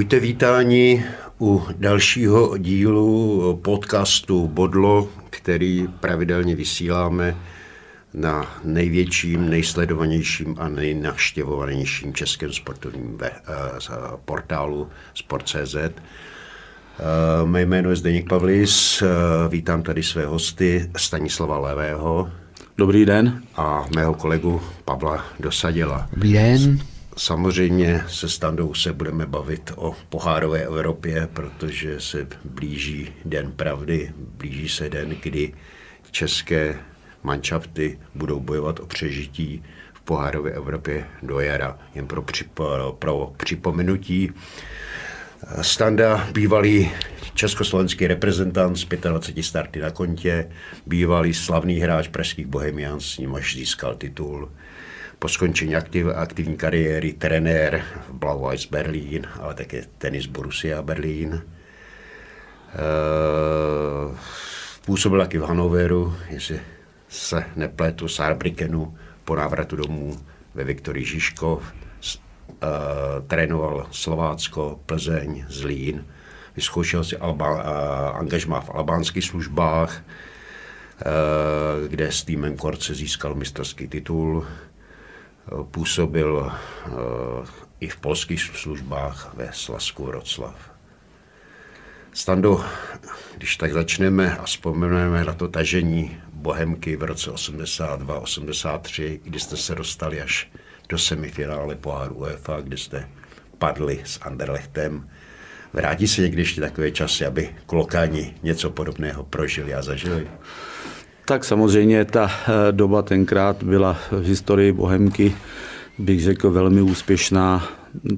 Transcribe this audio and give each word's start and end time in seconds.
Buďte 0.00 0.20
vítáni 0.20 1.04
u 1.40 1.62
dalšího 1.78 2.58
dílu 2.58 3.60
podcastu 3.62 4.48
Bodlo, 4.48 5.08
který 5.30 5.88
pravidelně 6.00 6.56
vysíláme 6.56 7.36
na 8.14 8.60
největším, 8.64 9.50
nejsledovanějším 9.50 10.56
a 10.58 10.68
nejnaštěvovanějším 10.68 12.14
českém 12.14 12.52
sportovním 12.52 13.18
ve, 13.18 13.30
uh, 13.30 13.36
portálu 14.24 14.88
Sport.cz. 15.14 15.74
Uh, 15.74 15.90
mé 17.48 17.62
jméno 17.62 17.90
je 17.90 17.96
Zdeněk 17.96 18.28
Pavlis, 18.28 19.02
uh, 19.02 19.08
vítám 19.48 19.82
tady 19.82 20.02
své 20.02 20.26
hosty 20.26 20.90
Stanislava 20.96 21.58
Levého. 21.58 22.30
Dobrý 22.76 23.04
den. 23.04 23.42
A 23.56 23.84
mého 23.94 24.14
kolegu 24.14 24.60
Pavla 24.84 25.24
Dosadila. 25.40 26.08
Dobrý 26.12 26.32
den. 26.32 26.80
Samozřejmě 27.16 28.04
se 28.08 28.28
Standou 28.28 28.74
se 28.74 28.92
budeme 28.92 29.26
bavit 29.26 29.72
o 29.76 29.96
pohárové 30.08 30.62
Evropě, 30.62 31.28
protože 31.32 32.00
se 32.00 32.26
blíží 32.44 33.12
den 33.24 33.52
pravdy, 33.52 34.12
blíží 34.16 34.68
se 34.68 34.88
den, 34.88 35.16
kdy 35.22 35.54
české 36.10 36.78
manšafty 37.22 37.98
budou 38.14 38.40
bojovat 38.40 38.80
o 38.80 38.86
přežití 38.86 39.62
v 39.92 40.00
pohárové 40.00 40.50
Evropě 40.50 41.06
do 41.22 41.40
jara. 41.40 41.78
Jen 41.94 42.06
pro, 42.06 42.22
připo, 42.22 42.96
pro 42.98 43.32
připomenutí, 43.36 44.32
Standa, 45.62 46.28
bývalý 46.32 46.90
československý 47.34 48.06
reprezentant 48.06 48.76
z 48.76 48.84
25 48.84 49.42
starty 49.42 49.80
na 49.80 49.90
kontě, 49.90 50.50
bývalý 50.86 51.34
slavný 51.34 51.78
hráč 51.78 52.08
pražských 52.08 52.46
Bohemians, 52.46 53.06
s 53.06 53.18
ním 53.18 53.34
až 53.34 53.54
získal 53.54 53.94
titul 53.94 54.50
po 55.20 55.28
skončení 55.28 55.76
aktiv, 55.76 56.08
aktivní 56.16 56.56
kariéry 56.56 57.12
trenér 57.12 57.84
v 58.08 58.12
blau 58.12 58.48
Berlín, 58.70 59.28
ale 59.40 59.54
také 59.54 59.84
tenis 60.00 60.26
Borussia 60.26 60.82
Berlín. 60.82 61.36
E, 61.36 61.44
působil 64.86 65.20
taky 65.20 65.38
v 65.38 65.42
Hanoveru, 65.42 66.16
jestli 66.28 66.60
se 67.08 67.44
nepletu, 67.56 68.08
Saarbrückenu, 68.08 68.96
po 69.24 69.36
návratu 69.36 69.76
domů 69.76 70.16
ve 70.54 70.64
Viktorii 70.64 71.04
Žižkov. 71.04 71.62
E, 71.68 71.72
trénoval 73.26 73.86
Slovácko, 73.90 74.80
Plzeň, 74.86 75.44
Zlín. 75.48 76.04
Vyzkoušel 76.56 77.04
si 77.04 77.16
Alba, 77.16 77.60
e, 77.60 77.62
angažmá 78.16 78.60
v 78.60 78.70
albánských 78.70 79.24
službách, 79.24 80.02
kde 81.88 82.12
s 82.12 82.24
týmem 82.28 82.56
Korce 82.56 82.94
získal 82.94 83.34
mistrovský 83.34 83.88
titul 83.88 84.44
Působil 85.70 86.52
eh, 86.52 86.90
i 87.80 87.88
v 87.88 87.96
polských 87.96 88.42
službách 88.42 89.34
ve 89.34 89.48
Slasku 89.52 90.04
Vroclav. 90.04 90.70
Stando, 92.12 92.64
když 93.36 93.56
tak 93.56 93.72
začneme 93.72 94.36
a 94.36 94.42
vzpomeneme 94.42 95.24
na 95.24 95.32
to 95.32 95.48
tažení 95.48 96.20
Bohemky 96.32 96.96
v 96.96 97.02
roce 97.02 97.30
82-83, 97.30 99.20
kdy 99.22 99.40
jste 99.40 99.56
se 99.56 99.74
dostali 99.74 100.22
až 100.22 100.50
do 100.88 100.98
semifinále 100.98 101.74
poháru 101.74 102.14
UEFA, 102.14 102.60
kde 102.60 102.76
jste 102.76 103.08
padli 103.58 104.02
s 104.04 104.20
Anderlechtem. 104.22 105.10
Vrátí 105.72 106.08
se 106.08 106.22
někdy 106.22 106.42
ještě 106.42 106.60
takové 106.60 106.90
časy, 106.90 107.26
aby 107.26 107.56
klokáni 107.66 108.34
něco 108.42 108.70
podobného 108.70 109.24
prožili 109.24 109.74
a 109.74 109.82
zažili? 109.82 110.28
Tak 111.30 111.44
samozřejmě 111.44 112.04
ta 112.04 112.30
eh, 112.30 112.72
doba 112.72 113.02
tenkrát 113.02 113.62
byla 113.62 113.96
v 114.10 114.24
historii 114.24 114.72
Bohemky, 114.72 115.34
bych 115.98 116.22
řekl, 116.22 116.50
velmi 116.50 116.82
úspěšná. 116.82 117.68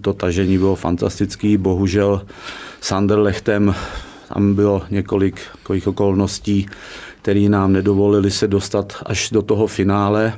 To 0.01 0.13
tažení 0.13 0.59
bylo 0.59 0.75
fantastický. 0.75 1.57
Bohužel 1.57 2.27
s 2.81 2.93
Anderlechtem 2.93 3.75
tam 4.35 4.55
bylo 4.55 4.83
několik 4.91 5.41
takových 5.53 5.87
okolností, 5.87 6.67
které 7.23 7.49
nám 7.49 7.73
nedovolili 7.73 8.31
se 8.31 8.49
dostat 8.49 8.97
až 9.07 9.31
do 9.31 9.43
toho 9.43 9.67
finále. 9.67 10.33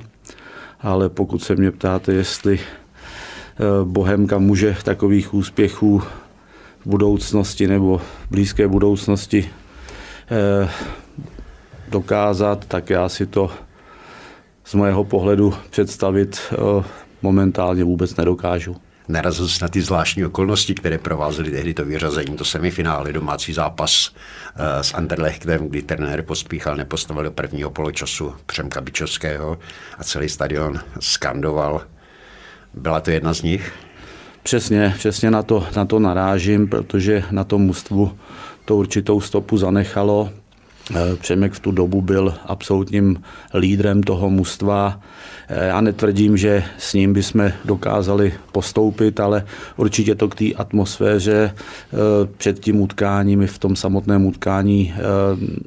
Ale 0.80 1.08
pokud 1.08 1.42
se 1.42 1.56
mě 1.56 1.70
ptáte, 1.70 2.12
jestli 2.12 2.60
eh, 2.60 3.62
Bohemka 3.84 4.38
může 4.38 4.76
takových 4.84 5.34
úspěchů 5.34 5.98
v 6.80 6.86
budoucnosti 6.86 7.66
nebo 7.66 7.98
v 7.98 8.30
blízké 8.30 8.68
budoucnosti 8.68 9.50
eh, 10.30 10.68
dokázat, 11.94 12.64
tak 12.66 12.90
já 12.90 13.08
si 13.08 13.26
to 13.26 13.50
z 14.64 14.74
mého 14.74 15.04
pohledu 15.04 15.54
představit 15.70 16.40
eh, 16.52 16.84
momentálně 17.22 17.84
vůbec 17.84 18.16
nedokážu. 18.16 18.76
Narazil 19.08 19.46
na 19.62 19.68
ty 19.68 19.82
zvláštní 19.82 20.24
okolnosti, 20.24 20.74
které 20.74 20.98
provázely 20.98 21.50
tehdy 21.50 21.74
to 21.74 21.84
vyřazení, 21.84 22.36
to 22.36 22.44
semifinále, 22.44 23.12
domácí 23.12 23.52
zápas 23.52 24.08
uh, 24.08 24.14
s 24.80 24.94
Anderlechtem, 24.94 25.68
kdy 25.68 25.82
trenér 25.82 26.22
pospíchal, 26.22 26.76
nepostavil 26.76 27.24
do 27.24 27.30
prvního 27.30 27.70
poločasu 27.70 28.34
Přemka 28.46 28.80
Bičovského 28.80 29.58
a 29.98 30.04
celý 30.04 30.28
stadion 30.28 30.80
skandoval. 31.00 31.82
Byla 32.74 33.00
to 33.00 33.10
jedna 33.10 33.34
z 33.34 33.42
nich? 33.42 33.72
Přesně, 34.42 34.94
přesně 34.98 35.30
na 35.30 35.42
to, 35.42 35.66
na 35.76 35.84
to 35.84 35.98
narážím, 35.98 36.68
protože 36.68 37.24
na 37.30 37.44
tom 37.44 37.62
mužstvu 37.62 38.18
to 38.64 38.76
určitou 38.76 39.20
stopu 39.20 39.56
zanechalo. 39.56 40.30
Eh, 40.90 41.16
Přemek 41.16 41.52
v 41.52 41.60
tu 41.60 41.70
dobu 41.70 42.02
byl 42.02 42.34
absolutním 42.46 43.22
lídrem 43.54 44.02
toho 44.02 44.30
mužstva. 44.30 45.00
Eh, 45.48 45.66
já 45.66 45.80
netvrdím, 45.80 46.36
že 46.36 46.64
s 46.78 46.94
ním 46.94 47.12
bychom 47.12 47.52
dokázali 47.64 48.34
postoupit, 48.52 49.20
ale 49.20 49.44
určitě 49.76 50.14
to 50.14 50.28
k 50.28 50.34
té 50.34 50.52
atmosféře 50.56 51.54
eh, 51.54 51.96
před 52.36 52.60
tím 52.60 52.80
utkáním 52.80 53.42
i 53.42 53.46
v 53.46 53.58
tom 53.58 53.76
samotném 53.76 54.26
utkání 54.26 54.94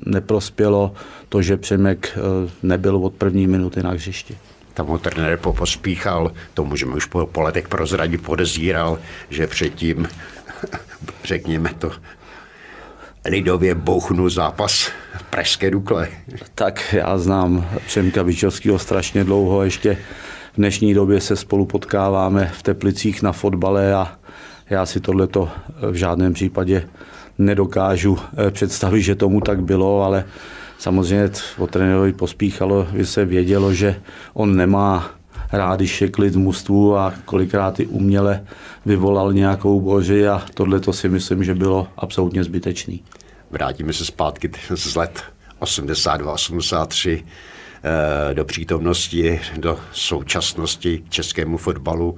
neprospělo 0.05 0.93
to, 1.29 1.41
že 1.41 1.57
Přemek 1.57 2.17
nebyl 2.63 2.97
od 2.97 3.13
první 3.13 3.47
minuty 3.47 3.83
na 3.83 3.91
hřišti 3.91 4.37
tam 4.73 4.87
ho 4.87 4.97
trenér 4.97 5.37
pospíchal, 5.37 6.31
to 6.53 6.65
můžeme 6.65 6.95
už 6.95 7.05
po, 7.05 7.25
po 7.25 7.41
letech 7.41 7.67
prozradit, 7.67 8.21
podezíral, 8.21 8.99
že 9.29 9.47
předtím, 9.47 10.07
řekněme 11.23 11.69
to, 11.77 11.91
lidově 13.25 13.75
bouchnu 13.75 14.29
zápas 14.29 14.91
v 15.17 15.23
Pražské 15.23 15.71
Dukle. 15.71 16.07
Tak 16.55 16.95
já 16.97 17.17
znám 17.17 17.69
Přemka 17.85 18.23
Vyčovského 18.23 18.79
strašně 18.79 19.23
dlouho, 19.23 19.63
ještě 19.63 19.97
v 20.53 20.57
dnešní 20.57 20.93
době 20.93 21.21
se 21.21 21.35
spolu 21.35 21.65
potkáváme 21.65 22.51
v 22.53 22.63
Teplicích 22.63 23.21
na 23.21 23.31
fotbale 23.31 23.93
a 23.93 24.17
já 24.69 24.85
si 24.85 24.99
tohleto 24.99 25.49
v 25.91 25.93
žádném 25.93 26.33
případě 26.33 26.89
nedokážu 27.37 28.19
eh, 28.47 28.51
představit, 28.51 29.01
že 29.01 29.15
tomu 29.15 29.41
tak 29.41 29.63
bylo, 29.63 30.03
ale 30.03 30.25
samozřejmě 30.77 31.29
o 31.57 31.67
trenérovi 31.67 32.13
pospíchalo, 32.13 32.87
že 32.95 33.05
se 33.05 33.25
vědělo, 33.25 33.73
že 33.73 34.01
on 34.33 34.55
nemá 34.55 35.16
rád, 35.51 35.75
když 35.75 36.01
je 36.01 36.11
mužstvu 36.35 36.97
a 36.97 37.13
kolikrát 37.25 37.79
i 37.79 37.87
uměle 37.87 38.43
vyvolal 38.85 39.33
nějakou 39.33 39.81
boži 39.81 40.27
a 40.27 40.45
tohle 40.53 40.79
to 40.79 40.93
si 40.93 41.09
myslím, 41.09 41.43
že 41.43 41.55
bylo 41.55 41.87
absolutně 41.97 42.43
zbytečný. 42.43 43.03
Vrátíme 43.51 43.93
se 43.93 44.05
zpátky 44.05 44.51
z 44.75 44.95
let 44.95 45.23
82-83 45.61 47.23
eh, 47.83 48.33
do 48.33 48.45
přítomnosti, 48.45 49.39
do 49.57 49.79
současnosti 49.91 50.97
k 50.97 51.09
českému 51.09 51.57
fotbalu. 51.57 52.17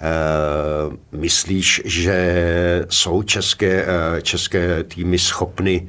Eh, 0.00 0.96
myslíš, 1.12 1.82
že 1.84 2.86
jsou 2.90 3.22
české, 3.22 3.86
eh, 3.86 4.22
české 4.22 4.84
týmy 4.84 5.18
schopny 5.18 5.88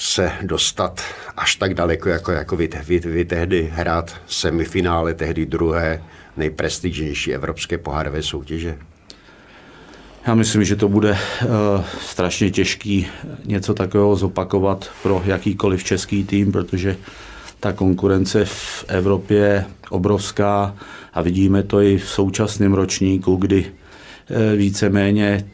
se 0.00 0.32
dostat 0.42 1.02
až 1.36 1.56
tak 1.56 1.74
daleko, 1.74 2.08
jako, 2.08 2.32
jako 2.32 2.56
vy, 2.56 2.68
vy, 2.86 2.98
vy 2.98 3.24
tehdy 3.24 3.70
hrát 3.72 4.16
semifinále, 4.26 5.14
tehdy 5.14 5.46
druhé 5.46 6.02
nejprestižnější 6.36 7.34
evropské 7.34 7.78
pohárové 7.78 8.22
soutěže? 8.22 8.78
Já 10.26 10.34
myslím, 10.34 10.64
že 10.64 10.76
to 10.76 10.88
bude 10.88 11.10
uh, 11.10 11.48
strašně 12.00 12.50
těžký 12.50 13.06
něco 13.44 13.74
takového 13.74 14.16
zopakovat 14.16 14.90
pro 15.02 15.22
jakýkoliv 15.24 15.84
český 15.84 16.24
tým, 16.24 16.52
protože 16.52 16.96
ta 17.60 17.72
konkurence 17.72 18.44
v 18.44 18.84
Evropě 18.88 19.38
je 19.38 19.64
obrovská 19.90 20.76
a 21.14 21.22
vidíme 21.22 21.62
to 21.62 21.80
i 21.80 21.98
v 21.98 22.08
současném 22.08 22.74
ročníku, 22.74 23.36
kdy 23.36 23.64
uh, 23.64 24.58
víceméně 24.58 25.44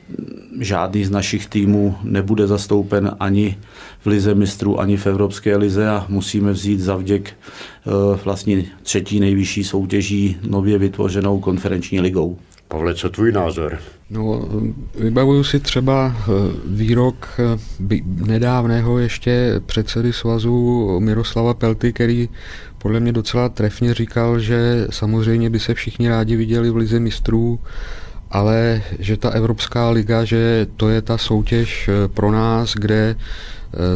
žádný 0.60 1.04
z 1.04 1.10
našich 1.10 1.46
týmů 1.46 1.96
nebude 2.02 2.46
zastoupen 2.46 3.16
ani 3.20 3.58
v 4.04 4.06
Lize 4.06 4.34
mistrů, 4.34 4.80
ani 4.80 4.96
v 4.96 5.06
Evropské 5.06 5.56
lize 5.56 5.88
a 5.88 6.06
musíme 6.08 6.52
vzít 6.52 6.80
za 6.80 6.96
vděk 6.96 7.36
uh, 7.84 7.92
vlastně 8.24 8.64
třetí 8.82 9.20
nejvyšší 9.20 9.64
soutěží 9.64 10.36
nově 10.48 10.78
vytvořenou 10.78 11.40
konferenční 11.40 12.00
ligou. 12.00 12.38
Pavle, 12.68 12.94
co 12.94 13.10
tvůj 13.10 13.32
názor? 13.32 13.78
No, 14.10 14.48
vybavuju 14.94 15.44
si 15.44 15.60
třeba 15.60 16.16
eh, 16.16 16.30
výrok 16.66 17.28
eh, 17.38 17.58
nedávného 18.04 18.98
ještě 18.98 19.60
předsedy 19.66 20.12
svazu 20.12 20.86
Miroslava 21.00 21.54
Pelty, 21.54 21.92
který 21.92 22.28
podle 22.78 23.00
mě 23.00 23.12
docela 23.12 23.48
trefně 23.48 23.94
říkal, 23.94 24.40
že 24.40 24.86
samozřejmě 24.90 25.50
by 25.50 25.60
se 25.60 25.74
všichni 25.74 26.08
rádi 26.08 26.36
viděli 26.36 26.70
v 26.70 26.76
lize 26.76 27.00
mistrů, 27.00 27.60
ale 28.30 28.82
že 28.98 29.16
ta 29.16 29.30
Evropská 29.30 29.90
liga, 29.90 30.24
že 30.24 30.66
to 30.76 30.88
je 30.88 31.02
ta 31.02 31.18
soutěž 31.18 31.90
pro 32.14 32.32
nás, 32.32 32.74
kde 32.74 33.16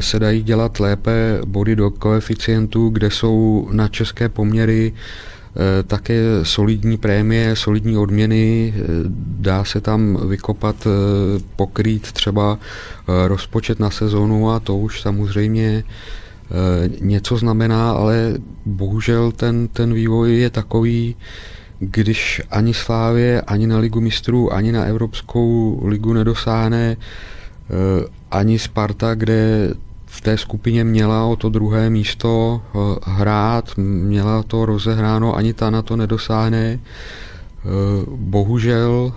se 0.00 0.18
dají 0.18 0.42
dělat 0.42 0.80
lépe 0.80 1.40
body 1.46 1.76
do 1.76 1.90
koeficientů, 1.90 2.88
kde 2.88 3.10
jsou 3.10 3.68
na 3.72 3.88
české 3.88 4.28
poměry 4.28 4.92
Eh, 5.58 5.82
také 5.82 6.22
solidní 6.42 6.96
prémie, 6.96 7.56
solidní 7.56 7.96
odměny, 7.96 8.74
eh, 8.76 8.80
dá 9.38 9.64
se 9.64 9.80
tam 9.80 10.28
vykopat, 10.28 10.86
eh, 10.86 10.90
pokrýt 11.56 12.12
třeba 12.12 12.58
rozpočet 13.26 13.80
na 13.80 13.90
sezonu 13.90 14.50
a 14.50 14.60
to 14.60 14.76
už 14.76 15.00
samozřejmě 15.00 15.84
něco 17.00 17.36
znamená, 17.36 17.90
ale 17.90 18.34
bohužel 18.66 19.32
ten, 19.32 19.68
ten 19.68 19.94
vývoj 19.94 20.36
je 20.36 20.50
takový, 20.50 21.16
když 21.78 22.42
ani 22.50 22.74
Slávě, 22.74 23.40
ani 23.40 23.66
na 23.66 23.78
Ligu 23.78 24.00
mistrů, 24.00 24.52
ani 24.52 24.72
na 24.72 24.84
Evropskou 24.84 25.80
ligu 25.84 26.12
nedosáhne, 26.12 26.96
ani 28.30 28.58
Sparta, 28.58 29.14
kde 29.14 29.70
v 30.08 30.20
té 30.20 30.38
skupině 30.38 30.84
měla 30.84 31.24
o 31.24 31.36
to 31.36 31.48
druhé 31.48 31.90
místo 31.90 32.62
eh, 32.64 32.78
hrát, 33.10 33.76
měla 33.76 34.42
to 34.42 34.66
rozehráno, 34.66 35.36
ani 35.36 35.52
ta 35.54 35.70
na 35.70 35.82
to 35.82 35.96
nedosáhne. 35.96 36.80
Eh, 36.80 37.68
bohužel 38.10 39.12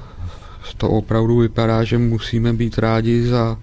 to 0.78 0.90
opravdu 0.90 1.38
vypadá, 1.38 1.84
že 1.84 1.98
musíme 1.98 2.54
být 2.54 2.80
rádi 2.80 3.28
za, 3.28 3.58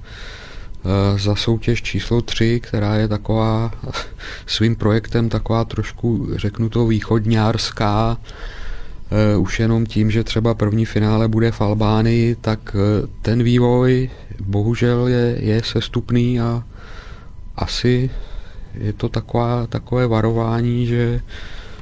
eh, 0.85 1.19
za 1.19 1.34
soutěž 1.34 1.82
číslo 1.82 2.23
3, 2.23 2.61
která 2.61 2.94
je 2.94 3.08
taková 3.08 3.70
svým 4.46 4.76
projektem 4.76 5.29
taková 5.29 5.64
trošku, 5.64 6.29
řeknu 6.37 6.69
to, 6.69 6.87
východňárská. 6.87 8.17
Už 9.38 9.60
jenom 9.60 9.87
tím, 9.87 10.10
že 10.10 10.25
třeba 10.25 10.55
první 10.55 10.84
finále 10.84 11.28
bude 11.28 11.50
v 11.50 11.60
Albánii, 11.60 12.34
tak 12.34 12.76
ten 13.22 13.43
vývoj 13.43 14.10
bohužel 14.40 15.06
je, 15.08 15.37
je 15.40 15.62
sestupný 15.64 16.40
a 16.40 16.62
asi 17.56 18.10
je 18.75 18.93
to 18.93 19.08
taková, 19.08 19.66
takové 19.66 20.06
varování, 20.06 20.87
že 20.87 21.20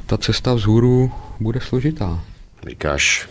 ta 0.06 0.19
cesta 0.19 0.55
vzhůru 0.55 1.12
bude 1.40 1.61
složitá. 1.61 2.20
Říkáš, 2.69 3.28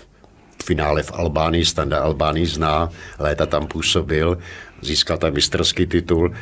finále 0.66 1.04
v 1.04 1.12
Albánii, 1.14 1.66
Standa 1.66 2.00
Albánii 2.00 2.46
zná, 2.46 2.90
léta 3.20 3.46
tam 3.46 3.68
působil, 3.68 4.38
získal 4.82 5.18
tam 5.18 5.34
mistrovský 5.34 5.86
titul. 5.86 6.34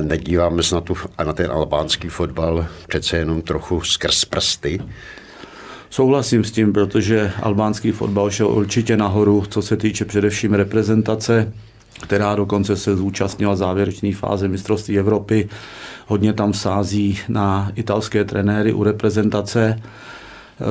Nedíváme 0.00 0.62
se 0.62 0.74
na, 0.74 0.80
tu, 0.80 0.96
na 1.24 1.32
ten 1.32 1.50
albánský 1.50 2.08
fotbal 2.08 2.66
přece 2.88 3.16
jenom 3.16 3.42
trochu 3.42 3.80
skrz 3.80 4.24
prsty. 4.24 4.80
Souhlasím 5.90 6.44
s 6.44 6.50
tím, 6.50 6.72
protože 6.72 7.32
albánský 7.42 7.92
fotbal 7.92 8.30
šel 8.30 8.48
určitě 8.48 8.96
nahoru, 8.96 9.44
co 9.48 9.62
se 9.62 9.76
týče 9.76 10.04
především 10.04 10.54
reprezentace 10.54 11.52
která 12.02 12.34
dokonce 12.34 12.76
se 12.76 12.96
zúčastnila 12.96 13.56
závěrečné 13.56 14.14
fáze 14.14 14.48
mistrovství 14.48 14.98
Evropy. 14.98 15.48
Hodně 16.06 16.32
tam 16.32 16.52
sází 16.52 17.18
na 17.28 17.72
italské 17.76 18.24
trenéry 18.24 18.72
u 18.72 18.84
reprezentace. 18.84 19.82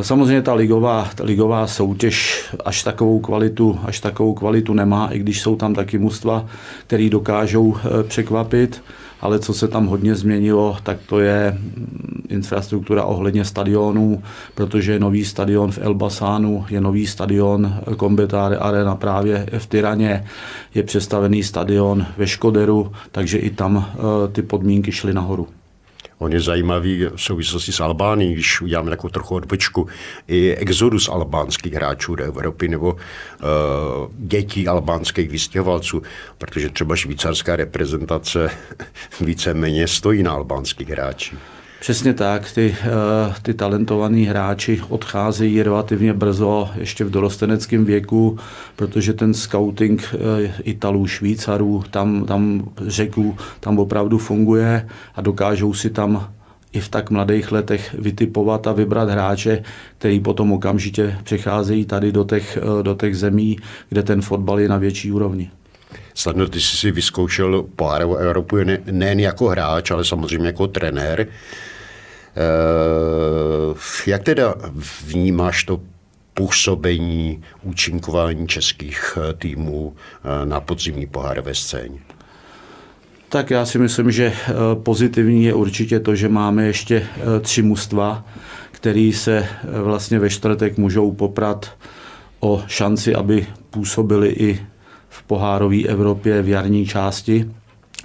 Samozřejmě 0.01 0.41
ta 0.41 0.53
ligová, 0.53 1.09
ta 1.15 1.23
ligová 1.23 1.67
soutěž 1.67 2.45
až 2.65 2.83
takovou, 2.83 3.19
kvalitu, 3.19 3.79
až 3.83 3.99
takovou 3.99 4.33
kvalitu 4.33 4.73
nemá, 4.73 5.07
i 5.11 5.19
když 5.19 5.41
jsou 5.41 5.55
tam 5.55 5.73
taky 5.73 5.97
mužstva, 5.97 6.45
který 6.87 7.09
dokážou 7.09 7.75
eh, 7.77 8.03
překvapit 8.03 8.83
ale 9.27 9.39
co 9.39 9.53
se 9.53 9.67
tam 9.67 9.85
hodně 9.85 10.15
změnilo, 10.15 10.77
tak 10.83 10.97
to 11.09 11.19
je 11.19 11.51
mm, 11.51 12.21
infrastruktura 12.29 13.03
ohledně 13.03 13.45
stadionů, 13.45 14.23
protože 14.55 14.91
je 14.91 14.99
nový 14.99 15.25
stadion 15.25 15.71
v 15.71 15.79
Elbasánu, 15.81 16.65
je 16.69 16.81
nový 16.81 17.07
stadion 17.07 17.73
Kombetare 17.97 18.57
Arena 18.57 18.95
právě 18.95 19.45
v 19.57 19.65
Tyraně, 19.65 20.25
je 20.75 20.83
přestavený 20.83 21.43
stadion 21.43 22.05
ve 22.17 22.27
Škoderu, 22.27 22.91
takže 23.11 23.37
i 23.37 23.49
tam 23.49 23.85
eh, 23.85 24.27
ty 24.31 24.41
podmínky 24.41 24.91
šly 24.91 25.13
nahoru. 25.13 25.47
On 26.19 26.33
je 26.33 26.41
zajímavý 26.41 27.05
v 27.15 27.21
souvislosti 27.21 27.71
s 27.71 27.79
Albánií, 27.79 28.33
když 28.33 28.61
uděláme 28.61 28.89
takovou 28.89 29.11
trochu 29.11 29.35
odbočku, 29.35 29.87
i 30.27 30.55
exodus 30.55 31.09
albánských 31.09 31.73
hráčů 31.73 32.15
do 32.15 32.23
Evropy 32.23 32.67
nebo 32.67 32.93
uh, 32.93 32.99
dětí 34.17 34.67
albánských 34.67 35.29
vystěhovalců, 35.29 36.01
protože 36.37 36.69
třeba 36.69 36.95
švýcarská 36.95 37.55
reprezentace 37.55 38.49
víceméně 39.21 39.87
stojí 39.87 40.23
na 40.23 40.31
albánských 40.31 40.89
hráčích. 40.89 41.56
Přesně 41.79 42.13
tak, 42.13 42.51
ty, 42.51 42.75
eh, 42.81 43.33
ty 43.41 43.53
talentovaní 43.53 44.25
hráči 44.25 44.81
odcházejí 44.89 45.63
relativně 45.63 46.13
brzo, 46.13 46.69
ještě 46.75 47.03
v 47.03 47.09
dorosteneckém 47.09 47.85
věku, 47.85 48.39
protože 48.75 49.13
ten 49.13 49.33
scouting 49.33 50.03
eh, 50.13 50.53
Italů, 50.63 51.07
Švýcarů, 51.07 51.83
tam, 51.91 52.25
tam 52.25 52.69
řeku, 52.81 53.37
tam 53.59 53.79
opravdu 53.79 54.17
funguje 54.17 54.89
a 55.15 55.21
dokážou 55.21 55.73
si 55.73 55.89
tam 55.89 56.27
i 56.73 56.79
v 56.79 56.89
tak 56.89 57.09
mladých 57.09 57.51
letech 57.51 57.95
vytipovat 57.99 58.67
a 58.67 58.71
vybrat 58.71 59.09
hráče, 59.09 59.63
který 59.97 60.19
potom 60.19 60.51
okamžitě 60.51 61.17
přecházejí 61.23 61.85
tady 61.85 62.11
do 62.11 62.23
těch, 62.23 62.57
eh, 62.57 62.83
do 62.83 62.95
těch 62.95 63.17
zemí, 63.17 63.57
kde 63.89 64.03
ten 64.03 64.21
fotbal 64.21 64.59
je 64.59 64.69
na 64.69 64.77
větší 64.77 65.11
úrovni. 65.11 65.51
Snadno 66.17 66.47
ty 66.47 66.61
jsi 66.61 66.77
si 66.77 66.91
vyzkoušel 66.91 67.65
pohárovou 67.75 68.15
Evropu 68.15 68.57
nejen 68.91 69.19
jako 69.19 69.47
hráč, 69.47 69.91
ale 69.91 70.05
samozřejmě 70.05 70.47
jako 70.47 70.67
trenér. 70.67 71.27
Eh, 72.37 73.75
jak 74.07 74.23
teda 74.23 74.55
vnímáš 75.05 75.63
to 75.63 75.79
působení, 76.33 77.43
účinkování 77.63 78.47
českých 78.47 79.17
eh, 79.17 79.33
týmů 79.33 79.95
eh, 79.95 80.45
na 80.45 80.61
podzimní 80.61 81.07
pohárové 81.07 81.55
scéně? 81.55 81.99
Tak 83.29 83.49
já 83.49 83.65
si 83.65 83.79
myslím, 83.79 84.11
že 84.11 84.33
pozitivní 84.83 85.43
je 85.43 85.53
určitě 85.53 85.99
to, 85.99 86.15
že 86.15 86.29
máme 86.29 86.65
ještě 86.65 87.07
tři 87.41 87.61
mužstva, 87.61 88.25
který 88.71 89.13
se 89.13 89.47
vlastně 89.63 90.19
ve 90.19 90.29
čtvrtek 90.29 90.77
můžou 90.77 91.11
poprat 91.11 91.71
o 92.39 92.63
šanci, 92.67 93.15
aby 93.15 93.47
působili 93.69 94.29
i 94.29 94.65
v 95.09 95.23
pohárové 95.23 95.83
Evropě 95.83 96.41
v 96.41 96.49
jarní 96.49 96.85
části. 96.85 97.51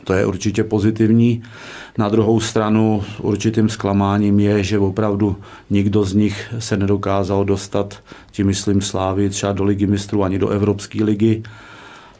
To 0.04 0.12
je 0.12 0.26
určitě 0.26 0.64
pozitivní. 0.64 1.42
Na 1.98 2.08
druhou 2.08 2.40
stranu 2.40 3.04
určitým 3.20 3.68
zklamáním 3.68 4.40
je, 4.40 4.62
že 4.62 4.78
opravdu 4.78 5.36
nikdo 5.70 6.04
z 6.04 6.14
nich 6.14 6.54
se 6.58 6.76
nedokázal 6.76 7.44
dostat, 7.44 8.02
tím 8.30 8.46
myslím 8.46 8.80
Slávy, 8.80 9.30
třeba 9.30 9.52
do 9.52 9.64
ligy 9.64 9.86
mistrů 9.86 10.24
ani 10.24 10.38
do 10.38 10.48
Evropské 10.48 11.04
ligy. 11.04 11.42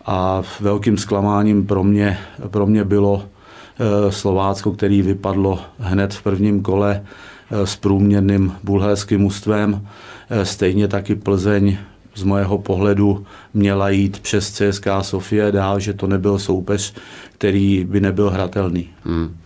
A 0.06 0.42
velkým 0.60 0.98
zklamáním 0.98 1.66
pro 1.66 1.84
mě, 1.84 2.18
pro 2.48 2.66
mě 2.66 2.84
bylo 2.84 3.22
eh, 3.24 4.12
Slovácko, 4.12 4.72
který 4.72 5.02
vypadlo 5.02 5.60
hned 5.78 6.14
v 6.14 6.22
prvním 6.22 6.62
kole 6.62 7.02
eh, 7.50 7.66
s 7.66 7.76
průměrným 7.76 8.52
bulharským 8.62 9.24
ústvem. 9.24 9.86
Eh, 10.30 10.44
stejně 10.44 10.88
taky 10.88 11.14
Plzeň 11.14 11.76
z 12.14 12.22
mojeho 12.22 12.58
pohledu 12.58 13.26
měla 13.54 13.90
jít 13.90 14.20
přes 14.20 14.52
CSK 14.52 14.86
Sofie 15.00 15.52
dál, 15.52 15.80
že 15.80 15.94
to 15.94 16.06
nebyl 16.06 16.38
soupeř, 16.38 16.94
který 17.38 17.84
by 17.84 18.00
nebyl 18.00 18.30
hratelný. 18.30 18.90
Hmm. 19.04 19.36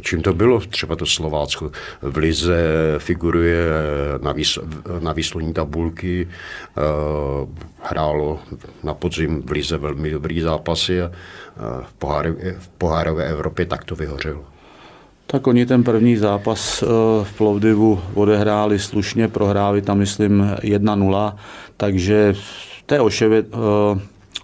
Čím 0.00 0.22
to 0.22 0.32
bylo 0.32 0.60
třeba 0.60 0.96
to 0.96 1.06
Slovácko? 1.06 1.70
V 2.02 2.16
Lize 2.16 2.64
figuruje 2.98 3.66
na, 4.22 4.32
výs, 4.32 4.58
na 5.00 5.12
výsloní 5.12 5.52
tabulky, 5.52 6.28
uh, 6.28 7.48
hrálo 7.82 8.40
na 8.82 8.94
podzim 8.94 9.42
v 9.42 9.50
Lize 9.50 9.76
velmi 9.76 10.10
dobrý 10.10 10.40
zápasy 10.40 11.02
a 11.02 11.08
uh, 11.08 11.84
v, 11.84 11.92
poháry, 11.92 12.32
v 12.58 12.68
pohárové 12.68 13.28
Evropě 13.28 13.66
tak 13.66 13.84
to 13.84 13.96
vyhořelo. 13.96 14.51
Tak 15.32 15.46
oni 15.46 15.66
ten 15.66 15.84
první 15.84 16.16
zápas 16.16 16.84
v 17.22 17.32
Plovdivu 17.36 18.00
odehráli 18.14 18.78
slušně, 18.78 19.28
prohráli 19.28 19.82
tam, 19.82 19.98
myslím, 19.98 20.50
1-0, 20.60 21.34
takže 21.76 22.34
to 22.86 22.94
je 22.94 23.00
oševě, 23.00 23.44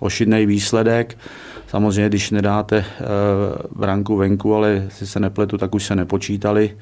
ošidný 0.00 0.46
výsledek. 0.46 1.18
Samozřejmě, 1.66 2.08
když 2.08 2.30
nedáte 2.30 2.84
branku 3.76 4.16
venku, 4.16 4.54
ale 4.54 4.70
jestli 4.70 5.06
se 5.06 5.20
nepletu, 5.20 5.58
tak 5.58 5.74
už 5.74 5.84
se 5.84 5.96
nepočítali 5.96 6.76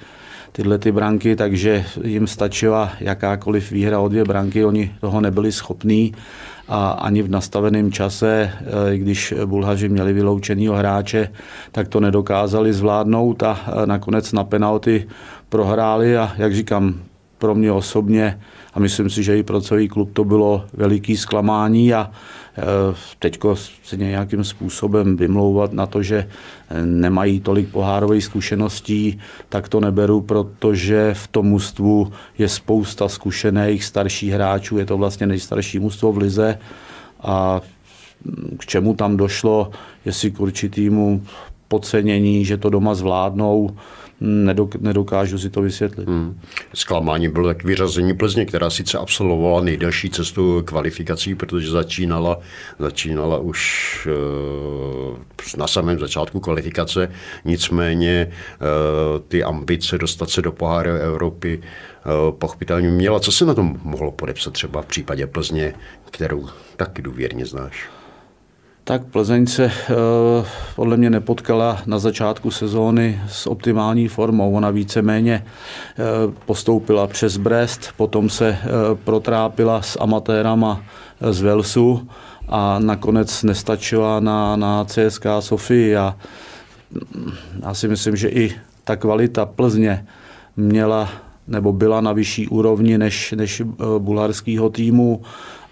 tyhle 0.53 0.79
ty 0.79 0.93
branky, 0.93 1.37
takže 1.37 1.85
jim 2.05 2.27
stačila 2.27 2.93
jakákoliv 3.01 3.71
výhra 3.71 4.01
o 4.01 4.09
dvě 4.09 4.25
branky, 4.25 4.65
oni 4.65 4.95
toho 5.01 5.21
nebyli 5.21 5.53
schopní 5.53 6.15
a 6.69 6.91
ani 6.91 7.23
v 7.23 7.31
nastaveném 7.31 7.93
čase, 7.93 8.51
eh, 8.53 8.97
když 8.97 9.35
Bulhaři 9.47 9.89
měli 9.89 10.13
vyloučenýho 10.13 10.75
hráče, 10.75 11.29
tak 11.73 11.89
to 11.89 12.01
nedokázali 12.01 12.73
zvládnout 12.73 13.43
a 13.43 13.61
eh, 13.67 13.87
nakonec 13.87 14.33
na 14.33 14.45
penalty 14.45 15.09
prohráli 15.49 16.17
a 16.17 16.33
jak 16.37 16.55
říkám, 16.55 16.95
pro 17.39 17.55
mě 17.55 17.73
osobně 17.73 18.41
a 18.75 18.81
myslím 18.81 19.11
si, 19.11 19.23
že 19.23 19.39
i 19.39 19.43
pro 19.43 19.61
celý 19.61 19.89
klub 19.89 20.11
to 20.13 20.25
bylo 20.25 20.65
veliký 20.73 21.17
zklamání 21.17 21.95
a 21.95 22.11
e, 22.59 22.63
teď 23.19 23.39
se 23.83 23.97
nějakým 23.97 24.45
způsobem 24.45 25.17
vymlouvat 25.17 25.73
na 25.73 25.87
to, 25.87 26.03
že 26.03 26.29
nemají 26.85 27.41
tolik 27.41 27.69
pohárových 27.69 28.25
zkušeností, 28.25 29.19
tak 29.49 29.69
to 29.69 29.81
neberu, 29.81 30.21
protože 30.21 31.15
v 31.15 31.27
tom 31.27 31.47
mužstvu 31.47 32.13
je 32.39 32.49
spousta 32.49 33.09
zkušených 33.09 33.85
starších 33.85 34.33
hráčů, 34.33 34.79
je 34.79 34.87
to 34.87 34.99
vlastně 34.99 35.27
nejstarší 35.27 35.79
mužstvo 35.79 36.13
v 36.13 36.19
Lize. 36.19 36.59
A 37.23 37.61
k 38.59 38.67
čemu 38.67 38.95
tam 38.95 39.17
došlo, 39.17 39.71
jestli 40.05 40.31
k 40.31 40.41
určitýmu 40.41 41.23
podcenění, 41.69 42.45
že 42.45 42.57
to 42.57 42.71
doma 42.71 42.95
zvládnou, 42.95 43.77
nedokážu 44.81 45.39
si 45.39 45.51
to 45.51 45.63
vysvětlit. 45.63 46.09
Hmm. 46.09 46.41
Zklamání 46.75 47.29
bylo 47.29 47.47
tak 47.47 47.65
vyřazení 47.65 48.17
Plzně, 48.17 48.45
která 48.45 48.71
sice 48.71 48.99
absolvovala 48.99 49.61
nejdelší 49.61 50.11
cestu 50.11 50.63
kvalifikací, 50.65 51.35
protože 51.35 51.71
začínala, 51.71 52.39
začínala 52.79 53.39
už 53.39 54.09
uh, 55.11 55.19
na 55.57 55.67
samém 55.67 55.99
začátku 55.99 56.41
kvalifikace, 56.41 57.13
nicméně 57.45 58.31
uh, 58.31 59.21
ty 59.29 59.45
ambice 59.45 59.99
dostat 59.99 60.31
se 60.31 60.43
do 60.43 60.53
poháru 60.53 60.91
Evropy 60.91 61.59
uh, 61.59 62.39
pochopitelně 62.39 62.89
měla. 62.89 63.21
Co 63.21 63.33
se 63.33 63.45
na 63.45 63.55
tom 63.55 63.81
mohlo 63.83 64.13
podepsat 64.13 64.53
třeba 64.53 64.83
v 64.83 64.87
případě 64.87 65.27
Plzně, 65.27 65.75
kterou 66.11 66.49
taky 66.77 67.03
důvěrně 67.03 67.47
znáš? 67.47 67.96
Tak 68.89 69.05
Plzeň 69.05 69.47
se 69.47 69.65
eh, 69.65 69.73
podle 70.77 70.97
mě 70.97 71.11
nepotkala 71.11 71.83
na 71.87 71.99
začátku 71.99 72.51
sezóny 72.51 73.21
s 73.29 73.47
optimální 73.47 74.09
formou. 74.09 74.55
Ona 74.55 74.71
víceméně 74.71 75.45
eh, 75.45 76.03
postoupila 76.47 77.07
přes 77.07 77.37
Brest, 77.37 77.89
potom 77.97 78.31
se 78.31 78.49
eh, 78.49 78.67
protrápila 79.05 79.83
s 79.83 79.99
amatérama 80.01 80.83
z 81.31 81.41
Velsu 81.41 82.09
a 82.49 82.79
nakonec 82.79 83.43
nestačila 83.43 84.21
na, 84.21 84.57
na 84.57 84.85
CSK 84.85 85.27
Sofii. 85.41 85.97
A 85.97 86.17
mm, 87.15 87.33
já 87.63 87.75
si 87.75 87.89
myslím, 87.89 88.17
že 88.17 88.29
i 88.29 88.55
ta 88.85 88.97
kvalita 88.97 89.47
Plzně 89.47 90.07
měla 90.57 91.09
nebo 91.49 91.73
byla 91.73 92.01
na 92.01 92.13
vyšší 92.13 92.49
úrovni 92.49 92.99
než, 92.99 93.35
než 93.37 93.63
bulharského 93.99 94.71
týmu 94.71 95.23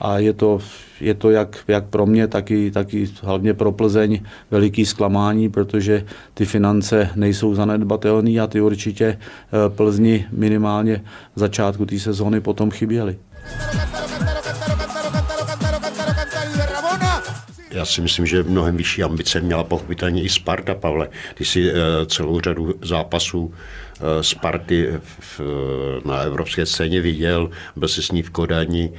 a 0.00 0.18
je 0.18 0.33
to, 0.33 0.59
je 1.00 1.14
to 1.14 1.30
jak, 1.30 1.56
jak 1.68 1.84
pro 1.84 2.06
mě, 2.06 2.28
tak 2.28 2.50
i, 2.50 2.70
tak 2.70 2.94
i 2.94 3.08
hlavně 3.22 3.54
pro 3.54 3.72
Plzeň 3.72 4.20
veliký 4.50 4.86
zklamání, 4.86 5.48
protože 5.48 6.04
ty 6.34 6.44
finance 6.44 7.10
nejsou 7.14 7.54
zanedbatelné 7.54 8.40
a 8.40 8.46
ty 8.46 8.60
určitě 8.60 9.04
eh, 9.06 9.18
Plzni 9.68 10.26
minimálně 10.32 11.04
v 11.36 11.40
začátku 11.40 11.86
té 11.86 11.98
sezóny 11.98 12.40
potom 12.40 12.70
chyběly. 12.70 13.18
Já 17.70 17.84
si 17.84 18.00
myslím, 18.00 18.26
že 18.26 18.42
mnohem 18.42 18.76
vyšší 18.76 19.02
ambice 19.02 19.40
měla 19.40 19.64
pochopitelně 19.64 20.22
i 20.22 20.28
Sparta, 20.28 20.74
Pavle. 20.74 21.08
Ty 21.34 21.44
si 21.44 21.70
eh, 21.70 21.74
celou 22.06 22.40
řadu 22.40 22.74
zápasů 22.82 23.54
Eh, 24.00 24.22
Sparty 24.22 24.88
na 26.04 26.20
evropské 26.20 26.66
scéně 26.66 27.00
viděl, 27.00 27.50
byl 27.76 27.88
si 27.88 28.02
s 28.02 28.10
ní 28.10 28.22
v 28.22 28.30
Kodani. 28.30 28.92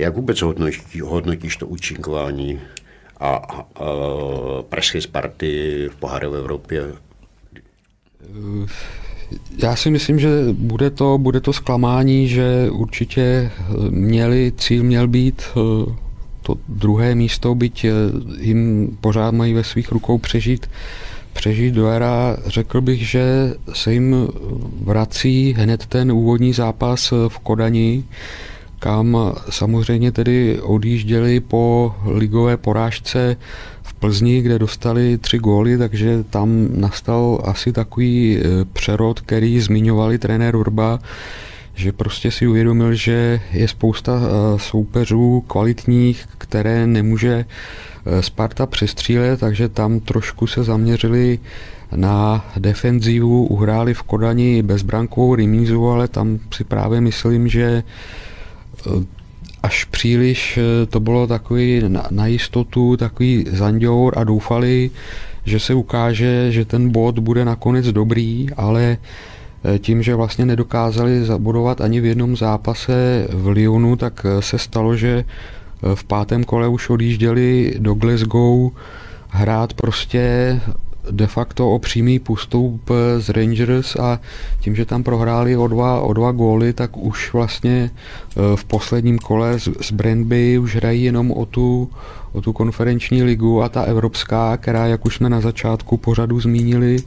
Jak 0.00 0.16
vůbec 0.16 0.42
hodnotíš, 0.42 1.02
hodnotíš 1.02 1.56
to 1.56 1.66
účinkování 1.66 2.60
a, 3.20 3.34
a, 3.34 3.64
pražské 4.68 5.00
Sparty 5.00 5.88
v 5.92 5.96
poháru 5.96 6.30
v 6.30 6.36
Evropě? 6.36 6.82
Já 9.62 9.76
si 9.76 9.90
myslím, 9.90 10.18
že 10.18 10.28
bude 10.52 10.90
to, 10.90 11.18
bude 11.18 11.40
to 11.40 11.52
zklamání, 11.52 12.28
že 12.28 12.70
určitě 12.70 13.50
měli, 13.90 14.52
cíl 14.56 14.84
měl 14.84 15.08
být 15.08 15.42
eh, 15.42 15.94
to 16.42 16.56
druhé 16.68 17.14
místo, 17.14 17.54
byť 17.54 17.84
eh, 17.84 17.90
jim 18.38 18.90
pořád 19.00 19.34
mají 19.34 19.52
ve 19.52 19.64
svých 19.64 19.92
rukou 19.92 20.18
přežít 20.18 20.66
přežít 21.32 21.74
do 21.74 21.88
era, 21.88 22.36
řekl 22.46 22.80
bych, 22.80 23.08
že 23.08 23.54
se 23.72 23.92
jim 23.92 24.28
vrací 24.82 25.52
hned 25.58 25.86
ten 25.86 26.12
úvodní 26.12 26.52
zápas 26.52 27.12
v 27.28 27.38
Kodani, 27.38 28.04
kam 28.80 29.16
samozřejmě 29.50 30.12
tedy 30.12 30.60
odjížděli 30.60 31.40
po 31.40 31.94
ligové 32.04 32.56
porážce 32.56 33.36
v 33.82 33.94
Plzni, 33.94 34.42
kde 34.42 34.58
dostali 34.58 35.18
tři 35.18 35.38
góly, 35.38 35.78
takže 35.78 36.24
tam 36.30 36.68
nastal 36.74 37.42
asi 37.44 37.72
takový 37.72 38.38
e, 38.38 38.64
přerod, 38.64 39.20
který 39.20 39.60
zmiňovali 39.60 40.18
trenér 40.18 40.56
Urba, 40.56 40.98
že 41.74 41.92
prostě 41.92 42.30
si 42.30 42.46
uvědomil, 42.46 42.94
že 42.94 43.40
je 43.52 43.68
spousta 43.68 44.20
e, 44.20 44.58
soupeřů 44.58 45.44
kvalitních, 45.46 46.26
které 46.38 46.86
nemůže 46.86 47.44
Eh, 48.06 48.22
Sparta 48.22 48.66
přestříle, 48.66 49.36
takže 49.36 49.68
tam 49.68 50.00
trošku 50.00 50.46
se 50.46 50.64
zaměřili 50.64 51.38
na 51.96 52.44
defenzivu, 52.56 53.46
uhráli 53.46 53.94
v 53.94 54.02
Kodani 54.02 54.62
bezbrankovou 54.62 55.34
remízu, 55.34 55.88
ale 55.88 56.08
tam 56.08 56.38
si 56.54 56.64
právě 56.64 57.00
myslím, 57.00 57.48
že 57.48 57.82
až 59.62 59.84
příliš 59.84 60.58
eh, 60.58 60.86
to 60.86 61.00
bylo 61.00 61.26
takový 61.26 61.82
na, 61.88 62.06
na 62.10 62.26
jistotu, 62.26 62.96
takový 62.96 63.44
zanděur 63.50 64.18
a 64.18 64.24
doufali, 64.24 64.90
že 65.44 65.60
se 65.60 65.74
ukáže, 65.74 66.52
že 66.52 66.64
ten 66.64 66.90
bod 66.90 67.18
bude 67.18 67.44
nakonec 67.44 67.92
dobrý, 67.92 68.46
ale 68.56 68.96
tím, 69.78 70.02
že 70.02 70.14
vlastně 70.14 70.46
nedokázali 70.46 71.24
zabudovat 71.24 71.80
ani 71.80 72.00
v 72.00 72.04
jednom 72.04 72.36
zápase 72.36 73.26
v 73.32 73.48
Lyonu, 73.48 73.96
tak 73.96 74.26
se 74.40 74.58
stalo, 74.58 74.96
že 74.96 75.24
v 75.94 76.04
pátém 76.04 76.44
kole 76.44 76.68
už 76.68 76.90
odjížděli 76.90 77.74
do 77.78 77.94
Glasgow 77.94 78.70
hrát 79.28 79.74
prostě 79.74 80.60
de 81.10 81.26
facto 81.26 81.70
o 81.70 81.78
přímý 81.78 82.18
postup 82.18 82.90
z 83.18 83.28
Rangers 83.28 83.96
a 83.96 84.20
tím, 84.60 84.76
že 84.76 84.84
tam 84.84 85.02
prohráli 85.02 85.56
o 85.56 85.66
dva, 85.66 86.00
o 86.00 86.12
dva 86.12 86.32
góly, 86.32 86.72
tak 86.72 86.96
už 86.96 87.32
vlastně 87.32 87.90
e, 87.90 88.56
v 88.56 88.64
posledním 88.64 89.18
kole 89.18 89.58
z 89.80 89.92
Brandby 89.92 90.58
už 90.58 90.76
hrají 90.76 91.04
jenom 91.04 91.30
o 91.30 91.46
tu, 91.46 91.90
o 92.32 92.40
tu 92.40 92.52
konferenční 92.52 93.22
ligu 93.22 93.62
a 93.62 93.68
ta 93.68 93.82
evropská, 93.82 94.56
která, 94.56 94.86
jak 94.86 95.06
už 95.06 95.16
jsme 95.16 95.30
na 95.30 95.40
začátku 95.40 95.96
pořadu 95.96 96.40
zmínili, 96.40 96.98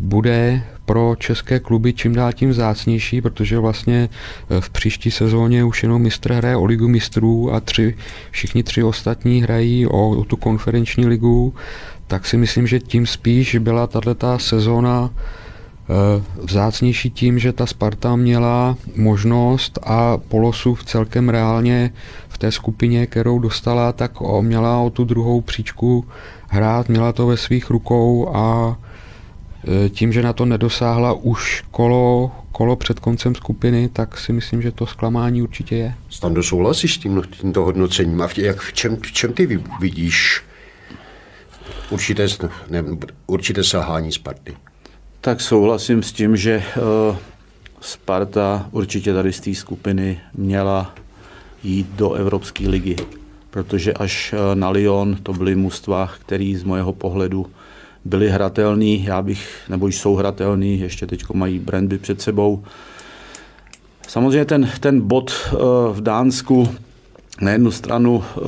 bude 0.00 0.62
pro 0.92 1.16
české 1.18 1.60
kluby 1.60 1.92
čím 1.92 2.12
dál 2.12 2.32
tím 2.32 2.52
zácnější, 2.52 3.20
protože 3.20 3.58
vlastně 3.58 4.08
eh, 4.50 4.60
v 4.60 4.70
příští 4.70 5.10
sezóně 5.10 5.64
už 5.64 5.82
jenom 5.82 6.02
mistr 6.02 6.32
hraje 6.32 6.56
o 6.56 6.64
ligu 6.64 6.88
mistrů 6.88 7.54
a 7.54 7.60
tři, 7.60 7.94
všichni 8.30 8.62
tři 8.62 8.82
ostatní 8.82 9.42
hrají 9.42 9.86
o, 9.86 10.10
o 10.10 10.24
tu 10.24 10.36
konferenční 10.36 11.06
ligu, 11.06 11.54
tak 12.06 12.26
si 12.26 12.36
myslím, 12.36 12.66
že 12.66 12.80
tím 12.80 13.06
spíš 13.06 13.56
byla 13.56 13.86
tato 13.86 14.38
sezóna 14.38 15.10
eh, 15.10 16.22
vzácnější 16.42 17.10
tím, 17.10 17.38
že 17.38 17.52
ta 17.52 17.66
Sparta 17.66 18.16
měla 18.16 18.76
možnost 18.96 19.78
a 19.82 20.16
Polosův 20.16 20.84
celkem 20.84 21.28
reálně 21.28 21.92
v 22.28 22.38
té 22.38 22.52
skupině, 22.52 23.06
kterou 23.06 23.38
dostala, 23.38 23.92
tak 23.92 24.12
měla 24.40 24.78
o 24.78 24.90
tu 24.90 25.04
druhou 25.04 25.40
příčku 25.40 26.04
hrát, 26.48 26.88
měla 26.88 27.12
to 27.12 27.26
ve 27.26 27.36
svých 27.36 27.70
rukou 27.70 28.36
a 28.36 28.76
tím, 29.88 30.12
že 30.12 30.22
na 30.22 30.32
to 30.32 30.44
nedosáhla 30.44 31.12
už 31.12 31.64
kolo, 31.70 32.32
kolo 32.52 32.76
před 32.76 33.00
koncem 33.00 33.34
skupiny, 33.34 33.88
tak 33.88 34.18
si 34.18 34.32
myslím, 34.32 34.62
že 34.62 34.72
to 34.72 34.86
zklamání 34.86 35.42
určitě 35.42 35.76
je. 35.76 35.94
Stando, 36.10 36.42
souhlasíš 36.42 36.94
s 36.94 36.98
tím, 36.98 37.22
tímto 37.40 37.62
hodnocením? 37.62 38.22
A 38.22 38.28
v, 38.28 38.38
jak, 38.38 38.60
v, 38.60 38.72
čem, 38.72 38.96
v 38.96 39.12
čem 39.12 39.32
ty 39.32 39.58
vidíš 39.80 40.42
určité, 41.90 42.26
ne, 42.70 42.84
určité 43.26 43.64
selhání 43.64 44.12
Sparty? 44.12 44.56
Tak 45.20 45.40
souhlasím 45.40 46.02
s 46.02 46.12
tím, 46.12 46.36
že 46.36 46.62
uh, 47.10 47.16
Sparta 47.80 48.68
určitě 48.70 49.14
tady 49.14 49.32
z 49.32 49.40
té 49.40 49.54
skupiny 49.54 50.20
měla 50.34 50.94
jít 51.62 51.86
do 51.94 52.12
Evropské 52.12 52.68
ligy, 52.68 52.96
protože 53.50 53.92
až 53.92 54.32
e, 54.32 54.54
na 54.54 54.70
Lyon 54.70 55.16
to 55.22 55.32
byly 55.32 55.54
mužstva, 55.56 56.10
který 56.20 56.56
z 56.56 56.64
mojeho 56.64 56.92
pohledu 56.92 57.46
byli 58.04 58.30
hratelný, 58.30 59.04
já 59.04 59.22
bych, 59.22 59.60
nebo 59.68 59.88
jsou 59.88 60.14
hratelný, 60.14 60.80
ještě 60.80 61.06
teď 61.06 61.24
mají 61.32 61.58
brandy 61.58 61.98
před 61.98 62.20
sebou. 62.20 62.64
Samozřejmě 64.08 64.44
ten, 64.44 64.70
ten 64.80 65.00
bod 65.00 65.32
eh, 65.32 65.56
v 65.92 66.00
Dánsku 66.00 66.68
na 67.40 67.50
jednu 67.50 67.70
stranu 67.70 68.24
eh, 68.24 68.40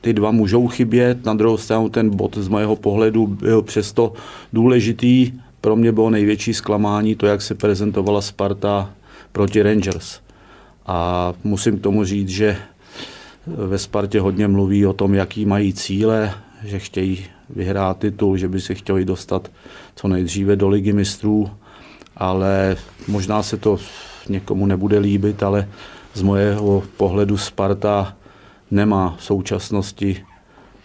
ty 0.00 0.12
dva 0.12 0.30
můžou 0.30 0.68
chybět, 0.68 1.24
na 1.24 1.34
druhou 1.34 1.56
stranu 1.56 1.88
ten 1.88 2.16
bod 2.16 2.36
z 2.36 2.48
mého 2.48 2.76
pohledu 2.76 3.26
byl 3.26 3.62
přesto 3.62 4.12
důležitý. 4.52 5.32
Pro 5.60 5.76
mě 5.76 5.92
bylo 5.92 6.10
největší 6.10 6.54
zklamání 6.54 7.14
to, 7.14 7.26
jak 7.26 7.42
se 7.42 7.54
prezentovala 7.54 8.20
Sparta 8.20 8.90
proti 9.32 9.62
Rangers. 9.62 10.20
A 10.86 11.32
musím 11.44 11.78
k 11.78 11.82
tomu 11.82 12.04
říct, 12.04 12.28
že 12.28 12.56
ve 13.46 13.78
Spartě 13.78 14.20
hodně 14.20 14.48
mluví 14.48 14.86
o 14.86 14.92
tom, 14.92 15.14
jaký 15.14 15.46
mají 15.46 15.72
cíle, 15.72 16.34
že 16.64 16.78
chtějí 16.78 17.26
vyhrát 17.50 17.98
titul, 17.98 18.36
že 18.36 18.48
by 18.48 18.60
se 18.60 18.74
chtěli 18.74 19.04
dostat 19.04 19.50
co 19.94 20.08
nejdříve 20.08 20.56
do 20.56 20.68
ligy 20.68 20.92
mistrů, 20.92 21.50
ale 22.16 22.76
možná 23.08 23.42
se 23.42 23.56
to 23.56 23.78
někomu 24.28 24.66
nebude 24.66 24.98
líbit, 24.98 25.42
ale 25.42 25.68
z 26.14 26.22
mojeho 26.22 26.82
pohledu 26.96 27.38
Sparta 27.38 28.16
nemá 28.70 29.16
v 29.18 29.24
současnosti 29.24 30.24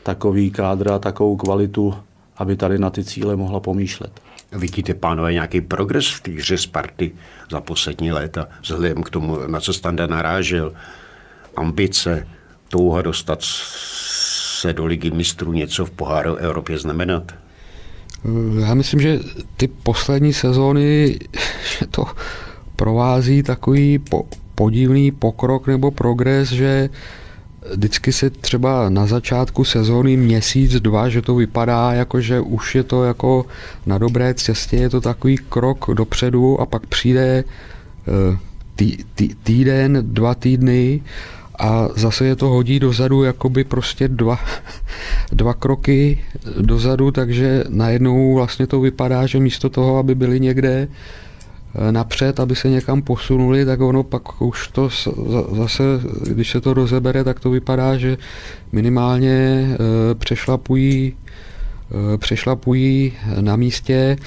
takový 0.03 0.51
kádr 0.51 0.91
a 0.91 0.99
takovou 0.99 1.35
kvalitu, 1.35 1.93
aby 2.37 2.55
tady 2.55 2.77
na 2.79 2.89
ty 2.89 3.03
cíle 3.03 3.35
mohla 3.35 3.59
pomýšlet. 3.59 4.21
Vidíte, 4.51 4.93
pánové, 4.93 5.33
nějaký 5.33 5.61
progres 5.61 6.07
v 6.07 6.21
té 6.21 6.31
hře 6.31 6.57
Sparty 6.57 7.11
za 7.51 7.61
poslední 7.61 8.11
léta, 8.11 8.47
vzhledem 8.61 9.03
k 9.03 9.09
tomu, 9.09 9.37
na 9.47 9.59
co 9.59 9.73
Standa 9.73 10.07
narážel, 10.07 10.73
ambice, 11.55 12.27
touha 12.69 13.01
dostat 13.01 13.43
se 14.61 14.73
do 14.73 14.85
ligy 14.85 15.11
mistrů 15.11 15.53
něco 15.53 15.85
v 15.85 15.91
poháru 15.91 16.35
Evropě 16.35 16.77
znamenat? 16.77 17.31
Já 18.59 18.73
myslím, 18.73 18.99
že 18.99 19.19
ty 19.57 19.67
poslední 19.67 20.33
sezóny 20.33 21.19
to 21.91 22.05
provází 22.75 23.43
takový 23.43 23.99
po, 23.99 24.25
podivný 24.55 25.11
pokrok 25.11 25.67
nebo 25.67 25.91
progres, 25.91 26.49
že 26.49 26.89
vždycky 27.73 28.13
se 28.13 28.29
třeba 28.29 28.89
na 28.89 29.05
začátku 29.05 29.63
sezóny 29.63 30.17
měsíc, 30.17 30.79
dva, 30.81 31.09
že 31.09 31.21
to 31.21 31.35
vypadá 31.35 31.93
jako, 31.93 32.21
že 32.21 32.39
už 32.39 32.75
je 32.75 32.83
to 32.83 33.03
jako 33.03 33.45
na 33.85 33.97
dobré 33.97 34.33
cestě, 34.33 34.75
je 34.75 34.89
to 34.89 35.01
takový 35.01 35.37
krok 35.37 35.89
dopředu 35.93 36.61
a 36.61 36.65
pak 36.65 36.85
přijde 36.85 37.43
eh, 37.43 38.37
tý, 38.75 38.97
tý, 39.15 39.35
týden, 39.43 39.97
dva 40.01 40.35
týdny 40.35 41.01
a 41.61 41.89
zase 41.95 42.25
je 42.25 42.35
to 42.35 42.47
hodí 42.47 42.79
dozadu 42.79 43.23
jakoby 43.23 43.63
prostě 43.63 44.07
dva, 44.07 44.39
dva 45.31 45.53
kroky 45.53 46.23
dozadu, 46.61 47.11
takže 47.11 47.63
najednou 47.69 48.35
vlastně 48.35 48.67
to 48.67 48.81
vypadá, 48.81 49.25
že 49.25 49.39
místo 49.39 49.69
toho, 49.69 49.97
aby 49.97 50.15
byli 50.15 50.39
někde 50.39 50.87
Eh, 51.75 51.91
napřed, 51.91 52.39
aby 52.39 52.55
se 52.55 52.69
někam 52.69 53.01
posunuli, 53.01 53.65
tak 53.65 53.81
ono 53.81 54.03
pak 54.03 54.41
už 54.41 54.67
to 54.67 54.89
zase, 55.51 55.83
když 56.29 56.51
se 56.51 56.61
to 56.61 56.73
rozebere, 56.73 57.23
tak 57.23 57.39
to 57.39 57.49
vypadá, 57.49 57.97
že 57.97 58.17
minimálně 58.71 59.67
eh, 59.73 59.77
přešlapují, 60.15 61.13
eh, 62.13 62.17
přešlapují 62.17 63.13
na 63.41 63.55
místě. 63.55 64.17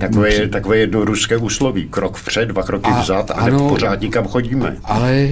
Takové, 0.00 0.48
takové 0.48 0.76
jedno 0.76 1.04
ruské 1.04 1.36
úsloví. 1.36 1.88
Krok 1.90 2.16
vpřed, 2.16 2.48
dva 2.48 2.62
kroky 2.62 2.90
a, 2.90 3.00
vzad 3.00 3.30
a 3.30 3.34
ano, 3.34 3.68
pořád 3.68 4.00
nikam 4.00 4.26
chodíme. 4.28 4.76
Ale 4.84 5.28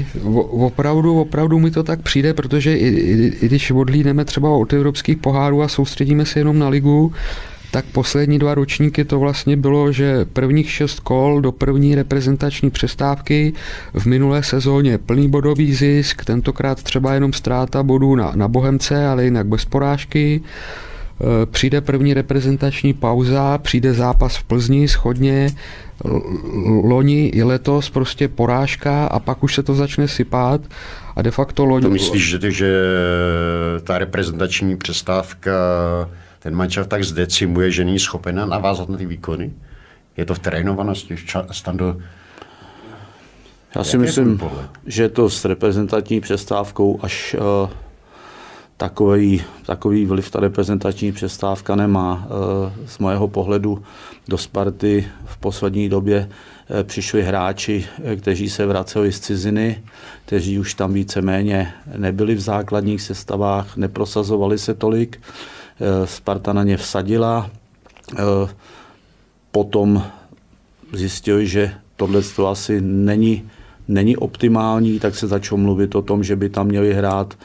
opravdu, 0.50 1.20
opravdu 1.20 1.58
mi 1.58 1.70
to 1.70 1.82
tak 1.82 2.02
přijde, 2.02 2.34
protože 2.34 2.76
i, 2.76 2.88
i, 2.88 3.32
i 3.40 3.46
když 3.46 3.70
odhlídneme 3.70 4.24
třeba 4.24 4.50
od 4.50 4.72
evropských 4.72 5.16
pohárů 5.16 5.62
a 5.62 5.68
soustředíme 5.68 6.26
se 6.26 6.40
jenom 6.40 6.58
na 6.58 6.68
ligu, 6.68 7.12
tak 7.70 7.84
poslední 7.84 8.38
dva 8.38 8.54
ročníky 8.54 9.04
to 9.04 9.18
vlastně 9.18 9.56
bylo, 9.56 9.92
že 9.92 10.24
prvních 10.24 10.70
šest 10.70 11.00
kol 11.00 11.40
do 11.40 11.52
první 11.52 11.94
reprezentační 11.94 12.70
přestávky 12.70 13.52
v 13.94 14.06
minulé 14.06 14.42
sezóně 14.42 14.98
plný 14.98 15.28
bodový 15.28 15.74
zisk, 15.74 16.24
tentokrát 16.24 16.82
třeba 16.82 17.14
jenom 17.14 17.32
ztráta 17.32 17.82
bodů 17.82 18.16
na, 18.16 18.32
na 18.34 18.48
Bohemce, 18.48 19.06
ale 19.06 19.24
jinak 19.24 19.46
bez 19.46 19.64
porážky. 19.64 20.40
E, 21.20 21.46
přijde 21.46 21.80
první 21.80 22.14
reprezentační 22.14 22.94
pauza, 22.94 23.58
přijde 23.58 23.92
zápas 23.94 24.36
v 24.36 24.44
Plzni 24.44 24.88
schodně, 24.88 25.48
loni 26.84 27.26
i 27.26 27.42
letos 27.42 27.90
prostě 27.90 28.28
porážka 28.28 29.06
a 29.06 29.18
pak 29.18 29.42
už 29.42 29.54
se 29.54 29.62
to 29.62 29.74
začne 29.74 30.08
sypat 30.08 30.60
a 31.16 31.22
de 31.22 31.30
facto 31.30 31.64
loni... 31.64 31.82
To 31.82 31.90
myslíš, 31.90 32.28
že, 32.28 32.50
že 32.50 32.82
ta 33.84 33.98
reprezentační 33.98 34.76
přestávka 34.76 35.52
ten 36.38 36.54
mančaft 36.54 36.88
tak 36.88 37.04
zdecimuje, 37.04 37.70
že 37.70 37.84
není 37.84 37.98
schopen 37.98 38.48
navázat 38.48 38.88
na 38.88 38.96
ty 38.96 39.06
výkony? 39.06 39.52
Je 40.16 40.24
to 40.24 40.34
v 40.34 40.38
trénovanosti, 40.38 41.16
stando... 41.50 41.96
Já 43.76 43.84
si 43.84 43.98
myslím, 43.98 44.40
že 44.86 45.08
to 45.08 45.30
s 45.30 45.44
reprezentační 45.44 46.20
přestávkou 46.20 46.98
až 47.02 47.36
uh, 47.38 47.70
takový, 48.76 49.42
takový 49.66 50.06
vliv 50.06 50.30
ta 50.30 50.40
reprezentační 50.40 51.12
přestávka 51.12 51.76
nemá. 51.76 52.26
Uh, 52.26 52.86
z 52.86 52.98
mého 52.98 53.28
pohledu 53.28 53.82
do 54.28 54.38
Sparty 54.38 55.08
v 55.24 55.36
poslední 55.36 55.88
době 55.88 56.28
uh, 56.28 56.82
přišli 56.82 57.22
hráči, 57.22 57.86
kteří 58.16 58.50
se 58.50 58.66
vraceli 58.66 59.12
z 59.12 59.20
ciziny, 59.20 59.82
kteří 60.26 60.58
už 60.58 60.74
tam 60.74 60.92
víceméně 60.92 61.72
nebyli 61.96 62.34
v 62.34 62.40
základních 62.40 63.02
sestavách, 63.02 63.76
neprosazovali 63.76 64.58
se 64.58 64.74
tolik. 64.74 65.20
Eh, 65.80 66.06
Sparta 66.06 66.52
na 66.52 66.62
ně 66.62 66.76
vsadila. 66.76 67.50
Eh, 68.12 68.48
potom 69.50 70.02
zjistili, 70.92 71.46
že 71.46 71.72
tohle 71.96 72.22
to 72.36 72.48
asi 72.48 72.80
není, 72.80 73.48
není 73.88 74.16
optimální, 74.16 75.00
tak 75.00 75.14
se 75.14 75.26
začalo 75.26 75.58
mluvit 75.58 75.94
o 75.94 76.02
tom, 76.02 76.24
že 76.24 76.36
by 76.36 76.48
tam 76.48 76.66
měli 76.66 76.94
hrát 76.94 77.38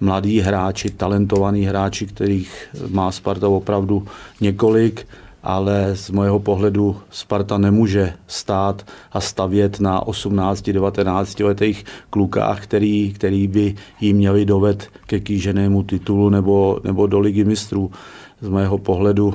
mladí 0.00 0.40
hráči, 0.40 0.90
talentovaní 0.90 1.64
hráči, 1.64 2.06
kterých 2.06 2.68
má 2.88 3.12
Sparta 3.12 3.48
opravdu 3.48 4.06
několik, 4.40 5.06
ale 5.42 5.96
z 5.96 6.10
mojeho 6.10 6.38
pohledu 6.38 6.96
Sparta 7.10 7.58
nemůže 7.58 8.12
stát 8.26 8.86
a 9.12 9.20
stavět 9.20 9.80
na 9.80 10.04
18-19 10.04 11.44
letých 11.44 11.84
klukách, 12.10 12.62
který, 12.62 13.12
který 13.12 13.48
by 13.48 13.74
jim 14.00 14.16
měli 14.16 14.44
doved 14.44 14.88
ke 15.06 15.20
kýženému 15.20 15.82
titulu 15.82 16.30
nebo, 16.30 16.80
nebo 16.84 17.06
do 17.06 17.20
ligy 17.20 17.44
mistrů. 17.44 17.90
Z 18.40 18.48
mého 18.48 18.78
pohledu 18.78 19.34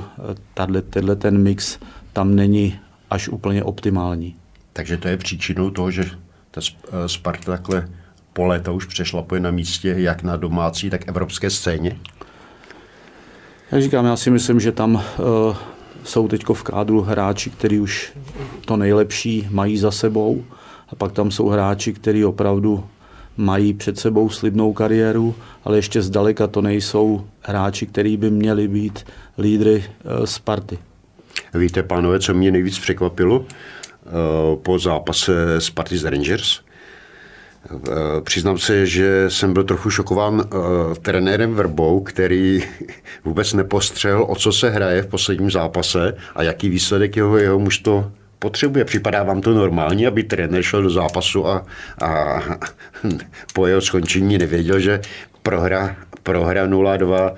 tenhle 0.90 1.16
ten 1.16 1.42
mix 1.42 1.78
tam 2.12 2.34
není 2.34 2.78
až 3.10 3.28
úplně 3.28 3.64
optimální. 3.64 4.36
Takže 4.72 4.96
to 4.96 5.08
je 5.08 5.16
příčinou 5.16 5.70
toho, 5.70 5.90
že 5.90 6.10
ta 6.50 6.60
Sparta 7.06 7.52
takhle 7.52 7.88
po 8.32 8.46
léta 8.46 8.72
už 8.72 8.86
přešlapuje 8.86 9.40
na 9.40 9.50
místě 9.50 9.94
jak 9.98 10.22
na 10.22 10.36
domácí, 10.36 10.90
tak 10.90 11.08
evropské 11.08 11.50
scéně? 11.50 11.96
Jak 13.72 13.82
říkám, 13.82 14.04
já 14.04 14.16
si 14.16 14.30
myslím, 14.30 14.60
že 14.60 14.72
tam 14.72 14.94
uh, 14.94 15.02
jsou 16.04 16.28
teď 16.28 16.44
v 16.52 16.62
kádru 16.62 17.00
hráči, 17.00 17.50
kteří 17.50 17.80
už 17.80 18.12
to 18.64 18.76
nejlepší 18.76 19.48
mají 19.50 19.78
za 19.78 19.90
sebou 19.90 20.44
a 20.88 20.94
pak 20.94 21.12
tam 21.12 21.30
jsou 21.30 21.48
hráči, 21.48 21.92
kteří 21.92 22.24
opravdu 22.24 22.84
mají 23.36 23.74
před 23.74 23.98
sebou 23.98 24.28
slibnou 24.28 24.72
kariéru, 24.72 25.34
ale 25.64 25.78
ještě 25.78 26.02
zdaleka 26.02 26.46
to 26.46 26.62
nejsou 26.62 27.26
hráči, 27.40 27.86
kteří 27.86 28.16
by 28.16 28.30
měli 28.30 28.68
být 28.68 29.06
lídry 29.38 29.84
eh, 29.84 30.26
Sparty. 30.26 30.78
Víte, 31.54 31.82
pánové, 31.82 32.20
co 32.20 32.34
mě 32.34 32.50
nejvíc 32.50 32.78
překvapilo 32.78 33.44
eh, 33.46 34.10
po 34.56 34.78
zápase 34.78 35.60
Sparty 35.60 35.98
z 35.98 36.04
Rangers? 36.04 36.60
Eh, 37.70 38.20
přiznám 38.20 38.58
se, 38.58 38.86
že 38.86 39.30
jsem 39.30 39.52
byl 39.52 39.64
trochu 39.64 39.90
šokován 39.90 40.34
uh, 40.34 40.94
trenérem 41.02 41.54
Verbou, 41.54 42.00
který 42.00 42.64
vůbec 43.24 43.52
nepostřel, 43.52 44.26
o 44.28 44.36
co 44.36 44.52
se 44.52 44.70
hraje 44.70 45.02
v 45.02 45.06
posledním 45.06 45.50
zápase 45.50 46.14
a 46.34 46.42
jaký 46.42 46.68
výsledek 46.68 47.16
jeho, 47.16 47.38
jeho 47.38 47.58
mužstvo 47.58 48.12
potřebuje. 48.38 48.84
Připadá 48.84 49.22
vám 49.22 49.40
to 49.40 49.54
normálně, 49.54 50.06
aby 50.06 50.22
trenér 50.22 50.62
šel 50.62 50.82
do 50.82 50.90
zápasu 50.90 51.46
a, 51.46 51.66
a 52.02 52.40
po 53.54 53.66
jeho 53.66 53.80
skončení 53.80 54.38
nevěděl, 54.38 54.80
že 54.80 55.00
prohra, 55.42 55.96
prohra 56.22 56.66
0-2 56.66 57.32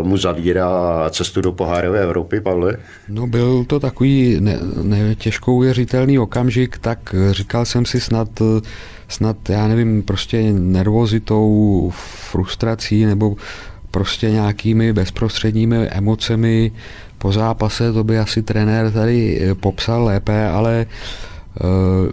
Uh, 0.00 0.06
mu 0.06 0.16
zavírá 0.16 0.70
cestu 1.10 1.40
do 1.40 1.52
pohárové 1.52 2.02
Evropy, 2.02 2.40
Pavle? 2.40 2.76
No 3.08 3.26
byl 3.26 3.64
to 3.64 3.80
takový 3.80 4.36
ne, 4.40 4.58
ne, 4.82 5.14
těžko 5.14 5.52
uvěřitelný 5.52 6.18
okamžik, 6.18 6.78
tak 6.78 7.14
říkal 7.30 7.64
jsem 7.64 7.86
si 7.86 8.00
snad 8.00 8.28
snad, 9.10 9.36
já 9.48 9.68
nevím, 9.68 10.02
prostě 10.02 10.52
nervozitou, 10.52 11.92
frustrací 11.94 13.04
nebo 13.04 13.36
prostě 13.90 14.30
nějakými 14.30 14.92
bezprostředními 14.92 15.76
emocemi 15.76 16.72
po 17.18 17.32
zápase, 17.32 17.92
to 17.92 18.04
by 18.04 18.18
asi 18.18 18.42
trenér 18.42 18.90
tady 18.90 19.40
eh, 19.42 19.54
popsal 19.54 20.04
lépe, 20.04 20.48
ale 20.48 20.86
eh, 20.86 22.12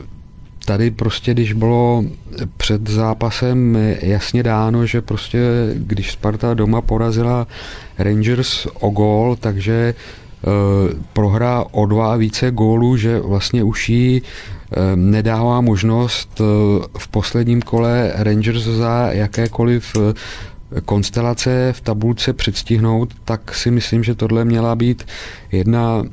tady 0.65 0.91
prostě, 0.91 1.31
když 1.31 1.53
bylo 1.53 2.03
před 2.57 2.89
zápasem 2.89 3.77
jasně 4.01 4.43
dáno, 4.43 4.86
že 4.86 5.01
prostě 5.01 5.39
když 5.75 6.12
Sparta 6.12 6.53
doma 6.53 6.81
porazila 6.81 7.47
Rangers 7.97 8.67
o 8.73 8.89
gól, 8.89 9.36
takže 9.36 9.93
eh, 9.93 10.47
prohrá 11.13 11.65
o 11.71 11.86
dva 11.86 12.15
více 12.15 12.51
gólů, 12.51 12.97
že 12.97 13.19
vlastně 13.19 13.63
už 13.63 13.89
jí 13.89 14.21
nedává 14.95 15.62
možnost 15.62 16.41
eh, 16.41 16.43
v 16.97 17.08
posledním 17.08 17.62
kole 17.62 18.12
Rangers 18.15 18.63
za 18.63 19.10
jakékoliv 19.12 19.95
eh, 19.95 20.82
konstelace 20.82 21.73
v 21.73 21.82
tabulce 21.82 22.34
předstihnout, 22.34 23.13
tak 23.25 23.56
si 23.56 23.71
myslím, 23.71 24.03
že 24.03 24.15
tohle 24.15 24.45
měla 24.45 24.75
být 24.75 25.08
jedna 25.51 26.03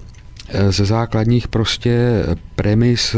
eh, 0.49 0.73
ze 0.73 0.85
základních 0.85 1.49
prostě 1.49 2.25
premis 2.55 3.17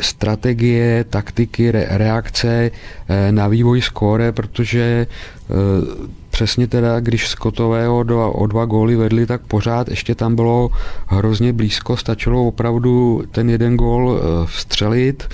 strategie, 0.00 1.04
taktiky, 1.04 1.70
reakce 1.72 2.70
na 3.30 3.48
vývoj 3.48 3.80
skóre, 3.80 4.32
protože 4.32 5.06
přesně 6.38 6.66
teda, 6.66 7.00
když 7.00 7.28
Skotového 7.28 8.02
do, 8.02 8.32
o 8.32 8.46
dva 8.46 8.64
góly 8.64 8.96
vedli, 8.96 9.26
tak 9.26 9.40
pořád 9.40 9.88
ještě 9.88 10.14
tam 10.14 10.36
bylo 10.36 10.70
hrozně 11.06 11.52
blízko, 11.52 11.96
stačilo 11.96 12.46
opravdu 12.46 13.22
ten 13.30 13.50
jeden 13.50 13.76
gól 13.76 14.20
eh, 14.20 14.46
vstřelit 14.46 15.28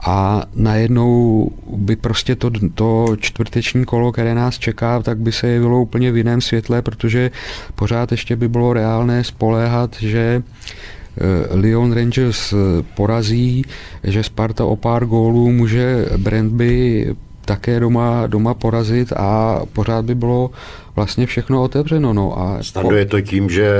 a 0.00 0.42
najednou 0.54 1.48
by 1.76 1.96
prostě 1.96 2.36
to, 2.36 2.50
to 2.74 3.16
čtvrteční 3.20 3.84
kolo, 3.84 4.12
které 4.12 4.34
nás 4.34 4.58
čeká, 4.58 5.02
tak 5.02 5.18
by 5.18 5.32
se 5.32 5.46
jevilo 5.48 5.82
úplně 5.82 6.12
v 6.12 6.16
jiném 6.16 6.40
světle, 6.40 6.82
protože 6.82 7.30
pořád 7.74 8.12
ještě 8.12 8.36
by 8.36 8.48
bylo 8.48 8.72
reálné 8.72 9.24
spoléhat, 9.24 9.96
že 10.00 10.42
eh, 10.42 11.56
Lyon 11.56 11.92
Rangers 11.92 12.52
eh, 12.52 12.56
porazí, 12.96 13.64
že 14.04 14.22
Sparta 14.22 14.64
o 14.64 14.76
pár 14.76 15.06
gólů 15.06 15.52
může 15.52 16.06
Brandby 16.16 17.06
také 17.44 17.80
doma, 17.80 18.26
doma 18.26 18.54
porazit 18.54 19.12
a 19.12 19.60
pořád 19.72 20.04
by 20.04 20.14
bylo 20.14 20.50
vlastně 20.96 21.26
všechno 21.26 21.62
otevřeno. 21.62 22.12
No. 22.12 22.38
A 22.38 22.62
Stando 22.62 22.96
je 22.96 23.06
to 23.06 23.20
tím, 23.20 23.50
že 23.50 23.74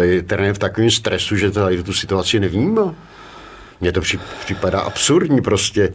je 0.00 0.22
trenér 0.22 0.54
v 0.54 0.58
takovém 0.58 0.90
stresu, 0.90 1.36
že 1.36 1.50
tady 1.50 1.82
tu 1.82 1.92
situaci 1.92 2.40
nevnímá? 2.40 2.94
Mně 3.80 3.92
to 3.92 4.00
připadá 4.44 4.80
absurdní 4.80 5.40
prostě. 5.40 5.92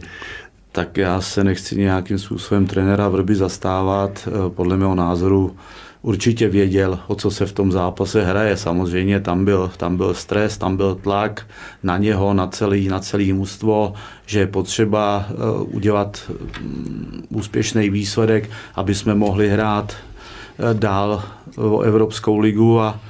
Tak 0.72 0.96
já 0.96 1.20
se 1.20 1.44
nechci 1.44 1.76
nějakým 1.76 2.18
způsobem 2.18 2.66
trenéra 2.66 3.08
Vrby 3.08 3.34
zastávat. 3.34 4.28
Eh, 4.28 4.50
podle 4.50 4.76
mého 4.76 4.94
názoru 4.94 5.56
určitě 6.04 6.48
věděl, 6.48 6.98
o 7.06 7.14
co 7.14 7.30
se 7.30 7.46
v 7.46 7.52
tom 7.52 7.72
zápase 7.72 8.24
hraje. 8.24 8.56
Samozřejmě 8.56 9.20
tam 9.20 9.44
byl, 9.44 9.70
tam 9.76 9.96
byl 9.96 10.14
stres, 10.14 10.58
tam 10.58 10.76
byl 10.76 10.94
tlak 10.94 11.46
na 11.82 11.98
něho, 11.98 12.34
na 12.34 12.46
celý, 12.46 12.88
na 12.88 13.00
celý 13.00 13.32
mužstvo, 13.32 13.92
že 14.26 14.38
je 14.38 14.46
potřeba 14.46 15.26
eh, 15.28 15.34
udělat 15.62 16.22
mm, 16.60 17.24
úspěšný 17.28 17.90
výsledek, 17.90 18.50
aby 18.74 18.94
jsme 18.94 19.14
mohli 19.14 19.48
hrát 19.48 19.96
eh, 19.96 20.74
dál 20.74 21.24
o 21.56 21.80
Evropskou 21.80 22.38
ligu 22.38 22.80
a, 22.80 23.00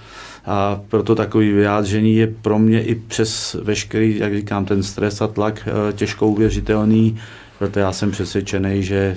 a 0.46 0.80
proto 0.88 1.14
takový 1.14 1.52
vyjádření 1.52 2.16
je 2.16 2.26
pro 2.26 2.59
mě 2.59 2.83
i 2.83 2.94
přes 2.94 3.57
veškerý, 3.62 4.18
jak 4.18 4.35
říkám, 4.35 4.64
ten 4.64 4.83
stres 4.83 5.22
a 5.22 5.26
tlak 5.26 5.68
těžko 5.92 6.26
uvěřitelný, 6.26 7.18
proto 7.59 7.78
já 7.78 7.92
jsem 7.92 8.11
přesvědčený, 8.11 8.83
že 8.83 9.16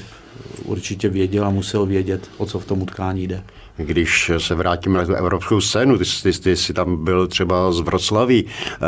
určitě 0.65 1.09
věděl 1.09 1.45
a 1.45 1.49
musel 1.49 1.85
vědět, 1.85 2.29
o 2.37 2.45
co 2.45 2.59
v 2.59 2.65
tom 2.65 2.81
utkání 2.81 3.27
jde. 3.27 3.43
Když 3.77 4.31
se 4.37 4.55
vrátíme 4.55 4.99
na 4.99 5.05
tu 5.05 5.13
evropskou 5.13 5.61
scénu, 5.61 5.97
ty, 5.97 6.03
ty, 6.23 6.31
ty 6.39 6.55
jsi 6.55 6.73
tam 6.73 7.03
byl 7.03 7.27
třeba 7.27 7.71
z 7.71 7.79
Vroclaví, 7.79 8.45
eh, 8.45 8.79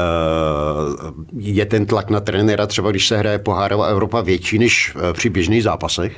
je 1.37 1.65
ten 1.65 1.85
tlak 1.85 2.09
na 2.09 2.19
trenéra 2.19 2.67
třeba, 2.67 2.91
když 2.91 3.07
se 3.07 3.17
hraje 3.17 3.39
pohárová 3.39 3.85
Evropa 3.85 4.21
větší 4.21 4.59
než 4.59 4.93
eh, 4.95 5.13
při 5.13 5.29
běžných 5.29 5.63
zápasech? 5.63 6.17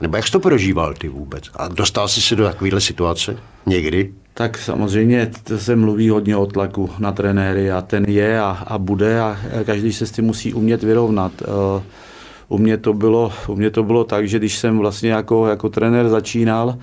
Nebo 0.00 0.16
jak 0.16 0.26
jsi 0.26 0.32
to 0.32 0.40
prožíval 0.40 0.94
ty 0.94 1.08
vůbec? 1.08 1.44
A 1.56 1.68
dostal 1.68 2.08
jsi 2.08 2.20
se 2.22 2.36
do 2.36 2.44
takovéhle 2.44 2.80
situace 2.80 3.36
někdy? 3.66 4.12
Tak 4.34 4.58
samozřejmě 4.58 5.30
se 5.56 5.76
mluví 5.76 6.08
hodně 6.08 6.36
o 6.36 6.46
tlaku 6.46 6.90
na 6.98 7.12
trenéry 7.12 7.72
a 7.72 7.82
ten 7.82 8.04
je 8.04 8.40
a, 8.40 8.64
a 8.66 8.78
bude 8.78 9.20
a 9.20 9.38
každý 9.64 9.92
se 9.92 10.06
s 10.06 10.12
tím 10.12 10.24
musí 10.24 10.54
umět 10.54 10.82
vyrovnat. 10.82 11.32
Eh, 11.42 11.82
u 12.48 12.58
mě 12.58 12.76
to 12.76 12.92
bylo, 12.92 13.32
u 13.48 13.56
mě 13.56 13.70
to 13.70 13.82
bylo 13.82 14.04
tak, 14.04 14.28
že 14.28 14.38
když 14.38 14.58
jsem 14.58 14.78
vlastně 14.78 15.10
jako, 15.10 15.46
jako 15.46 15.68
trenér 15.68 16.08
začínal, 16.08 16.78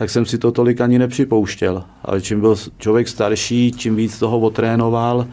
tak 0.00 0.10
jsem 0.10 0.26
si 0.26 0.38
to 0.38 0.52
tolik 0.52 0.80
ani 0.80 0.98
nepřipouštěl. 0.98 1.84
Ale 2.04 2.20
čím 2.20 2.40
byl 2.40 2.56
člověk 2.78 3.08
starší, 3.08 3.72
čím 3.72 3.96
víc 3.96 4.18
toho 4.18 4.38
otrénoval, 4.38 5.26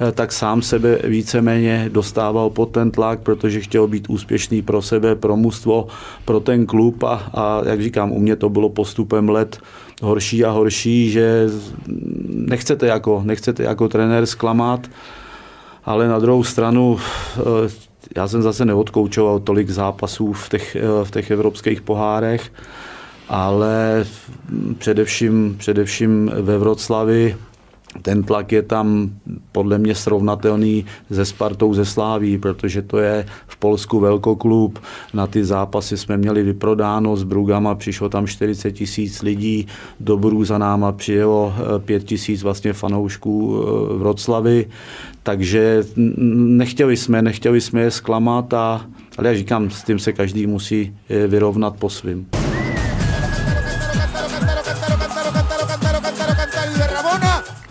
eh, 0.00 0.12
tak 0.12 0.32
sám 0.32 0.62
sebe 0.62 0.98
víceméně 1.04 1.88
dostával 1.92 2.50
pod 2.50 2.66
ten 2.66 2.90
tlak, 2.90 3.20
protože 3.20 3.60
chtěl 3.60 3.86
být 3.86 4.10
úspěšný 4.10 4.62
pro 4.62 4.82
sebe, 4.82 5.14
pro 5.14 5.36
mužstvo, 5.36 5.86
pro 6.24 6.40
ten 6.40 6.66
klub 6.66 7.02
a, 7.02 7.14
a 7.34 7.62
jak 7.66 7.82
říkám, 7.82 8.12
u 8.12 8.20
mě 8.20 8.36
to 8.36 8.48
bylo 8.48 8.68
postupem 8.68 9.28
let 9.28 9.58
horší 10.02 10.44
a 10.44 10.50
horší, 10.50 11.10
že 11.10 11.46
nechcete 12.28 12.86
jako, 12.86 13.22
nechcete 13.24 13.62
jako 13.62 13.88
trenér 13.88 14.26
zklamat, 14.26 14.86
ale 15.84 16.08
na 16.08 16.18
druhou 16.18 16.44
stranu 16.44 16.98
eh, 17.38 17.42
já 18.16 18.28
jsem 18.28 18.42
zase 18.42 18.64
neodkoučoval 18.64 19.40
tolik 19.40 19.70
zápasů 19.70 20.32
v 20.32 20.48
těch, 20.48 20.76
eh, 20.76 21.04
v 21.04 21.10
těch 21.10 21.30
evropských 21.30 21.80
pohárech, 21.80 22.50
ale 23.28 24.04
především, 24.78 25.56
především 25.58 26.30
ve 26.34 26.58
Vroclavi 26.58 27.36
ten 28.02 28.22
tlak 28.22 28.52
je 28.52 28.62
tam 28.62 29.10
podle 29.52 29.78
mě 29.78 29.94
srovnatelný 29.94 30.84
se 31.12 31.24
Spartou 31.24 31.74
ze 31.74 31.84
Sláví, 31.84 32.38
protože 32.38 32.82
to 32.82 32.98
je 32.98 33.26
v 33.46 33.56
Polsku 33.56 34.00
velkoklub. 34.00 34.78
Na 35.14 35.26
ty 35.26 35.44
zápasy 35.44 35.96
jsme 35.96 36.16
měli 36.16 36.42
vyprodáno 36.42 37.16
s 37.16 37.22
Brugama, 37.22 37.74
přišlo 37.74 38.08
tam 38.08 38.26
40 38.26 38.72
tisíc 38.72 39.22
lidí, 39.22 39.66
do 40.00 40.16
Brů 40.16 40.44
za 40.44 40.58
náma 40.58 40.92
přijelo 40.92 41.54
5 41.78 42.02
eh, 42.02 42.06
tisíc 42.06 42.42
vlastně 42.42 42.72
fanoušků 42.72 43.56
eh, 43.56 43.96
v 43.98 44.02
Roclavi, 44.02 44.66
takže 45.22 45.84
nechtěli 45.96 46.96
jsme, 46.96 47.22
nechtěli 47.22 47.60
jsme 47.60 47.80
je 47.80 47.90
zklamat, 47.90 48.54
a, 48.54 48.86
ale 49.18 49.28
já 49.28 49.34
říkám, 49.34 49.70
s 49.70 49.82
tím 49.82 49.98
se 49.98 50.12
každý 50.12 50.46
musí 50.46 50.96
eh, 51.08 51.26
vyrovnat 51.26 51.76
po 51.76 51.90
svým. 51.90 52.41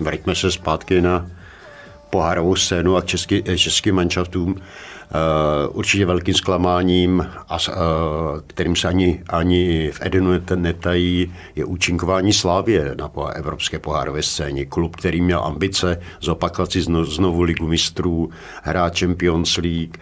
Vraťme 0.02 0.36
se 0.36 0.52
zpátky 0.52 1.02
na 1.02 1.28
pohárovou 2.10 2.56
scénu 2.56 2.98
a 2.98 3.02
český, 3.02 3.44
českým 3.56 3.96
manšaftům. 3.96 4.50
Uh, 4.52 5.78
určitě 5.78 6.06
velkým 6.06 6.34
zklamáním, 6.34 7.28
a, 7.50 7.56
uh, 7.56 7.76
kterým 8.48 8.76
se 8.76 8.88
ani, 8.88 9.24
ani 9.30 9.92
v 9.94 10.00
Edenu 10.02 10.32
netají, 10.56 11.34
je 11.56 11.66
účinkování 11.66 12.34
Slávě 12.34 12.96
na 12.98 13.12
evropské 13.34 13.80
pohárové 13.80 14.24
scéně. 14.24 14.66
Klub, 14.66 14.96
který 14.96 15.22
měl 15.22 15.44
ambice 15.44 16.02
zopakovat 16.22 16.72
si 16.72 16.82
znovu, 16.82 17.42
ligu 17.42 17.68
mistrů, 17.68 18.30
hrát 18.64 19.00
Champions 19.00 19.58
League, 19.58 19.98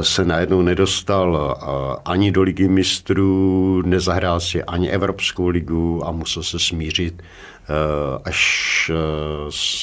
se 0.00 0.24
najednou 0.24 0.62
nedostal 0.62 1.58
ani 2.04 2.32
do 2.32 2.42
ligy 2.42 2.68
mistrů, 2.68 3.82
nezahrál 3.86 4.40
si 4.40 4.64
ani 4.64 4.90
Evropskou 4.90 5.48
ligu 5.48 6.06
a 6.06 6.10
musel 6.10 6.42
se 6.42 6.58
smířit 6.58 7.22
Eh, 7.59 7.59
až 8.24 8.90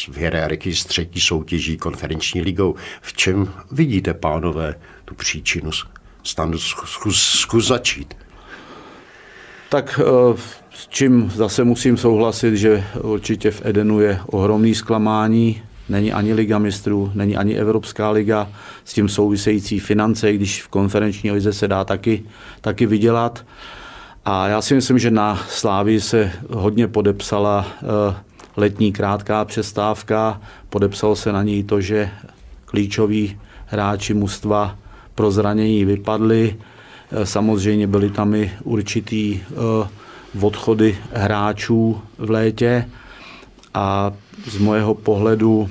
v 0.08 0.17
eh, 0.17 0.19
hierarchii 0.19 0.76
z 0.76 0.86
třetí 0.86 1.21
soutěží 1.21 1.78
konferenční 1.78 2.41
ligou. 2.41 2.76
V 3.02 3.13
čem 3.13 3.54
vidíte, 3.71 4.13
pánové, 4.13 4.76
tu 5.06 5.15
příčinu? 5.15 5.71
Stanu, 6.23 6.58
zkus, 6.58 7.21
zkus 7.21 7.67
začít. 7.67 8.13
Tak 9.69 10.00
eh, 10.04 10.38
s 10.73 10.88
čím 10.88 11.32
zase 11.36 11.63
musím 11.63 11.97
souhlasit, 11.97 12.56
že 12.56 12.84
určitě 13.02 13.52
v 13.52 13.65
Edenu 13.65 14.00
je 14.00 14.19
ohromný 14.26 14.76
zklamání. 14.76 15.62
Není 15.89 16.13
ani 16.13 16.34
Liga 16.34 16.60
mistrů, 16.60 17.12
není 17.13 17.38
ani 17.38 17.56
Evropská 17.56 18.10
liga, 18.10 18.50
s 18.86 18.93
tím 18.93 19.10
související 19.10 19.80
finance, 19.80 20.34
když 20.34 20.63
v 20.63 20.67
konferenční 20.67 21.32
lize 21.32 21.54
se 21.54 21.67
dá 21.67 21.84
taky, 21.84 22.23
taky 22.62 22.86
vydělat. 22.86 23.45
A 24.29 24.47
já 24.47 24.61
si 24.61 24.75
myslím, 24.75 24.99
že 24.99 25.11
na 25.11 25.39
Slávi 25.49 26.01
se 26.01 26.31
hodně 26.49 26.87
podepsala 26.87 27.67
eh, 27.67 28.15
letní 28.57 28.91
krátká 28.91 29.45
přestávka. 29.45 30.41
Podepsalo 30.69 31.15
se 31.15 31.31
na 31.31 31.43
ní 31.43 31.63
to, 31.63 31.81
že 31.81 32.09
klíčoví 32.65 33.39
hráči 33.65 34.13
mužstva 34.13 34.75
pro 35.15 35.31
zranění 35.31 35.85
vypadli. 35.85 36.55
Eh, 37.11 37.25
samozřejmě 37.25 37.87
byly 37.87 38.09
tam 38.09 38.35
i 38.35 38.51
určitý 38.63 39.41
eh, 39.41 39.87
odchody 40.41 40.97
hráčů 41.13 42.01
v 42.17 42.29
létě 42.29 42.89
a 43.73 44.11
z 44.45 44.57
mojeho 44.57 44.93
pohledu 44.93 45.69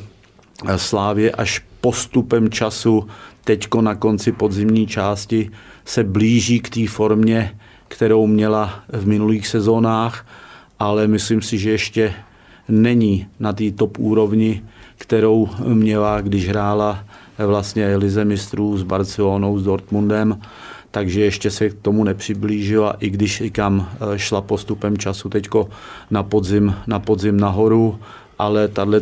Slávě 0.76 1.30
až 1.30 1.62
postupem 1.80 2.50
času 2.50 3.08
teďko 3.44 3.82
na 3.82 3.94
konci 3.94 4.32
podzimní 4.32 4.86
části 4.86 5.50
se 5.84 6.04
blíží 6.04 6.60
k 6.60 6.70
té 6.70 6.88
formě, 6.88 7.54
kterou 7.88 8.27
měla 8.27 8.81
v 8.92 9.07
minulých 9.07 9.46
sezónách, 9.46 10.27
ale 10.79 11.07
myslím 11.09 11.42
si, 11.42 11.59
že 11.59 11.70
ještě 11.70 12.14
není 12.68 13.27
na 13.40 13.53
té 13.53 13.70
top 13.70 13.99
úrovni, 13.99 14.62
kterou 14.99 15.49
měla, 15.64 16.20
když 16.20 16.49
hrála 16.49 17.05
vlastně 17.38 17.96
Lize 17.96 18.25
mistrů 18.25 18.79
s 18.79 18.83
Barcelonou, 18.83 19.59
s 19.59 19.62
Dortmundem, 19.62 20.40
takže 20.90 21.20
ještě 21.20 21.51
se 21.51 21.70
k 21.70 21.75
tomu 21.83 22.05
nepřiblížila, 22.05 22.96
i 23.01 23.11
když 23.11 23.42
kam 23.53 23.88
eh, 24.14 24.18
šla 24.18 24.40
postupem 24.40 24.99
času 24.99 25.29
teďko 25.29 25.68
na 26.11 26.22
podzim, 26.22 26.75
na 26.87 26.99
podzim 26.99 27.40
nahoru, 27.40 27.99
ale 28.38 28.68
tahle 28.68 29.01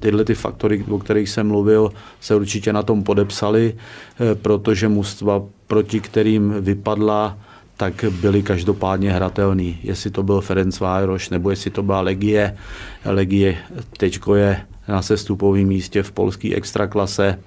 tyhle 0.00 0.24
ty 0.24 0.34
faktory, 0.34 0.84
o 0.90 0.98
kterých 0.98 1.28
jsem 1.28 1.48
mluvil, 1.48 1.92
se 2.20 2.34
určitě 2.34 2.72
na 2.72 2.82
tom 2.82 3.02
podepsali, 3.02 3.74
eh, 3.74 4.34
protože 4.34 4.88
mužstva, 4.88 5.42
proti 5.66 6.00
kterým 6.00 6.54
vypadla, 6.60 7.38
tak 7.78 8.04
byli 8.10 8.42
každopádně 8.42 9.12
hratelný. 9.12 9.78
Jestli 9.82 10.10
to 10.10 10.22
byl 10.22 10.40
Ferenc 10.40 10.80
Vároš, 10.80 11.30
nebo 11.30 11.50
jestli 11.50 11.70
to 11.70 11.82
byla 11.82 12.00
Legie. 12.00 12.56
Legie 13.04 13.58
teď 13.96 14.20
je 14.34 14.60
na 14.88 15.02
sestupovém 15.02 15.66
místě 15.66 16.02
v 16.02 16.12
polské 16.12 16.54
extraklase. 16.54 17.38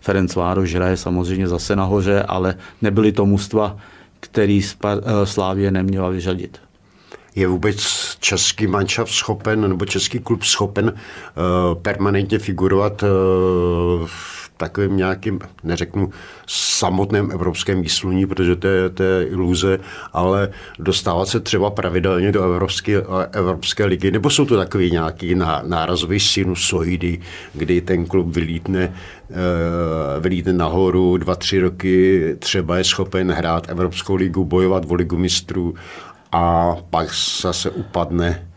Ferenc 0.00 0.34
Vároš 0.34 0.74
hraje 0.74 0.96
samozřejmě 0.96 1.48
zase 1.48 1.76
nahoře, 1.76 2.22
ale 2.22 2.54
nebyly 2.82 3.12
to 3.12 3.26
mužstva, 3.26 3.76
který 4.20 4.62
eh, 4.84 5.26
Slávě 5.26 5.70
neměla 5.70 6.08
vyřadit. 6.08 6.60
Je 7.34 7.48
vůbec 7.48 7.76
český 8.20 8.66
manšaft 8.66 9.12
schopen, 9.12 9.68
nebo 9.68 9.84
český 9.84 10.18
klub 10.18 10.42
schopen 10.42 10.84
uh, 10.84 11.82
permanentně 11.82 12.38
figurovat 12.38 13.02
uh, 13.02 13.08
v 14.06 14.37
takovým 14.58 14.96
nějakým, 14.96 15.38
neřeknu, 15.64 16.10
samotném 16.46 17.30
evropském 17.30 17.82
výsluní, 17.82 18.26
protože 18.26 18.56
to 18.56 18.66
je, 18.66 18.88
to 18.90 19.02
je 19.02 19.26
iluze, 19.26 19.78
ale 20.12 20.50
dostávat 20.78 21.28
se 21.28 21.40
třeba 21.40 21.70
pravidelně 21.70 22.32
do 22.32 22.42
Evropské, 22.42 23.02
Evropské 23.32 23.84
ligy, 23.84 24.10
nebo 24.10 24.30
jsou 24.30 24.44
to 24.44 24.56
takový 24.56 24.90
nějaký 24.90 25.34
nárazový 25.62 26.20
sinusoidy, 26.20 27.20
kdy 27.54 27.80
ten 27.80 28.06
klub 28.06 28.34
vylítne, 28.34 28.94
eh, 29.30 30.20
vylítne 30.20 30.52
nahoru 30.52 31.16
dva, 31.16 31.34
tři 31.34 31.60
roky, 31.60 32.36
třeba 32.38 32.78
je 32.78 32.84
schopen 32.84 33.32
hrát 33.32 33.68
Evropskou 33.68 34.14
ligu, 34.14 34.44
bojovat 34.44 34.84
o 34.88 34.94
ligu 34.94 35.16
mistrů 35.16 35.74
a 36.32 36.76
pak 36.90 37.08
zase 37.42 37.70
upadne 37.70 38.48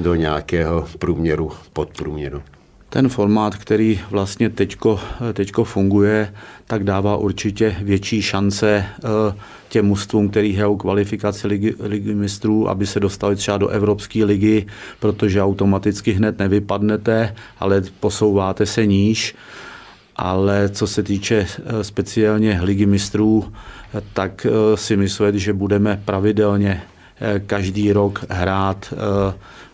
do 0.00 0.14
nějakého 0.14 0.86
průměru, 0.98 1.52
podprůměru. 1.72 2.42
Ten 2.96 3.08
formát, 3.08 3.56
který 3.56 4.00
vlastně 4.10 4.50
teďko, 4.50 5.00
teďko 5.32 5.64
funguje, 5.64 6.32
tak 6.66 6.84
dává 6.84 7.16
určitě 7.16 7.76
větší 7.82 8.22
šance 8.22 8.84
eh, 8.94 9.08
těm 9.68 9.86
mužstvům, 9.86 10.28
který 10.28 10.52
hrajou 10.52 10.76
kvalifikaci 10.76 11.46
ligy, 11.48 11.74
ligy 11.80 12.14
mistrů, 12.14 12.68
aby 12.68 12.86
se 12.86 13.00
dostali 13.00 13.36
třeba 13.36 13.58
do 13.58 13.68
Evropské 13.68 14.24
ligy, 14.24 14.66
protože 15.00 15.42
automaticky 15.42 16.12
hned 16.12 16.38
nevypadnete, 16.38 17.34
ale 17.60 17.82
posouváte 18.00 18.66
se 18.66 18.86
níž. 18.86 19.34
Ale 20.16 20.68
co 20.68 20.86
se 20.86 21.02
týče 21.02 21.46
eh, 21.46 21.84
speciálně 21.84 22.60
ligy 22.62 22.86
mistrů, 22.86 23.52
tak 24.12 24.46
eh, 24.46 24.76
si 24.76 24.96
myslím, 24.96 25.38
že 25.38 25.52
budeme 25.52 26.02
pravidelně 26.04 26.82
každý 27.46 27.92
rok 27.92 28.24
hrát 28.28 28.94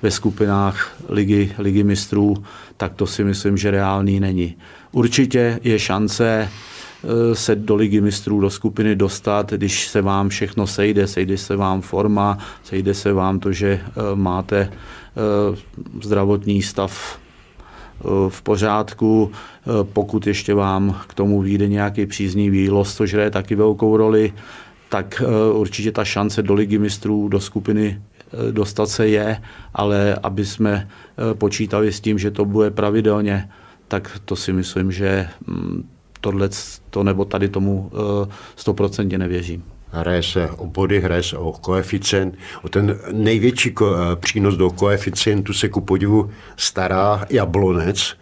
ve 0.03 0.11
skupinách 0.11 0.95
ligy, 1.09 1.53
ligy 1.59 1.83
mistrů, 1.83 2.45
tak 2.77 2.95
to 2.95 3.07
si 3.07 3.25
myslím, 3.25 3.57
že 3.57 3.71
reálný 3.71 4.21
není. 4.21 4.57
Určitě 4.93 5.61
je 5.63 5.79
šance 5.79 6.49
eh, 6.49 7.35
se 7.35 7.57
do 7.57 7.75
ligy 7.75 8.01
mistrů, 8.01 8.41
do 8.41 8.51
skupiny 8.51 8.97
dostat, 8.97 9.53
když 9.53 9.89
se 9.89 10.03
vám 10.03 10.29
všechno 10.29 10.67
sejde, 10.67 11.07
sejde 11.07 11.39
se 11.39 11.57
vám 11.57 11.81
forma, 11.81 12.39
sejde 12.65 12.95
se 12.95 13.13
vám 13.13 13.41
to, 13.41 13.53
že 13.53 13.81
eh, 13.85 13.91
máte 14.15 14.61
eh, 14.61 15.57
zdravotní 16.03 16.63
stav 16.63 17.23
v 18.29 18.43
pořádku, 18.43 19.33
pokud 19.93 20.27
ještě 20.27 20.55
vám 20.55 21.01
k 21.07 21.15
tomu 21.15 21.43
vyjde 21.43 21.69
nějaký 21.69 22.07
příznivý 22.07 22.71
los, 22.71 22.97
což 22.97 23.15
hraje 23.15 23.31
taky 23.31 23.55
velkou 23.55 23.97
roli, 23.97 24.33
tak 24.89 25.23
určitě 25.53 25.93
ta 25.93 26.05
šance 26.05 26.43
do 26.43 26.55
ligy 26.55 26.79
mistrů, 26.79 27.29
do 27.29 27.41
skupiny 27.41 28.03
dostat 28.51 28.87
se 28.87 29.09
je, 29.09 29.43
ale 29.75 30.19
aby 30.23 30.45
jsme 30.45 30.89
eh, 30.89 31.35
počítali 31.35 31.93
s 31.93 32.01
tím, 32.01 32.19
že 32.19 32.31
to 32.31 32.45
bude 32.45 32.71
pravidelně, 32.71 33.49
tak 33.89 34.21
to 34.25 34.37
si 34.37 34.53
myslím, 34.53 34.93
že 34.93 35.29
mm, 35.47 35.89
tohle 36.21 36.49
to 36.91 37.03
nebo 37.03 37.25
tady 37.25 37.49
tomu 37.49 37.91
eh, 37.93 38.33
stoprocentně 38.57 39.19
nevěřím. 39.19 39.65
Hraje 39.91 40.23
se 40.23 40.51
o 40.51 40.67
body, 40.67 41.01
hraje 41.01 41.23
se 41.23 41.37
o 41.39 41.53
koeficient. 41.53 42.35
O 42.63 42.69
ten 42.69 42.99
největší 43.13 43.71
ko, 43.71 43.97
přínos 44.15 44.57
do 44.57 44.71
koeficientu 44.71 45.53
se 45.53 45.69
ku 45.69 45.81
podivu 45.81 46.31
stará 46.57 47.27
Jablonec, 47.31 48.17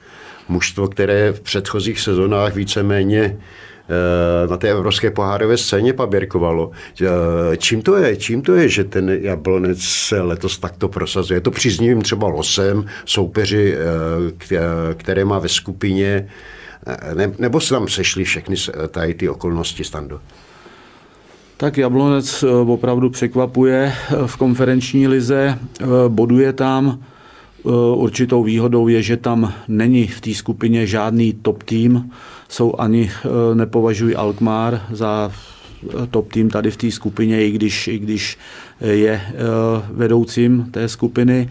mužstvo, 0.48 0.88
které 0.88 1.32
v 1.32 1.40
předchozích 1.40 2.00
sezónách 2.00 2.54
víceméně 2.54 3.36
Eh, 3.36 3.69
na 4.50 4.56
té 4.56 4.70
evropské 4.70 5.10
pohárové 5.10 5.56
scéně 5.56 5.92
paběrkovalo. 5.92 6.70
Eh, 7.02 7.56
čím 7.56 7.82
to 7.82 7.96
je? 7.96 8.16
Čím 8.16 8.42
to 8.42 8.54
je, 8.54 8.68
že 8.68 8.84
ten 8.84 9.10
Jablonec 9.10 9.78
se 9.82 10.20
letos 10.20 10.58
takto 10.58 10.88
prosazuje? 10.88 11.36
Je 11.36 11.40
to 11.40 11.50
příznivým 11.50 12.02
třeba 12.02 12.28
losem, 12.28 12.84
soupeři, 13.04 13.74
eh, 13.74 14.94
které 14.94 15.24
má 15.24 15.38
ve 15.38 15.48
skupině, 15.48 16.28
nebo 17.38 17.60
se 17.60 17.74
tam 17.74 17.88
sešly 17.88 18.24
všechny 18.24 18.56
tady 18.88 19.14
ty 19.14 19.28
okolnosti 19.28 19.84
stando? 19.84 20.20
Tak 21.56 21.78
Jablonec 21.78 22.44
opravdu 22.66 23.10
překvapuje 23.10 23.92
v 24.26 24.36
konferenční 24.36 25.08
lize, 25.08 25.58
boduje 26.08 26.52
tam. 26.52 26.98
Určitou 27.94 28.42
výhodou 28.42 28.88
je, 28.88 29.02
že 29.02 29.16
tam 29.16 29.52
není 29.68 30.06
v 30.06 30.20
té 30.20 30.34
skupině 30.34 30.86
žádný 30.86 31.32
top 31.32 31.62
tým, 31.62 32.10
jsou 32.48 32.74
ani 32.78 33.10
eh, 33.10 33.54
nepovažují 33.54 34.16
Alkmaar 34.16 34.86
za 34.90 35.32
eh, 35.32 36.06
top 36.10 36.32
tým 36.32 36.50
tady 36.50 36.70
v 36.70 36.76
té 36.76 36.90
skupině, 36.90 37.46
i 37.46 37.50
když, 37.50 37.88
i 37.88 37.98
když 37.98 38.38
je 38.80 39.12
eh, 39.12 39.32
vedoucím 39.90 40.68
té 40.70 40.88
skupiny, 40.88 41.50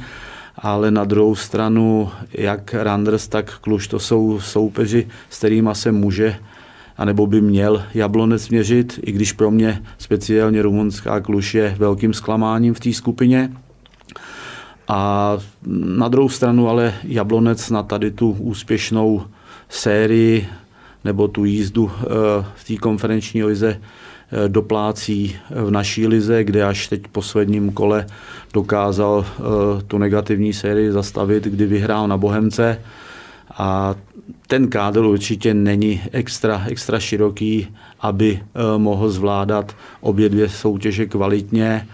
ale 0.58 0.91
na 0.91 1.04
druhou 1.04 1.36
stranu 1.36 2.10
jak 2.34 2.74
Randers, 2.74 3.28
tak 3.28 3.58
Kluž 3.60 3.88
to 3.88 4.00
jsou 4.00 4.39
soupeři, 4.39 5.08
s 5.30 5.38
kterými 5.38 5.69
se 5.74 5.91
může 5.91 6.36
anebo 6.98 7.28
by 7.28 7.41
měl 7.41 7.84
Jablonec 7.93 8.50
měřit, 8.50 9.00
i 9.04 9.12
když 9.12 9.34
pro 9.34 9.52
mě 9.52 9.84
speciálně 9.98 10.62
rumunská 10.62 11.19
Kluž 11.19 11.56
je 11.56 11.76
velkým 11.80 12.13
zklamáním 12.13 12.74
v 12.74 12.80
té 12.80 12.93
skupině. 12.93 13.52
A 14.89 15.38
na 15.75 16.08
druhou 16.08 16.30
stranu 16.30 16.69
ale 16.69 16.93
Jablonec 17.04 17.69
na 17.69 17.84
tady 17.84 18.12
tu 18.12 18.32
úspěšnou 18.32 19.23
sérii 19.69 20.47
nebo 21.04 21.28
tu 21.28 21.45
jízdu 21.45 21.91
eh, 22.02 22.06
v 22.56 22.67
té 22.67 22.75
konferenční 22.75 23.43
lize 23.43 23.80
eh, 23.80 24.49
doplácí 24.49 25.36
v 25.49 25.71
naší 25.71 26.08
lize, 26.08 26.43
kde 26.43 26.63
až 26.63 26.88
teď 26.88 27.08
posledním 27.08 27.71
kole 27.71 28.08
dokázal 28.54 29.25
eh, 29.25 29.43
tu 29.88 29.97
negativní 29.97 30.54
sérii 30.54 30.91
zastavit, 30.91 31.43
kdy 31.43 31.65
vyhrál 31.65 32.08
na 32.08 32.17
Bohemce. 32.17 32.82
A 33.58 33.95
ten 34.47 34.67
kádr 34.67 34.99
určitě 34.99 35.54
není 35.54 36.02
extra, 36.12 36.63
extra 36.67 36.99
široký, 36.99 37.67
aby 37.99 38.43
mohl 38.78 39.10
zvládat 39.10 39.75
obě 40.02 40.30
dvě 40.30 40.49
soutěže 40.49 41.06
kvalitně 41.06 41.88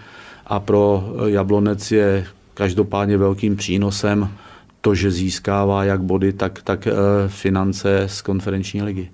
a 0.46 0.60
pro 0.60 1.04
Jablonec 1.26 1.92
je 1.92 2.26
každopádně 2.56 3.18
velkým 3.18 3.56
přínosem 3.56 4.28
to, 4.80 4.94
že 4.94 5.10
získává 5.10 5.84
jak 5.84 6.02
body, 6.02 6.32
tak, 6.32 6.62
tak 6.62 6.86
eh, 6.86 6.92
finance 7.26 8.04
z 8.06 8.22
konferenční 8.22 8.82
ligy. 8.82 9.10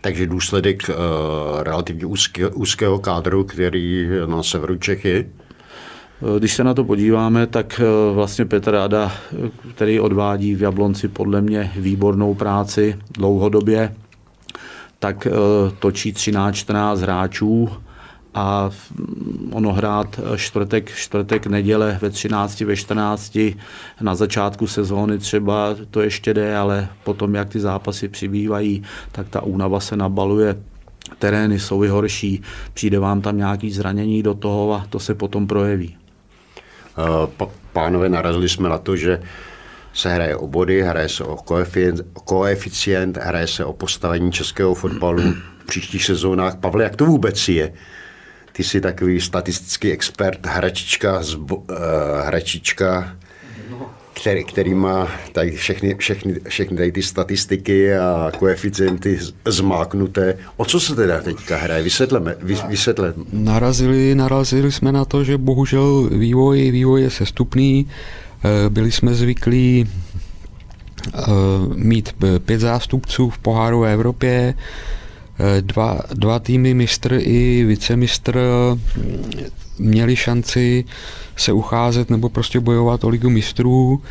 Takže 0.00 0.26
důsledek 0.26 0.82
uh, 0.88 0.94
relativně 1.62 2.06
úzké, 2.06 2.48
úzkého 2.48 2.98
kádru, 2.98 3.44
který 3.44 4.08
na 4.26 4.42
severu 4.42 4.76
Čechy? 4.76 5.26
Eh, 5.26 6.38
když 6.38 6.54
se 6.54 6.64
na 6.64 6.74
to 6.74 6.84
podíváme, 6.84 7.46
tak 7.46 7.80
vlastně 8.14 8.44
Petr 8.44 8.70
Rada, 8.70 9.12
který 9.74 10.00
odvádí 10.00 10.54
v 10.54 10.62
Jablonci 10.62 11.08
podle 11.08 11.40
mě 11.40 11.72
výbornou 11.76 12.34
práci 12.34 12.98
dlouhodobě, 13.10 13.94
tak 14.98 15.28
točí 15.78 16.12
13-14 16.12 16.96
hráčů, 16.96 17.70
a 18.34 18.70
ono 19.52 19.72
hrát 19.72 20.20
čtvrtek, 20.36 20.94
čtvrtek, 20.94 21.46
neděle 21.46 21.98
ve 22.02 22.10
13, 22.10 22.60
ve 22.60 22.76
14, 22.76 23.38
na 24.00 24.14
začátku 24.14 24.66
sezóny 24.66 25.18
třeba 25.18 25.76
to 25.90 26.00
ještě 26.00 26.34
jde, 26.34 26.56
ale 26.56 26.88
potom, 27.04 27.34
jak 27.34 27.48
ty 27.48 27.60
zápasy 27.60 28.08
přibývají, 28.08 28.82
tak 29.12 29.28
ta 29.28 29.42
únava 29.42 29.80
se 29.80 29.96
nabaluje 29.96 30.56
terény 31.18 31.60
jsou 31.60 31.84
i 31.84 31.88
horší, 31.88 32.42
přijde 32.74 32.98
vám 32.98 33.20
tam 33.20 33.36
nějaký 33.36 33.70
zranění 33.70 34.22
do 34.22 34.34
toho 34.34 34.74
a 34.74 34.86
to 34.90 34.98
se 35.00 35.14
potom 35.14 35.46
projeví. 35.46 35.96
Eh, 36.98 37.46
pánové, 37.72 38.08
narazili 38.08 38.48
jsme 38.48 38.68
na 38.68 38.78
to, 38.78 38.96
že 38.96 39.22
se 39.92 40.14
hraje 40.14 40.36
o 40.36 40.46
body, 40.46 40.82
hraje 40.82 41.08
se 41.08 41.24
o 41.24 41.36
koeficient, 41.36 42.00
koeficient 42.24 43.16
hraje 43.16 43.46
se 43.46 43.64
o 43.64 43.72
postavení 43.72 44.32
českého 44.32 44.74
fotbalu 44.74 45.22
v 45.58 45.66
příštích 45.66 46.04
sezónách. 46.04 46.56
Pavle, 46.56 46.84
jak 46.84 46.96
to 46.96 47.06
vůbec 47.06 47.48
je? 47.48 47.72
Ty 48.56 48.64
jsi 48.64 48.80
takový 48.80 49.20
statistický 49.20 49.92
expert, 49.92 50.46
hračička, 50.46 51.22
zbo, 51.22 51.56
uh, 51.56 51.64
hračička 52.22 53.16
který, 54.14 54.44
který 54.44 54.74
má 54.74 55.08
tady 55.32 55.50
všechny, 55.50 55.94
všechny, 55.94 56.40
všechny 56.48 56.76
tady 56.76 56.92
ty 56.92 57.02
statistiky 57.02 57.94
a 57.94 58.32
koeficienty 58.38 59.18
zmáknuté. 59.46 60.38
O 60.56 60.64
co 60.64 60.80
se 60.80 60.94
teda 60.94 61.20
teďka 61.20 61.56
hraje? 61.56 61.82
Vysvětleme. 61.82 62.36
Vy, 62.42 62.56
vysvětleme. 62.68 63.14
Narazili, 63.32 64.14
narazili 64.14 64.72
jsme 64.72 64.92
na 64.92 65.04
to, 65.04 65.24
že 65.24 65.38
bohužel 65.38 66.08
vývoj, 66.12 66.70
vývoj 66.70 67.02
je 67.02 67.10
sestupný. 67.10 67.88
Eh, 68.44 68.70
byli 68.70 68.92
jsme 68.92 69.14
zvyklí 69.14 69.88
eh, 71.14 71.20
mít 71.74 72.14
pět 72.44 72.60
zástupců 72.60 73.30
v 73.30 73.38
poháru 73.38 73.80
v 73.80 73.86
Evropě, 73.86 74.54
Eh, 74.54 75.03
dva, 75.60 76.00
dva 76.14 76.38
týmy, 76.38 76.74
mistr 76.74 77.18
i 77.20 77.64
vicemistr, 77.64 78.38
měli 79.78 80.16
šanci 80.16 80.84
se 81.36 81.52
ucházet 81.52 82.10
nebo 82.10 82.28
prostě 82.28 82.60
bojovat 82.60 83.04
o 83.04 83.08
ligu 83.08 83.30
mistrů, 83.30 84.02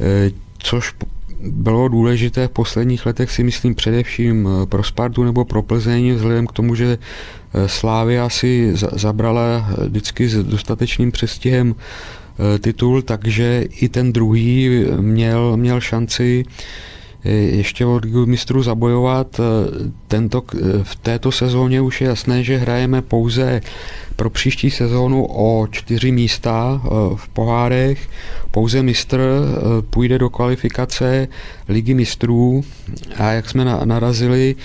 eh, 0.00 0.30
což 0.58 0.92
bylo 1.40 1.88
důležité 1.88 2.46
v 2.46 2.50
posledních 2.50 3.06
letech 3.06 3.30
si 3.30 3.42
myslím 3.42 3.74
především 3.74 4.48
eh, 4.48 4.66
pro 4.66 4.84
Spartu 4.84 5.24
nebo 5.24 5.44
pro 5.44 5.62
Plzeň, 5.62 6.12
vzhledem 6.14 6.46
k 6.46 6.52
tomu, 6.52 6.74
že 6.74 6.98
Slávia 7.66 8.28
si 8.28 8.72
zabrala 8.74 9.68
vždycky 9.86 10.28
s 10.28 10.44
dostatečným 10.44 11.12
přestihem 11.12 11.74
titul, 12.60 13.02
takže 13.02 13.64
i 13.70 13.88
ten 13.88 14.12
druhý 14.12 14.84
měl, 15.00 15.56
měl 15.56 15.80
šanci 15.80 16.44
ještě 17.24 17.86
od 17.86 18.04
mistrů 18.04 18.62
zabojovat. 18.62 19.40
Tento, 20.08 20.42
v 20.82 20.96
této 20.96 21.32
sezóně 21.32 21.80
už 21.80 22.00
je 22.00 22.08
jasné, 22.08 22.44
že 22.44 22.56
hrajeme 22.56 23.02
pouze 23.02 23.60
pro 24.16 24.30
příští 24.30 24.70
sezónu 24.70 25.26
o 25.26 25.66
čtyři 25.70 26.12
místa 26.12 26.82
v 27.14 27.28
pohárech. 27.28 28.08
Pouze 28.50 28.82
mistr 28.82 29.20
půjde 29.90 30.18
do 30.18 30.30
kvalifikace 30.30 31.28
ligy 31.68 31.94
mistrů 31.94 32.64
a 33.16 33.32
jak 33.32 33.50
jsme 33.50 33.64
narazili, 33.84 34.56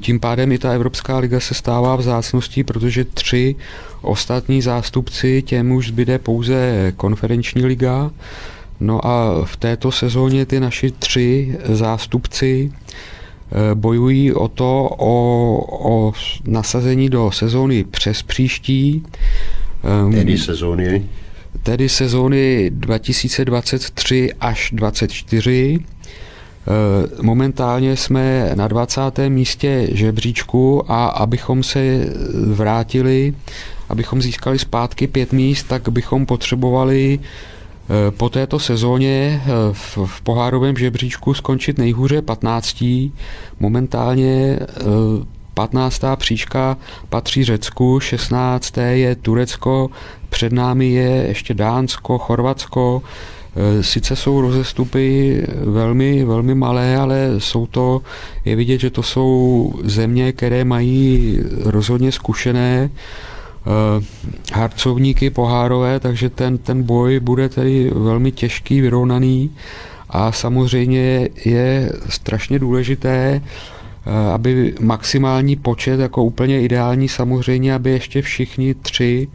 tím 0.00 0.20
pádem 0.20 0.52
i 0.52 0.58
ta 0.58 0.72
Evropská 0.72 1.18
liga 1.18 1.40
se 1.40 1.54
stává 1.54 1.96
vzácností, 1.96 2.64
protože 2.64 3.04
tři 3.04 3.56
ostatní 4.02 4.62
zástupci 4.62 5.42
těm 5.42 5.72
už 5.72 5.88
zbyde 5.88 6.18
pouze 6.18 6.92
konferenční 6.96 7.64
liga. 7.64 8.10
No 8.82 9.06
a 9.06 9.44
v 9.44 9.56
této 9.56 9.92
sezóně 9.92 10.46
ty 10.46 10.60
naši 10.60 10.90
tři 10.90 11.58
zástupci 11.64 12.72
eh, 12.72 13.74
bojují 13.74 14.32
o 14.32 14.48
to, 14.48 14.90
o, 14.98 15.12
o 15.88 16.12
nasazení 16.46 17.08
do 17.08 17.30
sezóny 17.30 17.84
přes 17.84 18.22
příští. 18.22 19.02
Ehm, 19.84 20.12
tedy 20.12 20.38
sezóny? 20.38 21.06
Tedy 21.62 21.88
sezóny 21.88 22.70
2023 22.70 24.30
až 24.40 24.70
2024. 24.72 25.78
Eh, 25.78 27.22
momentálně 27.22 27.96
jsme 27.96 28.50
na 28.54 28.68
20. 28.68 29.00
místě 29.28 29.88
žebříčku 29.92 30.92
a 30.92 31.06
abychom 31.06 31.62
se 31.62 32.06
vrátili, 32.46 33.34
abychom 33.88 34.22
získali 34.22 34.58
zpátky 34.58 35.06
pět 35.06 35.32
míst, 35.32 35.62
tak 35.62 35.88
bychom 35.88 36.26
potřebovali 36.26 37.18
po 38.10 38.28
této 38.28 38.58
sezóně 38.58 39.42
eh, 39.44 39.50
v, 39.72 39.98
v 40.06 40.20
pohárovém 40.20 40.76
žebříčku 40.76 41.34
skončit 41.34 41.78
nejhůře 41.78 42.22
15. 42.22 42.84
Momentálně 43.60 44.58
15. 45.54 46.02
příčka 46.16 46.76
patří 47.08 47.44
Řecku, 47.44 48.00
16. 48.00 48.76
je 48.78 49.14
Turecko, 49.14 49.90
před 50.30 50.52
námi 50.52 50.90
je 50.90 51.24
ještě 51.28 51.54
Dánsko, 51.54 52.18
Chorvatsko, 52.18 53.02
Eh, 53.56 53.82
sice 53.82 54.16
jsou 54.16 54.40
rozestupy 54.40 55.42
velmi, 55.64 56.24
velmi 56.24 56.54
malé, 56.54 56.96
ale 56.96 57.28
jsou 57.38 57.66
to, 57.66 58.02
je 58.44 58.56
vidět, 58.56 58.80
že 58.80 58.90
to 58.90 59.02
jsou 59.02 59.74
země, 59.84 60.32
které 60.32 60.64
mají 60.64 61.38
rozhodně 61.64 62.12
zkušené 62.12 62.90
eh, 62.90 63.31
harcovníky 64.52 65.30
pohárové, 65.30 66.00
takže 66.00 66.30
ten, 66.30 66.58
ten 66.58 66.82
boj 66.82 67.20
bude 67.20 67.48
tedy 67.48 67.90
velmi 67.94 68.32
těžký, 68.32 68.80
vyrovnaný 68.80 69.50
a 70.10 70.32
samozřejmě 70.32 71.28
je 71.44 71.92
strašně 72.08 72.58
důležité, 72.58 73.42
eh, 73.42 74.32
aby 74.32 74.74
maximální 74.80 75.56
počet, 75.56 76.00
jako 76.00 76.24
úplně 76.24 76.62
ideální 76.62 77.08
samozřejmě, 77.08 77.74
aby 77.74 77.90
ještě 77.90 78.22
všichni 78.22 78.74
tři 78.74 79.28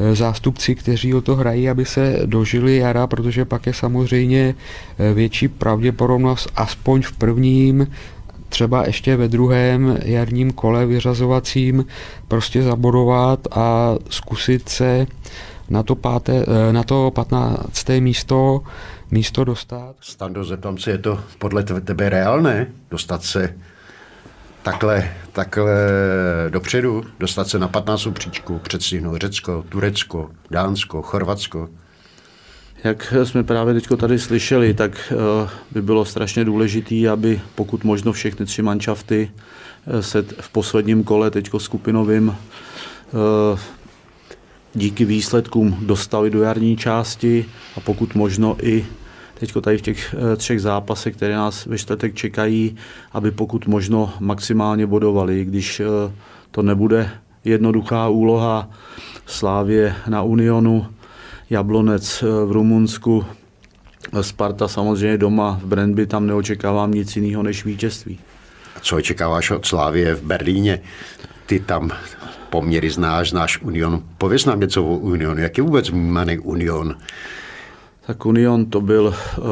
Eh, 0.00 0.14
zástupci, 0.14 0.74
kteří 0.74 1.14
o 1.14 1.20
to 1.20 1.36
hrají, 1.36 1.68
aby 1.68 1.84
se 1.84 2.20
dožili 2.26 2.76
jara, 2.76 3.06
protože 3.06 3.44
pak 3.44 3.66
je 3.66 3.74
samozřejmě 3.74 4.54
eh, 4.98 5.14
větší 5.14 5.48
pravděpodobnost 5.48 6.48
aspoň 6.56 7.02
v 7.02 7.12
prvním 7.12 7.86
třeba 8.48 8.86
ještě 8.86 9.16
ve 9.16 9.28
druhém 9.28 9.98
jarním 10.04 10.52
kole 10.52 10.86
vyřazovacím 10.86 11.86
prostě 12.28 12.62
zabodovat 12.62 13.40
a 13.50 13.94
zkusit 14.10 14.68
se 14.68 15.06
na 15.70 15.82
to, 15.82 15.94
páté, 15.94 16.44
eh, 16.48 16.72
na 16.72 16.82
to 16.82 17.10
15. 17.14 18.00
místo, 18.00 18.62
místo 19.10 19.44
dostat. 19.44 19.96
Stando, 20.00 20.44
zeptám 20.44 20.78
se, 20.78 20.90
je 20.90 20.98
to 20.98 21.20
podle 21.38 21.62
tebe 21.62 22.08
reálné 22.08 22.66
dostat 22.90 23.22
se 23.22 23.54
takhle, 24.62 25.10
takhle 25.32 25.74
dopředu, 26.48 27.04
dostat 27.20 27.48
se 27.48 27.58
na 27.58 27.68
15. 27.68 28.12
příčku, 28.12 28.58
předstihnout 28.58 29.20
Řecko, 29.20 29.64
Turecko, 29.68 30.30
Dánsko, 30.50 31.02
Chorvatsko. 31.02 31.68
Jak 32.84 33.14
jsme 33.24 33.44
právě 33.44 33.74
teď 33.74 33.88
tady 33.96 34.18
slyšeli, 34.18 34.74
tak 34.74 35.12
eh, 35.12 35.48
by 35.70 35.82
bylo 35.82 36.04
strašně 36.04 36.44
důležité, 36.44 37.08
aby 37.08 37.40
pokud 37.54 37.84
možno 37.84 38.12
všechny 38.12 38.46
tři 38.46 38.62
manšafty 38.62 39.30
eh, 39.86 40.02
se 40.02 40.22
v 40.40 40.50
posledním 40.50 41.04
kole 41.04 41.30
teď 41.30 41.50
skupinovým 41.58 42.34
eh, 42.34 43.58
díky 44.74 45.04
výsledkům 45.04 45.78
dostali 45.80 46.30
do 46.30 46.42
jarní 46.42 46.76
části 46.76 47.44
a 47.76 47.80
pokud 47.80 48.14
možno 48.14 48.56
i 48.62 48.86
teď 49.34 49.52
tady 49.60 49.78
v 49.78 49.82
těch 49.82 50.14
třech 50.36 50.60
zápasech, 50.60 51.16
které 51.16 51.34
nás 51.34 51.66
ve 51.66 51.78
čtvrtek 51.78 52.14
čekají, 52.14 52.76
aby 53.12 53.30
pokud 53.30 53.66
možno 53.66 54.12
maximálně 54.20 54.86
bodovali, 54.86 55.44
když 55.44 55.82
to 56.50 56.62
nebude 56.62 57.10
jednoduchá 57.44 58.08
úloha 58.08 58.70
Slávě 59.26 59.94
na 60.08 60.22
Unionu, 60.22 60.86
Jablonec 61.50 62.22
eh, 62.22 62.44
v 62.44 62.52
Rumunsku, 62.52 63.24
Sparta 64.20 64.68
samozřejmě 64.68 65.18
doma 65.18 65.60
v 65.62 65.66
Brandby, 65.66 66.06
tam 66.06 66.26
neočekávám 66.26 66.90
nic 66.90 67.16
jiného 67.16 67.42
než 67.42 67.64
vítězství. 67.64 68.18
A 68.76 68.80
co 68.80 68.96
očekáváš 68.96 69.50
od 69.50 69.66
Slávie 69.66 70.14
v 70.14 70.22
Berlíně? 70.22 70.80
Ty 71.46 71.60
tam 71.60 71.90
poměry 72.50 72.90
znáš, 72.90 73.30
znáš 73.30 73.62
Union. 73.62 74.02
Pověz 74.18 74.44
nám 74.44 74.60
něco 74.60 74.84
o 74.84 74.96
Unionu. 74.96 75.40
Jak 75.40 75.58
je 75.58 75.64
vůbec 75.64 75.90
vnímaný 75.90 76.38
Union? 76.38 76.96
Tak 78.06 78.26
Union 78.26 78.66
to 78.66 78.80
byl 78.80 79.14
uh, 79.38 79.44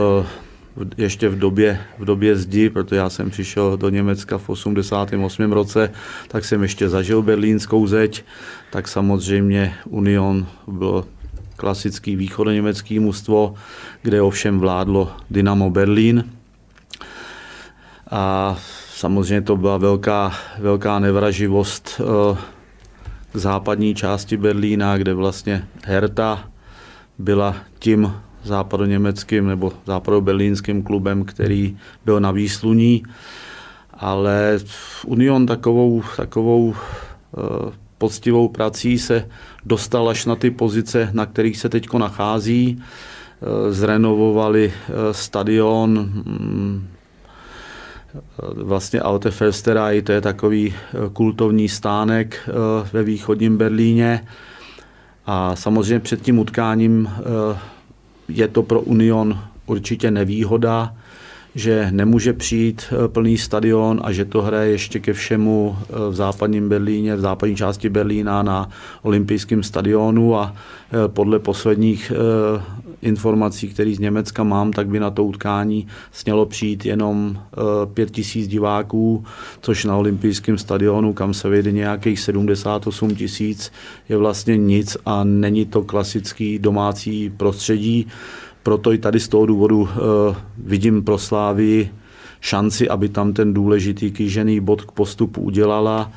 ještě 0.96 1.28
v 1.28 1.38
době, 1.38 1.80
v 1.98 2.04
době 2.04 2.36
zdi, 2.36 2.70
protože 2.70 2.96
já 2.96 3.10
jsem 3.10 3.30
přišel 3.30 3.76
do 3.76 3.88
Německa 3.88 4.38
v 4.38 4.48
88. 4.48 5.52
roce, 5.52 5.92
tak 6.28 6.44
jsem 6.44 6.62
ještě 6.62 6.88
zažil 6.88 7.22
berlínskou 7.22 7.86
zeď, 7.86 8.24
tak 8.70 8.88
samozřejmě 8.88 9.74
Union 9.84 10.46
byl 10.66 11.04
klasický 11.56 12.16
východoněmecký 12.16 12.98
mužstvo, 12.98 13.54
kde 14.02 14.22
ovšem 14.22 14.58
vládlo 14.58 15.12
Dynamo 15.30 15.70
Berlín. 15.70 16.24
A 18.10 18.56
samozřejmě 18.94 19.42
to 19.42 19.56
byla 19.56 19.76
velká, 19.76 20.32
velká 20.58 20.98
nevraživost 20.98 22.00
uh, 22.00 22.38
k 23.32 23.36
západní 23.36 23.94
části 23.94 24.36
Berlína, 24.36 24.98
kde 24.98 25.14
vlastně 25.14 25.68
Herta 25.84 26.48
byla 27.18 27.56
tím 27.78 28.12
západoněmeckým 28.44 29.46
nebo 29.46 29.72
západoberlínským 29.86 30.82
klubem, 30.82 31.24
který 31.24 31.76
byl 32.04 32.20
na 32.20 32.30
výsluní, 32.30 33.02
ale 33.94 34.58
Union 35.06 35.46
takovou, 35.46 36.02
takovou 36.16 36.74
eh, 36.74 37.72
poctivou 37.98 38.48
prací 38.48 38.98
se 38.98 39.28
dostal 39.64 40.08
až 40.08 40.26
na 40.26 40.36
ty 40.36 40.50
pozice, 40.50 41.10
na 41.12 41.26
kterých 41.26 41.58
se 41.58 41.68
teď 41.68 41.92
nachází. 41.92 42.82
Eh, 43.42 43.72
zrenovovali 43.72 44.72
eh, 44.72 45.14
stadion, 45.14 45.98
mm, 45.98 46.88
vlastně 48.54 49.00
Alte 49.00 49.30
Försterei, 49.30 50.02
to 50.02 50.12
je 50.12 50.20
takový 50.20 50.74
kultovní 51.12 51.68
stánek 51.68 52.48
ve 52.92 53.02
východním 53.02 53.56
Berlíně. 53.56 54.26
A 55.26 55.56
samozřejmě 55.56 56.00
před 56.00 56.22
tím 56.22 56.38
utkáním 56.38 57.10
je 58.28 58.48
to 58.48 58.62
pro 58.62 58.80
Union 58.80 59.38
určitě 59.66 60.10
nevýhoda, 60.10 60.94
že 61.56 61.88
nemůže 61.90 62.32
přijít 62.32 62.84
eh, 62.90 63.08
plný 63.08 63.38
stadion 63.38 64.00
a 64.04 64.12
že 64.12 64.24
to 64.24 64.42
hraje 64.42 64.70
ještě 64.70 64.98
ke 65.00 65.12
všemu 65.12 65.76
eh, 65.80 66.10
v 66.10 66.14
západním 66.14 66.68
Berlíně, 66.68 67.16
v 67.16 67.20
západní 67.20 67.56
části 67.56 67.88
Berlína 67.88 68.42
na 68.42 68.68
olympijském 69.02 69.62
stadionu 69.62 70.36
a 70.36 70.52
eh, 70.54 71.08
podle 71.08 71.38
posledních 71.38 72.12
informací, 73.02 73.68
které 73.68 73.94
z 73.94 73.98
Německa 73.98 74.42
mám, 74.42 74.72
tak 74.72 74.88
by 74.88 75.00
na 75.00 75.10
to 75.10 75.24
utkání 75.24 75.86
smělo 76.12 76.46
přijít 76.46 76.86
jenom 76.86 77.38
pět 77.94 78.10
tisíc 78.10 78.48
diváků, 78.48 79.24
což 79.60 79.84
na 79.84 79.96
olympijském 79.96 80.58
stadionu, 80.58 81.12
kam 81.12 81.34
se 81.34 81.48
vejde 81.48 81.72
nějakých 81.72 82.20
78 82.20 83.14
tisíc, 83.14 83.72
je 84.08 84.16
vlastně 84.16 84.56
nic 84.56 84.96
a 85.06 85.24
není 85.24 85.66
to 85.66 85.82
klasický 85.82 86.58
domácí 86.58 87.30
prostředí. 87.30 88.06
Proto 88.66 88.92
i 88.92 88.98
tady 88.98 89.20
z 89.20 89.28
toho 89.28 89.46
důvodu 89.46 89.80
uh, 89.80 89.88
vidím 90.58 91.04
pro 91.04 91.18
Slávy 91.18 91.90
šanci, 92.40 92.88
aby 92.88 93.08
tam 93.08 93.32
ten 93.32 93.54
důležitý 93.54 94.10
kýžený 94.10 94.60
bod 94.60 94.82
k 94.82 94.92
postupu 94.92 95.40
udělala. 95.40 96.12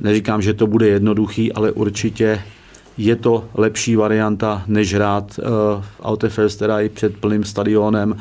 Neříkám, 0.00 0.42
že 0.42 0.54
to 0.54 0.66
bude 0.66 0.88
jednoduchý, 0.88 1.52
ale 1.52 1.72
určitě 1.72 2.42
je 2.98 3.16
to 3.16 3.44
lepší 3.54 3.96
varianta, 3.96 4.64
než 4.66 4.94
hrát 4.94 5.38
uh, 5.38 5.44
v 5.82 6.00
Alte 6.00 6.28
i 6.80 6.88
před 6.88 7.16
plným 7.16 7.44
stadionem, 7.44 8.10
uh, 8.10 8.18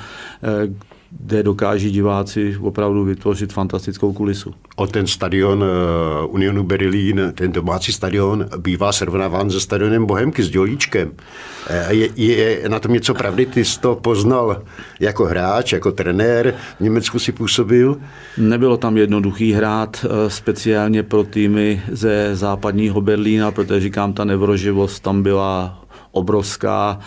kde 1.19 1.43
dokáží 1.43 1.91
diváci 1.91 2.57
opravdu 2.61 3.03
vytvořit 3.03 3.53
fantastickou 3.53 4.13
kulisu. 4.13 4.53
O 4.75 4.87
ten 4.87 5.07
stadion 5.07 5.63
uh, 5.63 6.33
Unionu 6.33 6.63
Berlín, 6.63 7.33
ten 7.35 7.51
domácí 7.51 7.93
stadion, 7.93 8.45
bývá 8.57 8.91
srovnáván 8.91 9.49
se 9.49 9.59
stadionem 9.59 10.05
Bohemky 10.05 10.43
s 10.43 10.49
Dělíčkem. 10.49 11.07
Uh, 11.07 11.91
je, 11.91 12.09
je 12.15 12.69
na 12.69 12.79
tom 12.79 12.93
něco 12.93 13.13
pravdy? 13.13 13.45
Ty 13.45 13.65
jsi 13.65 13.79
to 13.79 13.95
poznal 13.95 14.61
jako 14.99 15.25
hráč, 15.25 15.73
jako 15.73 15.91
trenér, 15.91 16.53
v 16.77 16.83
Německu 16.83 17.19
si 17.19 17.31
působil? 17.31 17.97
Nebylo 18.37 18.77
tam 18.77 18.97
jednoduchý 18.97 19.53
hrát, 19.53 20.05
uh, 20.05 20.11
speciálně 20.27 21.03
pro 21.03 21.23
týmy 21.23 21.81
ze 21.91 22.35
západního 22.35 23.01
Berlína, 23.01 23.51
protože 23.51 23.79
říkám, 23.79 24.13
ta 24.13 24.25
nevroživost 24.25 25.03
tam 25.03 25.23
byla 25.23 25.83
obrovská 26.11 26.99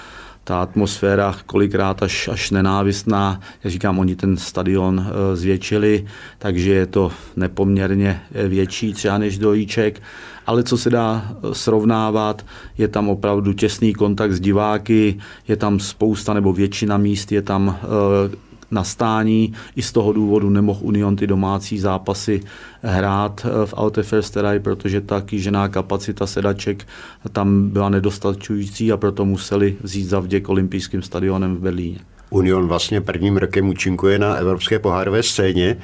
ta 0.46 0.62
atmosféra 0.62 1.34
kolikrát 1.46 2.02
až, 2.02 2.28
až 2.28 2.50
nenávistná. 2.50 3.40
Jak 3.64 3.72
říkám, 3.72 3.98
oni 3.98 4.16
ten 4.16 4.36
stadion 4.36 5.06
eh, 5.06 5.36
zvětšili, 5.36 6.06
takže 6.38 6.72
je 6.72 6.86
to 6.86 7.12
nepoměrně 7.36 8.22
větší 8.48 8.92
třeba 8.92 9.18
než 9.18 9.38
dojíček. 9.38 10.02
Ale 10.46 10.62
co 10.62 10.78
se 10.78 10.90
dá 10.90 11.28
eh, 11.30 11.54
srovnávat, 11.54 12.46
je 12.78 12.88
tam 12.88 13.08
opravdu 13.08 13.52
těsný 13.52 13.94
kontakt 13.94 14.32
s 14.32 14.40
diváky, 14.40 15.18
je 15.48 15.56
tam 15.56 15.80
spousta 15.80 16.34
nebo 16.34 16.52
většina 16.52 16.96
míst 16.96 17.32
je 17.32 17.42
tam 17.42 17.78
eh, 17.82 18.36
na 18.70 18.84
stání. 18.84 19.52
I 19.76 19.82
z 19.82 19.92
toho 19.92 20.12
důvodu 20.12 20.50
nemohl 20.50 20.80
Union 20.82 21.16
ty 21.16 21.26
domácí 21.26 21.78
zápasy 21.78 22.40
hrát 22.82 23.46
eh, 23.46 23.66
v 23.66 23.74
Alte 23.76 24.02
Försterei, 24.02 24.60
protože 24.60 25.00
ta 25.00 25.20
kýžená 25.20 25.68
kapacita 25.68 26.26
sedaček 26.26 26.86
tam 27.32 27.68
byla 27.68 27.88
nedostačující 27.88 28.92
a 28.92 28.96
proto 28.96 29.24
museli 29.24 29.76
vzít 29.82 30.04
za 30.04 30.20
vděk 30.20 30.48
olympijským 30.48 31.02
stadionem 31.02 31.56
v 31.56 31.60
Berlíně. 31.60 31.98
Union 32.30 32.66
vlastně 32.66 33.00
prvním 33.00 33.36
rokem 33.36 33.68
účinkuje 33.68 34.18
na 34.18 34.34
evropské 34.34 34.78
pohárové 34.78 35.22
scéně. 35.22 35.76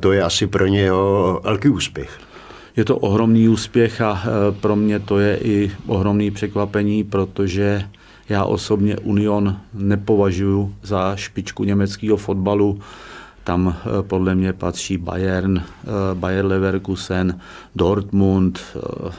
To 0.00 0.12
je 0.12 0.22
asi 0.22 0.46
pro 0.46 0.66
něho 0.66 1.40
velký 1.44 1.68
úspěch. 1.68 2.18
Je 2.78 2.84
to 2.84 2.96
ohromný 2.96 3.48
úspěch 3.48 4.00
a 4.00 4.22
eh, 4.22 4.52
pro 4.60 4.76
mě 4.76 4.98
to 4.98 5.18
je 5.18 5.38
i 5.42 5.70
ohromný 5.86 6.30
překvapení, 6.30 7.04
protože 7.04 7.88
já 8.28 8.44
osobně 8.44 8.96
Union 8.96 9.56
nepovažuji 9.74 10.74
za 10.82 11.16
špičku 11.16 11.64
německého 11.64 12.16
fotbalu. 12.16 12.80
Tam 13.44 13.76
eh, 13.76 14.02
podle 14.02 14.34
mě 14.34 14.52
patří 14.52 14.98
Bayern, 14.98 15.58
eh, 15.58 15.64
Bayer 16.14 16.46
Leverkusen, 16.46 17.40
Dortmund, 17.76 18.60
eh, 18.76 19.10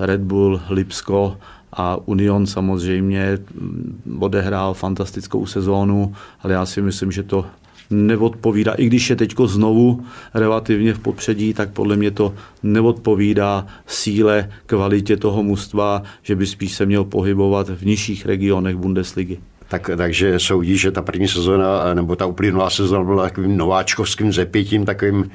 Red 0.00 0.20
Bull, 0.20 0.60
Lipsko 0.70 1.36
a 1.72 1.96
Union 2.04 2.46
samozřejmě 2.46 3.38
mm, 3.54 4.18
odehrál 4.20 4.74
fantastickou 4.74 5.46
sezónu, 5.46 6.14
ale 6.42 6.52
já 6.52 6.66
si 6.66 6.82
myslím, 6.82 7.12
že 7.12 7.22
to 7.22 7.46
neodpovídá, 7.90 8.72
i 8.72 8.86
když 8.86 9.10
je 9.10 9.16
teď 9.16 9.34
znovu 9.44 10.04
relativně 10.34 10.94
v 10.94 10.98
popředí, 10.98 11.54
tak 11.54 11.70
podle 11.70 11.96
mě 11.96 12.10
to 12.10 12.34
neodpovídá 12.62 13.66
síle, 13.86 14.50
kvalitě 14.66 15.16
toho 15.16 15.42
mužstva, 15.42 16.02
že 16.22 16.36
by 16.36 16.46
spíš 16.46 16.74
se 16.74 16.86
měl 16.86 17.04
pohybovat 17.04 17.68
v 17.68 17.86
nižších 17.86 18.26
regionech 18.26 18.76
Bundesligy. 18.76 19.38
Tak, 19.68 19.90
takže 19.96 20.38
soudí, 20.38 20.78
že 20.78 20.90
ta 20.90 21.02
první 21.02 21.28
sezóna, 21.28 21.94
nebo 21.94 22.16
ta 22.16 22.26
uplynulá 22.26 22.70
sezóna 22.70 23.04
byla 23.04 23.22
takovým 23.22 23.56
nováčkovským 23.56 24.32
zepětím, 24.32 24.84
takovým, 24.84 25.30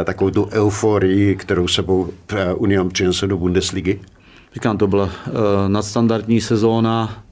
eh, 0.00 0.04
takovou 0.04 0.30
tu 0.30 0.48
euforii, 0.52 1.36
kterou 1.36 1.68
sebou 1.68 2.08
eh, 2.32 2.54
Union 2.54 2.88
přinesl 2.88 3.26
do 3.26 3.36
Bundesligy? 3.36 4.00
Říkám, 4.54 4.78
to 4.78 4.86
byla 4.86 5.10
nadstandardní 5.68 6.40
sezóna 6.40 7.24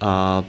a 0.00 0.44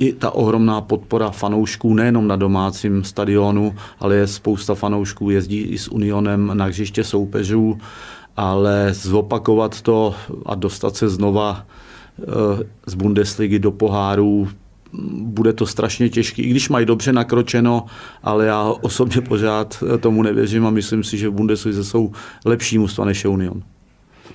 i 0.00 0.12
ta 0.12 0.30
ohromná 0.30 0.80
podpora 0.80 1.30
fanoušků 1.30 1.94
nejenom 1.94 2.28
na 2.28 2.36
domácím 2.36 3.04
stadionu, 3.04 3.74
ale 4.00 4.16
je 4.16 4.26
spousta 4.26 4.74
fanoušků 4.74 5.30
jezdí 5.30 5.60
i 5.60 5.78
s 5.78 5.88
Unionem 5.88 6.50
na 6.54 6.64
hřiště 6.64 7.04
soupeřů, 7.04 7.78
ale 8.36 8.88
zopakovat 8.94 9.80
to 9.80 10.14
a 10.46 10.54
dostat 10.54 10.96
se 10.96 11.08
znova 11.08 11.66
eh, 12.18 12.24
z 12.86 12.94
Bundesligy 12.94 13.58
do 13.58 13.70
pohárů, 13.70 14.48
bude 15.12 15.52
to 15.52 15.66
strašně 15.66 16.08
těžké, 16.08 16.42
i 16.42 16.50
když 16.50 16.68
mají 16.68 16.86
dobře 16.86 17.12
nakročeno, 17.12 17.84
ale 18.22 18.46
já 18.46 18.62
osobně 18.62 19.20
pořád 19.20 19.84
tomu 20.00 20.22
nevěřím 20.22 20.66
a 20.66 20.70
myslím 20.70 21.04
si, 21.04 21.18
že 21.18 21.28
v 21.28 21.32
Bundeslize 21.32 21.84
jsou 21.84 22.12
lepší 22.44 22.78
mužstva 22.78 23.04
než 23.04 23.24
je 23.24 23.30
Union. 23.30 23.62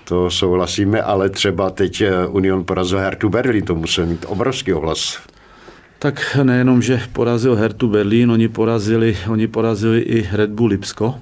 To 0.04 0.30
souhlasíme, 0.30 1.02
ale 1.02 1.30
třeba 1.30 1.70
teď 1.70 2.02
eh, 2.02 2.28
Union 2.28 2.64
porazil 2.64 3.00
Hertu 3.00 3.30
Berlin, 3.30 3.66
to 3.66 3.76
musí 3.76 4.02
mít 4.02 4.26
obrovský 4.28 4.74
ohlas 4.74 5.18
tak 6.06 6.38
nejenom, 6.44 6.86
že 6.86 7.02
porazil 7.18 7.58
Hertu 7.58 7.90
Berlín, 7.90 8.30
oni 8.30 8.46
porazili, 8.46 9.18
oni 9.26 9.48
porazili 9.50 10.00
i 10.00 10.30
Red 10.32 10.54
Bull 10.54 10.70
Lipsko, 10.70 11.18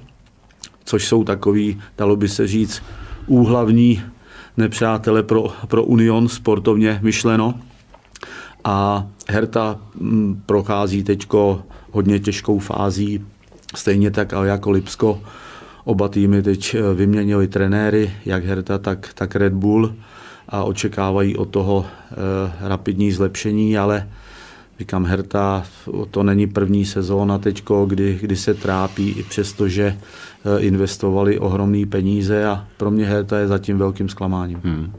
což 0.84 1.08
jsou 1.08 1.24
takový, 1.24 1.80
dalo 1.98 2.16
by 2.16 2.28
se 2.28 2.46
říct, 2.46 2.82
úhlavní 3.26 4.02
nepřátele 4.56 5.22
pro, 5.22 5.48
pro 5.66 5.84
Union 5.84 6.28
sportovně 6.28 7.00
myšleno. 7.02 7.54
A 8.64 9.06
Herta 9.28 9.80
mm, 9.96 10.42
prochází 10.46 11.02
teď 11.02 11.26
hodně 11.90 12.20
těžkou 12.20 12.58
fází, 12.58 13.24
stejně 13.74 14.10
tak 14.10 14.32
ale 14.32 14.48
jako 14.48 14.70
Lipsko. 14.70 15.20
Oba 15.84 16.08
týmy 16.08 16.42
teď 16.42 16.74
eh, 16.74 16.94
vyměnili 16.94 17.48
trenéry, 17.48 18.12
jak 18.24 18.44
Herta, 18.44 18.78
tak, 18.78 19.10
tak 19.14 19.36
Red 19.36 19.52
Bull 19.52 19.94
a 20.48 20.64
očekávají 20.64 21.36
od 21.36 21.48
toho 21.48 21.86
e, 21.86 22.68
rapidní 22.68 23.12
zlepšení, 23.12 23.78
ale 23.78 24.08
Říkám, 24.78 25.04
Herta, 25.04 25.64
to 26.10 26.22
není 26.22 26.46
první 26.46 26.84
sezóna 26.84 27.38
teď, 27.38 27.64
kdy, 27.86 28.18
kdy 28.20 28.36
se 28.36 28.54
trápí, 28.54 29.10
i 29.10 29.22
přesto, 29.22 29.68
že 29.68 29.84
eh, 29.86 30.60
investovali 30.60 31.38
ohromné 31.38 31.86
peníze 31.86 32.46
a 32.46 32.66
pro 32.76 32.90
mě 32.90 33.06
Herta 33.06 33.38
je 33.38 33.48
zatím 33.48 33.78
velkým 33.78 34.08
zklamáním. 34.08 34.60
Hmm. 34.64 34.92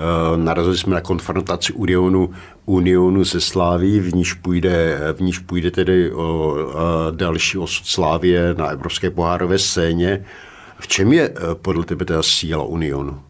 Eh, 0.00 0.36
narazili 0.36 0.78
jsme 0.78 0.94
na 0.94 1.00
konfrontaci 1.00 1.72
Unionu, 1.72 2.30
Unionu 2.66 3.24
se 3.24 3.40
Sláví, 3.40 4.00
v 4.00 4.14
níž 4.14 4.32
půjde, 4.32 4.98
v 5.12 5.20
níž 5.20 5.38
půjde 5.38 5.70
tedy 5.70 6.12
o 6.12 6.56
další 7.10 7.58
osud 7.58 7.86
Slávě 7.86 8.54
na 8.58 8.66
evropské 8.66 9.10
pohárové 9.10 9.58
scéně. 9.58 10.24
V 10.80 10.88
čem 10.88 11.12
je 11.12 11.34
podle 11.52 11.84
tebe 11.84 12.04
ta 12.04 12.22
síla 12.22 12.64
Unionu? 12.64 13.20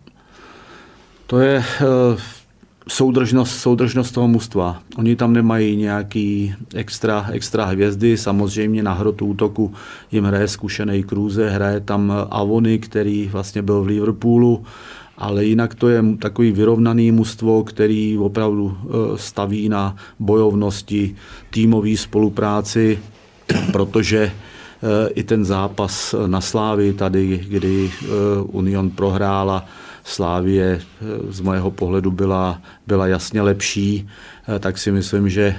To 1.26 1.41
je 1.41 1.64
soudržnost, 2.89 3.59
soudržnost 3.59 4.14
toho 4.14 4.28
mužstva. 4.28 4.82
Oni 4.97 5.16
tam 5.16 5.32
nemají 5.32 5.76
nějaký 5.76 6.55
extra, 6.74 7.26
extra 7.32 7.64
hvězdy, 7.64 8.16
samozřejmě 8.16 8.82
na 8.82 8.93
hrotu 8.93 9.26
útoku 9.26 9.74
jim 10.12 10.24
hraje 10.24 10.49
zkušený 10.49 11.03
Kruze, 11.03 11.51
hraje 11.51 11.80
tam 11.80 12.12
Avony, 12.30 12.78
který 12.78 13.28
vlastně 13.32 13.62
byl 13.62 13.82
v 13.82 13.86
Liverpoolu, 13.86 14.64
ale 15.18 15.45
jinak 15.45 15.74
to 15.74 15.89
je 15.89 16.05
takový 16.18 16.53
vyrovnaný 16.53 17.12
mužstvo, 17.12 17.64
který 17.64 18.18
opravdu 18.18 18.76
eh, 18.82 18.89
staví 19.18 19.68
na 19.68 19.97
bojovnosti, 20.18 21.16
týmové 21.51 21.97
spolupráci, 21.97 22.99
protože 23.72 24.18
eh, 24.18 25.09
i 25.09 25.22
ten 25.22 25.45
zápas 25.45 26.14
na 26.26 26.41
Slávy 26.41 26.93
tady, 26.93 27.45
kdy 27.49 27.91
eh, 27.91 28.07
Union 28.43 28.91
prohrála, 28.91 29.66
Slávie 30.09 30.81
eh, 30.81 31.33
z 31.33 31.41
mého 31.41 31.71
pohledu 31.71 32.11
byla, 32.11 32.63
byla 32.87 33.07
jasně 33.07 33.43
lepší, 33.43 34.09
eh, 34.49 34.59
tak 34.59 34.79
si 34.79 34.93
myslím, 34.93 35.29
že 35.29 35.57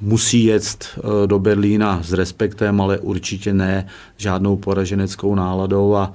musí 0.00 0.44
jet 0.44 0.86
eh, 0.96 1.26
do 1.26 1.38
Berlína 1.38 2.02
s 2.02 2.12
respektem, 2.12 2.80
ale 2.80 2.98
určitě 2.98 3.52
ne 3.52 3.86
žádnou 4.16 4.56
poraženeckou 4.56 5.34
náladou 5.34 5.94
a 5.94 6.12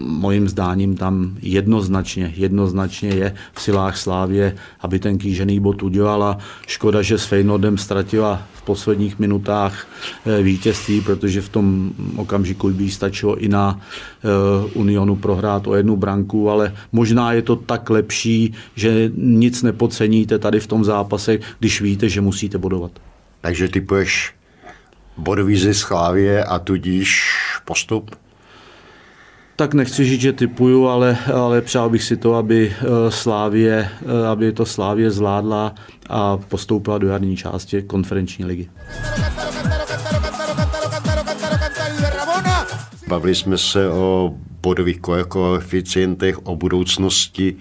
mojím 0.00 0.48
zdáním 0.48 0.96
tam 0.96 1.36
jednoznačně, 1.42 2.32
jednoznačně 2.36 3.08
je 3.08 3.34
v 3.52 3.62
silách 3.62 3.96
Slávě, 3.96 4.56
aby 4.80 4.98
ten 4.98 5.18
kýžený 5.18 5.60
bod 5.60 5.82
udělala. 5.82 6.38
Škoda, 6.66 7.02
že 7.02 7.18
s 7.18 7.24
Feynordem 7.24 7.78
ztratila 7.78 8.42
v 8.54 8.62
posledních 8.62 9.18
minutách 9.18 9.86
eh, 10.26 10.42
vítězství, 10.42 11.00
protože 11.00 11.40
v 11.40 11.48
tom 11.48 11.92
okamžiku 12.16 12.70
by 12.70 12.90
stačilo 12.90 13.36
i 13.36 13.48
na 13.48 13.80
eh, 13.80 14.28
Unionu 14.74 15.16
prohrát 15.16 15.66
o 15.66 15.74
jednu 15.74 15.96
branku, 15.96 16.50
ale 16.50 16.74
možná 16.92 17.32
je 17.32 17.42
to 17.42 17.56
tak 17.56 17.90
lepší, 17.90 18.54
že 18.74 19.10
nic 19.16 19.62
nepodceníte 19.62 20.38
tady 20.38 20.60
v 20.60 20.66
tom 20.66 20.84
zápase, 20.84 21.38
když 21.58 21.80
víte, 21.80 22.08
že 22.08 22.20
musíte 22.20 22.58
bodovat. 22.58 22.90
Takže 23.40 23.68
typuješ 23.68 24.34
bodový 25.16 25.56
zisk 25.56 25.88
Slávě 25.88 26.44
a 26.44 26.58
tudíž 26.58 27.36
postup? 27.64 28.23
Tak 29.56 29.74
nechci 29.74 30.04
říct, 30.04 30.20
že 30.20 30.32
typuju, 30.32 30.86
ale, 30.86 31.18
ale 31.34 31.60
přál 31.60 31.90
bych 31.90 32.02
si 32.02 32.16
to, 32.16 32.34
aby 32.34 32.72
eh, 32.72 33.10
Slávě, 33.10 33.88
eh, 34.02 34.26
aby 34.26 34.52
to 34.52 34.66
Slávě 34.66 35.10
zvládla 35.10 35.74
a 36.08 36.36
postoupila 36.36 36.98
do 36.98 37.08
jarní 37.08 37.36
části 37.36 37.82
konferenční 37.82 38.44
ligy. 38.44 38.68
Bavili 43.08 43.34
jsme 43.34 43.58
se 43.58 43.90
o 43.90 44.34
bodových 44.62 45.00
koeficientech, 45.28 46.46
o 46.46 46.56
budoucnosti 46.56 47.56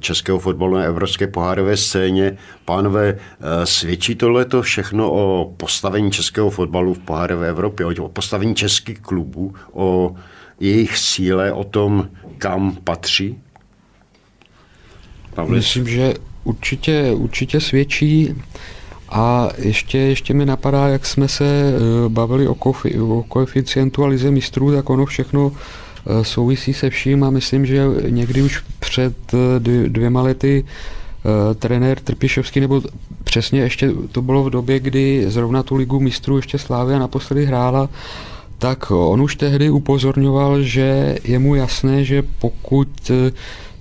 českého 0.00 0.38
fotbalu 0.38 0.74
na 0.74 0.82
evropské 0.82 1.26
pohárové 1.26 1.76
scéně. 1.76 2.36
Pánové, 2.64 3.18
svědčí 3.64 4.14
tohle 4.14 4.44
to 4.44 4.62
všechno 4.62 5.12
o 5.12 5.52
postavení 5.56 6.10
českého 6.10 6.50
fotbalu 6.50 6.94
v 6.94 6.98
pohárové 6.98 7.48
Evropě, 7.48 7.86
o 7.86 8.08
postavení 8.08 8.54
českých 8.54 9.00
klubů, 9.00 9.54
o 9.72 10.14
jejich 10.60 10.98
síle, 10.98 11.52
o 11.52 11.64
tom, 11.64 12.08
kam 12.38 12.76
patří? 12.84 13.38
Pavlis. 15.34 15.64
Myslím, 15.64 15.88
že 15.88 16.14
určitě, 16.44 17.10
určitě 17.12 17.60
svědčí. 17.60 18.34
A 19.08 19.48
ještě, 19.58 19.98
ještě 19.98 20.34
mi 20.34 20.46
napadá, 20.46 20.88
jak 20.88 21.06
jsme 21.06 21.28
se 21.28 21.44
eh, 21.44 22.08
bavili 22.08 22.48
o, 22.48 22.54
kofi, 22.54 23.00
o 23.00 23.24
koeficientu 23.28 24.04
a 24.04 24.06
lize 24.06 24.30
mistrů, 24.30 24.72
tak 24.72 24.90
ono 24.90 25.06
všechno 25.06 25.52
eh, 25.54 25.89
souvisí 26.22 26.74
se 26.74 26.90
vším 26.90 27.24
a 27.24 27.30
myslím, 27.30 27.66
že 27.66 27.84
někdy 28.08 28.42
už 28.42 28.64
před 28.78 29.16
eh, 29.34 29.60
dvěma 29.88 30.22
lety 30.22 30.64
trenér 31.58 32.00
Trpišovský, 32.00 32.60
nebo 32.60 32.82
přesně 33.24 33.60
ještě 33.60 33.92
to 34.12 34.22
bylo 34.22 34.44
v 34.44 34.50
době, 34.50 34.80
kdy 34.80 35.24
zrovna 35.28 35.62
tu 35.62 35.76
ligu 35.76 36.00
mistrů 36.00 36.36
ještě 36.36 36.58
Slávia 36.58 36.98
naposledy 36.98 37.46
hrála, 37.46 37.88
tak 38.58 38.90
on 38.90 39.22
už 39.22 39.36
tehdy 39.36 39.70
upozorňoval, 39.70 40.62
že 40.62 41.18
je 41.24 41.38
mu 41.38 41.54
jasné, 41.54 42.04
že 42.04 42.22
pokud 42.38 43.10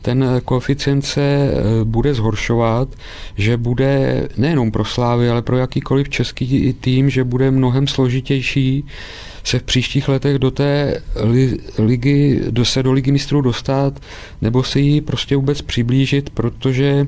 ten 0.02 0.42
koeficient 0.46 1.06
se 1.06 1.22
eh, 1.22 1.54
bude 1.84 2.14
zhoršovat, 2.14 2.90
že 3.38 3.58
bude 3.58 4.28
nejenom 4.38 4.72
pro 4.72 4.86
Slávy, 4.86 5.30
ale 5.30 5.42
pro 5.42 5.58
jakýkoliv 5.58 6.10
český 6.10 6.74
tým, 6.74 7.10
že 7.10 7.24
bude 7.24 7.52
mnohem 7.52 7.88
složitější 7.88 8.86
se 9.44 9.60
v 9.60 9.64
příštích 9.64 10.08
letech 10.08 10.40
do 10.40 10.52
té 10.52 11.02
ligy, 11.78 12.42
do 12.50 12.66
se 12.66 12.84
do 12.84 12.92
ligy 12.92 13.12
mistrů 13.12 13.42
dostat, 13.42 14.00
nebo 14.42 14.64
si 14.64 14.80
ji 14.80 15.02
prostě 15.02 15.36
vůbec 15.36 15.62
přiblížit, 15.62 16.30
protože 16.30 17.08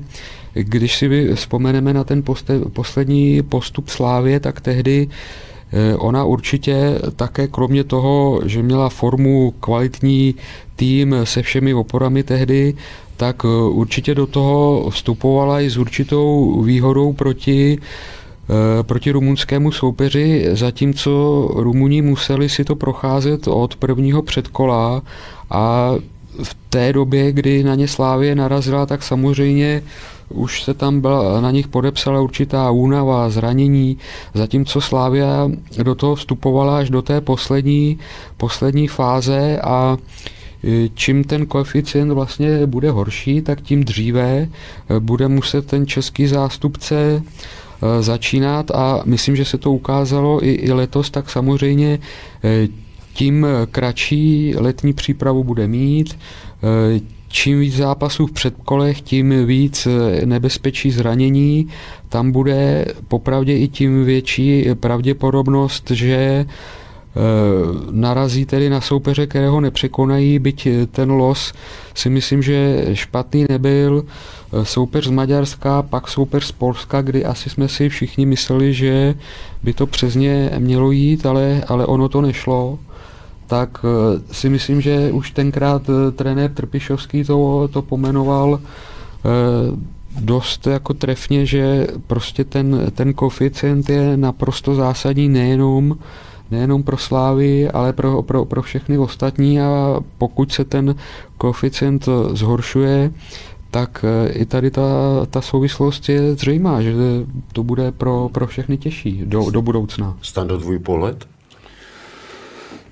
když 0.54 0.96
si 0.96 1.34
vzpomeneme 1.34 1.92
na 1.94 2.04
ten 2.04 2.22
poste, 2.22 2.58
poslední 2.72 3.42
postup 3.42 3.88
Slávě, 3.88 4.40
tak 4.40 4.60
tehdy 4.60 5.08
eh, 5.72 5.96
Ona 5.96 6.24
určitě 6.24 6.98
také 7.16 7.48
kromě 7.48 7.84
toho, 7.84 8.40
že 8.44 8.62
měla 8.62 8.88
formu 8.88 9.54
kvalitní 9.60 10.34
tým 10.76 11.16
se 11.24 11.42
všemi 11.42 11.74
oporami 11.74 12.22
tehdy, 12.22 12.74
tak 13.16 13.42
eh, 13.44 13.48
určitě 13.68 14.14
do 14.14 14.26
toho 14.26 14.90
vstupovala 14.90 15.60
i 15.60 15.70
s 15.70 15.76
určitou 15.76 16.60
výhodou 16.62 17.12
proti 17.12 17.78
proti 18.82 19.10
rumunskému 19.10 19.72
soupeři, 19.72 20.48
zatímco 20.52 21.10
Rumuni 21.54 22.02
museli 22.02 22.48
si 22.48 22.64
to 22.64 22.76
procházet 22.76 23.48
od 23.48 23.76
prvního 23.76 24.22
předkola 24.22 25.02
a 25.50 25.94
v 26.42 26.56
té 26.70 26.92
době, 26.92 27.32
kdy 27.32 27.64
na 27.64 27.74
ně 27.74 27.88
Slávě 27.88 28.34
narazila, 28.34 28.86
tak 28.86 29.02
samozřejmě 29.02 29.82
už 30.28 30.62
se 30.62 30.74
tam 30.74 31.00
byla, 31.00 31.40
na 31.40 31.50
nich 31.50 31.68
podepsala 31.68 32.20
určitá 32.20 32.70
únava, 32.70 33.30
zranění, 33.30 33.98
zatímco 34.34 34.80
Slávia 34.80 35.50
do 35.82 35.94
toho 35.94 36.14
vstupovala 36.14 36.78
až 36.78 36.90
do 36.90 37.02
té 37.02 37.20
poslední, 37.20 37.98
poslední 38.36 38.88
fáze 38.88 39.58
a 39.60 39.96
čím 40.94 41.24
ten 41.24 41.46
koeficient 41.46 42.12
vlastně 42.12 42.66
bude 42.66 42.90
horší, 42.90 43.42
tak 43.42 43.60
tím 43.60 43.84
dříve 43.84 44.48
eh, 44.48 45.00
bude 45.00 45.28
muset 45.28 45.66
ten 45.66 45.86
český 45.86 46.26
zástupce 46.26 46.94
eh, 46.96 47.22
začínat 48.00 48.70
a 48.70 49.02
myslím, 49.04 49.36
že 49.36 49.44
se 49.44 49.58
to 49.58 49.72
ukázalo 49.72 50.44
i, 50.44 50.50
i 50.50 50.72
letos, 50.72 51.10
tak 51.10 51.30
samozřejmě 51.30 51.98
eh, 52.44 52.68
tím 53.14 53.46
kratší 53.70 54.54
letní 54.56 54.92
přípravu 54.92 55.44
bude 55.44 55.68
mít, 55.68 56.18
čím 57.28 57.60
víc 57.60 57.76
zápasů 57.76 58.26
v 58.26 58.32
předkolech, 58.32 59.00
tím 59.00 59.46
víc 59.46 59.88
nebezpečí 60.24 60.90
zranění, 60.90 61.68
tam 62.08 62.32
bude. 62.32 62.84
Popravdě 63.08 63.56
i 63.58 63.68
tím 63.68 64.04
větší 64.04 64.66
pravděpodobnost, 64.80 65.90
že 65.90 66.46
Eh, 66.46 66.46
narazí 67.90 68.46
tedy 68.46 68.70
na 68.70 68.80
soupeře, 68.80 69.26
kterého 69.26 69.60
nepřekonají, 69.60 70.38
byť 70.38 70.68
ten 70.90 71.10
los 71.10 71.52
si 71.94 72.10
myslím, 72.10 72.42
že 72.42 72.86
špatný 72.92 73.46
nebyl. 73.48 74.04
Eh, 74.52 74.64
soupeř 74.64 75.06
z 75.06 75.10
Maďarska, 75.10 75.82
pak 75.82 76.08
soupeř 76.08 76.44
z 76.44 76.52
Polska, 76.52 77.02
kdy 77.02 77.24
asi 77.24 77.50
jsme 77.50 77.68
si 77.68 77.88
všichni 77.88 78.26
mysleli, 78.26 78.74
že 78.74 79.14
by 79.62 79.72
to 79.72 79.86
přes 79.86 80.14
ně 80.14 80.50
mělo 80.58 80.90
jít, 80.90 81.26
ale, 81.26 81.64
ale 81.68 81.86
ono 81.86 82.08
to 82.08 82.20
nešlo 82.20 82.78
tak 83.46 83.84
eh, 83.84 84.34
si 84.34 84.48
myslím, 84.48 84.80
že 84.80 85.12
už 85.12 85.30
tenkrát 85.30 85.82
trenér 86.16 86.50
Trpišovský 86.50 87.24
to, 87.24 87.68
to 87.72 87.82
pomenoval 87.82 88.60
dost 90.20 90.66
jako 90.66 90.94
trefně, 90.94 91.46
že 91.46 91.86
prostě 92.06 92.44
ten, 92.44 92.90
ten 92.94 93.14
koeficient 93.14 93.88
je 93.88 94.16
naprosto 94.16 94.74
zásadní 94.74 95.28
nejenom 95.28 95.98
nejenom 96.52 96.82
pro 96.82 96.96
Slávy, 96.96 97.70
ale 97.70 97.92
pro, 97.92 98.22
pro, 98.22 98.44
pro 98.44 98.62
všechny 98.62 98.98
ostatní 98.98 99.60
a 99.60 100.00
pokud 100.18 100.52
se 100.52 100.64
ten 100.64 100.94
koeficient 101.38 102.08
zhoršuje, 102.32 103.10
tak 103.72 104.04
eh, 104.04 104.32
i 104.32 104.46
tady 104.46 104.70
ta, 104.70 104.82
ta 105.30 105.40
souvislost 105.40 106.08
je 106.08 106.34
zřejmá, 106.34 106.82
že 106.82 106.92
to 107.52 107.62
bude 107.62 107.92
pro, 107.92 108.28
pro 108.32 108.46
všechny 108.46 108.76
těžší 108.76 109.22
do, 109.24 109.50
do 109.50 109.62
budoucna. 109.62 110.16
Stando, 110.22 110.58
tvůj 110.58 110.78
pohled? 110.78 111.26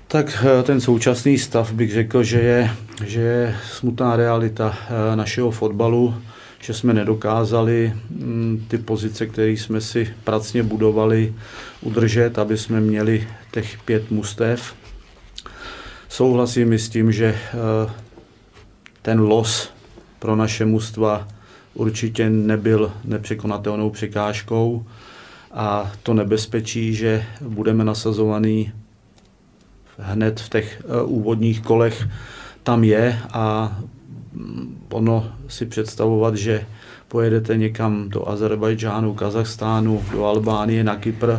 Tak 0.07 0.45
eh, 0.45 0.63
ten 0.63 0.81
současný 0.81 1.37
stav 1.37 1.71
bych 1.71 1.93
řekl, 1.93 2.23
že 2.23 2.39
je, 2.39 2.71
že 3.05 3.21
je 3.21 3.55
smutná 3.71 4.15
realita 4.15 4.73
eh, 4.73 5.15
našeho 5.15 5.51
fotbalu, 5.51 6.15
že 6.61 6.73
jsme 6.73 6.93
nedokázali 6.93 7.93
mm, 8.09 8.65
ty 8.67 8.77
pozice, 8.77 9.25
které 9.25 9.51
jsme 9.51 9.81
si 9.81 10.13
pracně 10.23 10.63
budovali, 10.63 11.33
udržet, 11.81 12.39
aby 12.39 12.57
jsme 12.57 12.79
měli 12.79 13.27
těch 13.51 13.77
pět 13.85 14.11
mustev. 14.11 14.75
Souhlasím 16.09 16.73
s 16.73 16.89
tím, 16.89 17.11
že 17.11 17.25
eh, 17.35 17.91
ten 19.01 19.19
los 19.19 19.69
pro 20.19 20.35
naše 20.35 20.65
mužstva 20.65 21.27
určitě 21.73 22.29
nebyl 22.29 22.91
nepřekonatelnou 23.05 23.89
překážkou 23.89 24.85
a 25.51 25.91
to 26.03 26.13
nebezpečí, 26.13 26.93
že 26.95 27.25
budeme 27.41 27.83
nasazovaný 27.83 28.71
hned 29.97 30.39
v 30.39 30.49
těch 30.49 30.83
eh, 30.85 31.01
úvodních 31.03 31.61
kolech, 31.61 32.07
tam 32.63 32.83
je 32.83 33.19
a 33.33 33.77
mm, 34.33 34.85
ono 34.91 35.31
si 35.47 35.65
představovat, 35.65 36.35
že 36.35 36.65
pojedete 37.07 37.57
někam 37.57 38.09
do 38.09 38.29
Azerbajdžánu, 38.29 39.13
Kazachstánu, 39.13 40.03
do 40.11 40.25
Albánie, 40.25 40.83
na 40.83 40.95
Kypr 40.95 41.31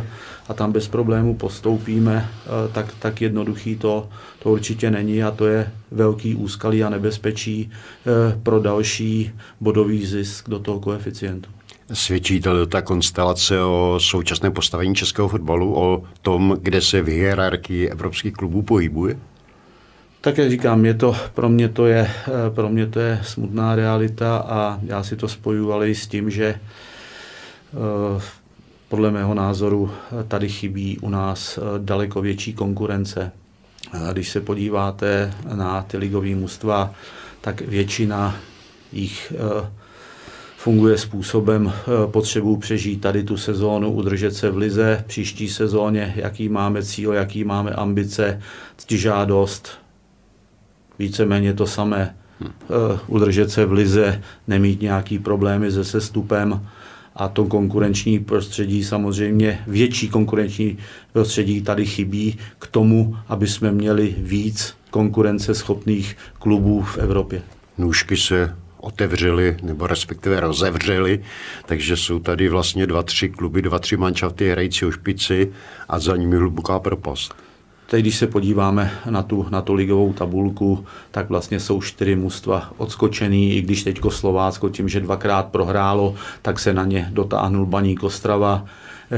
a 0.49 0.53
tam 0.53 0.71
bez 0.71 0.87
problému 0.87 1.35
postoupíme, 1.35 2.29
eh, 2.29 2.49
tak, 2.71 2.93
tak 2.99 3.21
jednoduchý 3.21 3.75
to, 3.75 4.09
to 4.39 4.49
určitě 4.49 4.91
není 4.91 5.23
a 5.23 5.31
to 5.31 5.47
je 5.47 5.71
velký 5.91 6.35
úskalí 6.35 6.83
a 6.83 6.89
nebezpečí 6.89 7.71
eh, 7.71 8.39
pro 8.43 8.59
další 8.59 9.31
bodový 9.61 10.05
zisk 10.05 10.49
do 10.49 10.59
toho 10.59 10.79
koeficientu. 10.79 11.49
Svědčí 11.93 12.41
to 12.41 12.65
ta 12.65 12.81
konstelace 12.81 13.61
o 13.61 13.95
současném 14.01 14.53
postavení 14.53 14.95
českého 14.95 15.27
fotbalu, 15.27 15.79
o 15.79 16.03
tom, 16.21 16.57
kde 16.61 16.81
se 16.81 17.01
v 17.01 17.07
hierarchii 17.07 17.89
evropských 17.89 18.33
klubů 18.33 18.61
pohybuje? 18.61 19.19
Tak 20.21 20.37
jak 20.37 20.49
říkám, 20.49 20.85
je 20.85 20.93
to, 20.93 21.15
pro, 21.33 21.49
mě 21.49 21.69
to 21.69 21.85
je, 21.85 22.11
eh, 22.27 22.49
pro 22.55 22.69
mě 22.69 22.87
to 22.87 22.99
je 22.99 23.19
smutná 23.23 23.75
realita 23.75 24.37
a 24.37 24.79
já 24.83 25.03
si 25.03 25.15
to 25.15 25.27
spojuju 25.27 25.71
ale 25.71 25.89
i 25.89 25.95
s 25.95 26.07
tím, 26.07 26.29
že 26.29 26.59
podle 28.89 29.11
mého 29.11 29.33
názoru 29.33 29.91
tady 30.27 30.49
chybí 30.49 30.97
u 30.97 31.09
nás 31.09 31.57
eh, 31.57 31.61
daleko 31.77 32.21
větší 32.21 32.53
konkurence. 32.53 33.31
Když 34.13 34.29
se 34.29 34.41
podíváte 34.41 35.33
na 35.55 35.81
ty 35.81 35.97
ligové 35.97 36.35
mužstva, 36.35 36.93
tak 37.41 37.61
většina 37.61 38.35
jich 38.91 39.33
eh, 39.35 39.69
funguje 40.57 40.97
způsobem 40.97 41.73
eh, 41.73 42.07
potřebu 42.11 42.57
přežít 42.57 43.01
tady 43.01 43.23
tu 43.23 43.37
sezónu, 43.37 43.91
udržet 43.91 44.35
se 44.35 44.49
v 44.49 44.57
lize, 44.57 45.03
příští 45.07 45.49
sezóně, 45.49 46.13
jaký 46.15 46.49
máme 46.49 46.83
cíl, 46.83 47.13
jaký 47.13 47.43
máme 47.43 47.71
ambice, 47.71 48.41
ctižádost, 48.77 49.69
víceméně 50.99 51.53
to 51.53 51.67
samé, 51.67 52.15
udržet 53.07 53.51
se 53.51 53.65
v 53.65 53.71
lize, 53.71 54.21
nemít 54.47 54.81
nějaký 54.81 55.19
problémy 55.19 55.71
se 55.71 55.83
sestupem, 55.83 56.67
a 57.15 57.27
to 57.27 57.45
konkurenční 57.45 58.19
prostředí 58.19 58.83
samozřejmě, 58.83 59.63
větší 59.67 60.09
konkurenční 60.09 60.77
prostředí 61.13 61.61
tady 61.61 61.85
chybí 61.85 62.37
k 62.59 62.67
tomu, 62.67 63.17
aby 63.27 63.47
jsme 63.47 63.71
měli 63.71 64.15
víc 64.17 64.73
konkurenceschopných 64.89 66.17
klubů 66.39 66.81
v 66.81 66.97
Evropě. 66.97 67.41
Nůžky 67.77 68.17
se 68.17 68.55
otevřely, 68.77 69.57
nebo 69.63 69.87
respektive 69.87 70.39
rozevřely, 70.39 71.23
takže 71.65 71.97
jsou 71.97 72.19
tady 72.19 72.49
vlastně 72.49 72.87
dva, 72.87 73.03
tři 73.03 73.29
kluby, 73.29 73.61
dva, 73.61 73.79
tři 73.79 73.97
manšafty 73.97 74.49
hrající 74.49 74.85
o 74.85 74.91
špici 74.91 75.51
a 75.89 75.99
za 75.99 76.15
nimi 76.15 76.35
hluboká 76.35 76.79
propast. 76.79 77.35
Teď, 77.89 78.01
když 78.01 78.17
se 78.17 78.27
podíváme 78.27 78.91
na 79.09 79.23
tu, 79.23 79.45
na 79.49 79.61
tu 79.61 79.73
ligovou 79.73 80.13
tabulku, 80.13 80.85
tak 81.11 81.29
vlastně 81.29 81.59
jsou 81.59 81.81
čtyři 81.81 82.15
mužstva 82.15 82.71
odskočený, 82.77 83.55
i 83.55 83.61
když 83.61 83.83
teďko 83.83 84.11
Slovácko 84.11 84.69
tím, 84.69 84.89
že 84.89 84.99
dvakrát 84.99 85.45
prohrálo, 85.45 86.15
tak 86.41 86.59
se 86.59 86.73
na 86.73 86.85
ně 86.85 87.09
dotáhnul 87.11 87.65
Baník 87.65 88.03
Ostrava, 88.03 88.65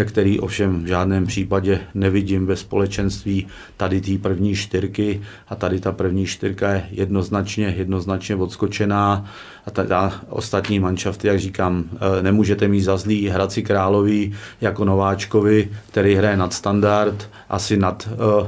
který 0.06 0.40
ovšem 0.40 0.84
v 0.84 0.88
žádném 0.88 1.26
případě 1.26 1.80
nevidím 1.94 2.46
ve 2.46 2.56
společenství 2.56 3.48
tady 3.78 4.02
té 4.02 4.18
první 4.18 4.56
čtyřky. 4.56 5.22
A 5.48 5.56
tady 5.56 5.80
ta 5.80 5.92
první 5.92 6.26
čtyřka 6.26 6.72
je 6.72 6.86
jednoznačně, 6.92 7.74
jednoznačně 7.78 8.36
odskočená. 8.36 9.26
A 9.66 9.72
ta, 9.72 9.84
ta 9.84 10.22
ostatní 10.30 10.80
manšafty, 10.80 11.28
jak 11.28 11.40
říkám, 11.40 11.84
eh, 11.94 12.22
nemůžete 12.24 12.68
mít 12.68 12.82
za 12.82 12.98
zlý 12.98 13.28
Hradci 13.28 13.64
Králový 13.64 14.34
jako 14.62 14.86
Nováčkovi, 14.86 15.70
který 15.90 16.16
hraje 16.16 16.38
nad 16.38 16.54
standard, 16.54 17.30
asi 17.50 17.78
nad 17.78 18.10
uh, 18.42 18.48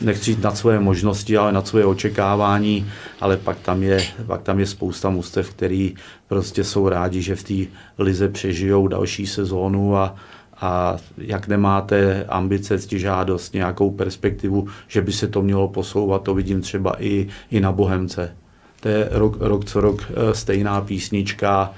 nechci 0.00 0.30
jít 0.30 0.42
nad 0.42 0.56
svoje 0.56 0.80
možnosti, 0.80 1.36
ale 1.36 1.52
nad 1.52 1.68
svoje 1.68 1.84
očekávání, 1.84 2.90
ale 3.20 3.36
pak 3.36 3.58
tam 3.60 3.82
je, 3.82 4.06
pak 4.26 4.42
tam 4.42 4.60
je 4.60 4.66
spousta 4.66 5.10
mustev, 5.10 5.50
který 5.50 5.94
prostě 6.28 6.64
jsou 6.64 6.88
rádi, 6.88 7.22
že 7.22 7.36
v 7.36 7.42
té 7.42 7.70
lize 7.98 8.28
přežijou 8.28 8.88
další 8.88 9.26
sezónu 9.26 9.96
a, 9.96 10.14
a 10.60 10.96
jak 11.18 11.48
nemáte 11.48 12.24
ambice, 12.24 12.78
žádost, 12.88 13.54
nějakou 13.54 13.90
perspektivu, 13.90 14.68
že 14.88 15.02
by 15.02 15.12
se 15.12 15.28
to 15.28 15.42
mělo 15.42 15.68
posouvat, 15.68 16.22
to 16.22 16.34
vidím 16.34 16.60
třeba 16.60 17.02
i, 17.02 17.26
i 17.50 17.60
na 17.60 17.72
Bohemce. 17.72 18.36
To 18.80 18.88
je 18.88 19.08
rok, 19.10 19.36
rok 19.40 19.64
co 19.64 19.80
rok 19.80 20.10
eh, 20.10 20.34
stejná 20.34 20.80
písnička 20.80 21.72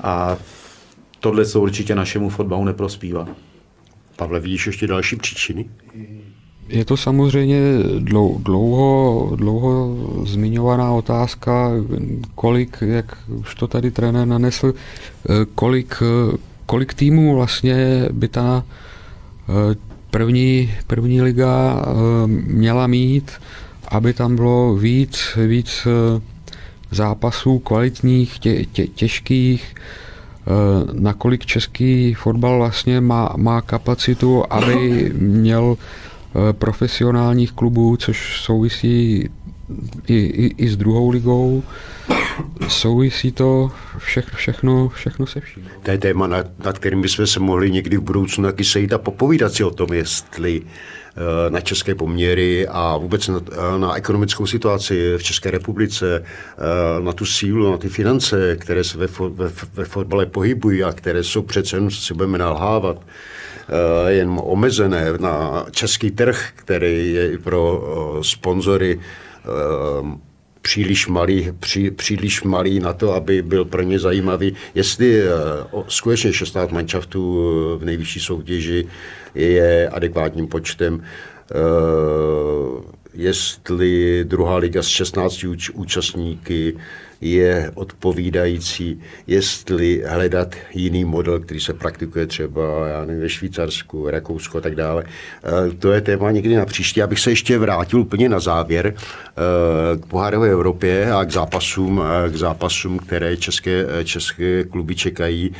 a 0.00 0.36
tohle 1.20 1.44
se 1.44 1.58
určitě 1.58 1.94
našemu 1.94 2.28
fotbalu 2.28 2.64
neprospívá. 2.64 3.28
Pavle, 4.16 4.40
vidíš 4.40 4.66
ještě 4.66 4.86
další 4.86 5.16
příčiny? 5.16 5.70
Je 6.68 6.84
to 6.84 6.96
samozřejmě 6.96 7.60
dlouho, 8.38 9.36
dlouho 9.36 9.96
zmiňovaná 10.26 10.92
otázka, 10.92 11.70
kolik, 12.34 12.78
jak 12.86 13.18
už 13.28 13.54
to 13.54 13.66
tady 13.66 13.90
trenér 13.90 14.26
nanesl, 14.26 14.72
eh, 14.74 15.32
kolik, 15.54 16.02
kolik 16.70 16.94
týmů 16.94 17.34
vlastně 17.34 18.08
by 18.12 18.28
ta 18.28 18.62
eh, 18.62 19.76
první, 20.10 20.74
první 20.86 21.22
liga 21.22 21.82
eh, 21.82 21.90
měla 22.26 22.86
mít, 22.86 23.32
aby 23.88 24.12
tam 24.12 24.36
bylo 24.36 24.74
víc, 24.74 25.38
víc 25.46 25.86
zápasů 26.90 27.58
kvalitních, 27.58 28.38
tě, 28.38 28.64
tě, 28.64 28.86
těžkých, 28.86 29.74
nakolik 30.92 31.46
český 31.46 32.14
fotbal 32.14 32.58
vlastně 32.58 33.00
má, 33.00 33.34
má 33.36 33.60
kapacitu, 33.60 34.52
aby 34.52 35.12
měl 35.18 35.76
Eh, 36.34 36.52
profesionálních 36.52 37.52
klubů, 37.52 37.96
což 37.96 38.40
souvisí 38.42 39.28
i, 40.06 40.14
i, 40.16 40.54
i 40.64 40.68
s 40.68 40.76
druhou 40.76 41.10
ligou. 41.10 41.62
Souvisí 42.68 43.32
to 43.32 43.70
vše, 43.98 44.22
všechno, 44.34 44.88
všechno 44.88 45.26
se 45.26 45.40
vším. 45.40 45.68
To 45.82 45.90
je 45.90 45.98
téma, 45.98 46.26
nad, 46.26 46.46
nad 46.64 46.78
kterým 46.78 47.02
bychom 47.02 47.26
se 47.26 47.40
mohli 47.40 47.70
někdy 47.70 47.96
v 47.96 48.00
budoucnu 48.00 48.44
taky 48.44 48.64
sejít 48.64 48.92
a 48.92 48.98
popovídat 48.98 49.52
si 49.52 49.64
o 49.64 49.70
tom, 49.70 49.92
jestli 49.92 50.62
eh, 50.62 51.50
na 51.50 51.60
české 51.60 51.94
poměry 51.94 52.68
a 52.68 52.96
vůbec 52.96 53.28
na, 53.28 53.40
na 53.78 53.94
ekonomickou 53.94 54.46
situaci 54.46 55.14
v 55.16 55.22
České 55.22 55.50
republice, 55.50 56.24
eh, 56.24 57.02
na 57.02 57.12
tu 57.12 57.26
sílu, 57.26 57.70
na 57.70 57.78
ty 57.78 57.88
finance, 57.88 58.56
které 58.56 58.84
se 58.84 58.98
ve, 58.98 59.06
ve, 59.28 59.50
ve 59.74 59.84
fotbale 59.84 60.26
pohybují 60.26 60.84
a 60.84 60.92
které 60.92 61.22
jsou 61.22 61.42
přece 61.42 61.76
jenom, 61.76 61.90
si 61.90 62.14
budeme 62.14 62.38
nalhávat, 62.38 63.02
Eh, 63.70 64.12
jen 64.12 64.40
omezené 64.42 65.12
na 65.18 65.66
český 65.70 66.10
trh, 66.10 66.48
který 66.56 67.12
je 67.12 67.32
i 67.32 67.38
pro 67.38 67.82
eh, 67.82 68.24
sponzory 68.24 69.00
eh, 69.00 69.29
příliš 70.62 71.06
malý, 71.06 71.52
pří, 71.60 71.90
příliš 71.90 72.42
malý 72.42 72.80
na 72.80 72.92
to, 72.92 73.14
aby 73.14 73.42
byl 73.42 73.64
pro 73.64 73.82
ně 73.82 73.98
zajímavý. 73.98 74.54
Jestli 74.74 75.22
uh, 75.22 75.82
skutečně 75.88 76.32
16 76.32 76.70
manšaftů 76.70 77.40
v 77.78 77.84
nejvyšší 77.84 78.20
soutěži 78.20 78.88
je 79.34 79.88
adekvátním 79.88 80.46
počtem, 80.46 80.94
uh, 80.94 81.00
jestli 83.14 84.24
druhá 84.24 84.56
liga 84.56 84.82
s 84.82 84.86
16 84.86 85.46
účastníky 85.74 86.76
je 87.20 87.70
odpovídající, 87.74 89.00
jestli 89.26 90.02
hledat 90.06 90.54
jiný 90.74 91.04
model, 91.04 91.40
který 91.40 91.60
se 91.60 91.74
praktikuje 91.74 92.26
třeba 92.26 92.88
já 92.88 93.04
nevím, 93.04 93.22
ve 93.22 93.28
Švýcarsku, 93.28 94.10
Rakousku 94.10 94.58
a 94.58 94.60
tak 94.60 94.74
dále. 94.74 95.04
Eh, 95.04 95.74
to 95.74 95.92
je 95.92 96.00
téma 96.00 96.30
někdy 96.30 96.56
na 96.56 96.66
příště. 96.66 97.02
Abych 97.02 97.20
se 97.20 97.30
ještě 97.30 97.58
vrátil 97.58 98.00
úplně 98.00 98.28
na 98.28 98.40
závěr 98.40 98.94
eh, 98.96 99.98
k 99.98 100.06
pohárové 100.06 100.50
Evropě 100.50 101.12
a 101.12 101.24
k 101.24 101.32
zápasům, 101.32 102.02
eh, 102.26 102.30
k 102.30 102.36
zápasům, 102.36 102.98
které 102.98 103.36
české, 103.36 103.86
české 104.04 104.64
kluby 104.64 104.94
čekají 104.94 105.52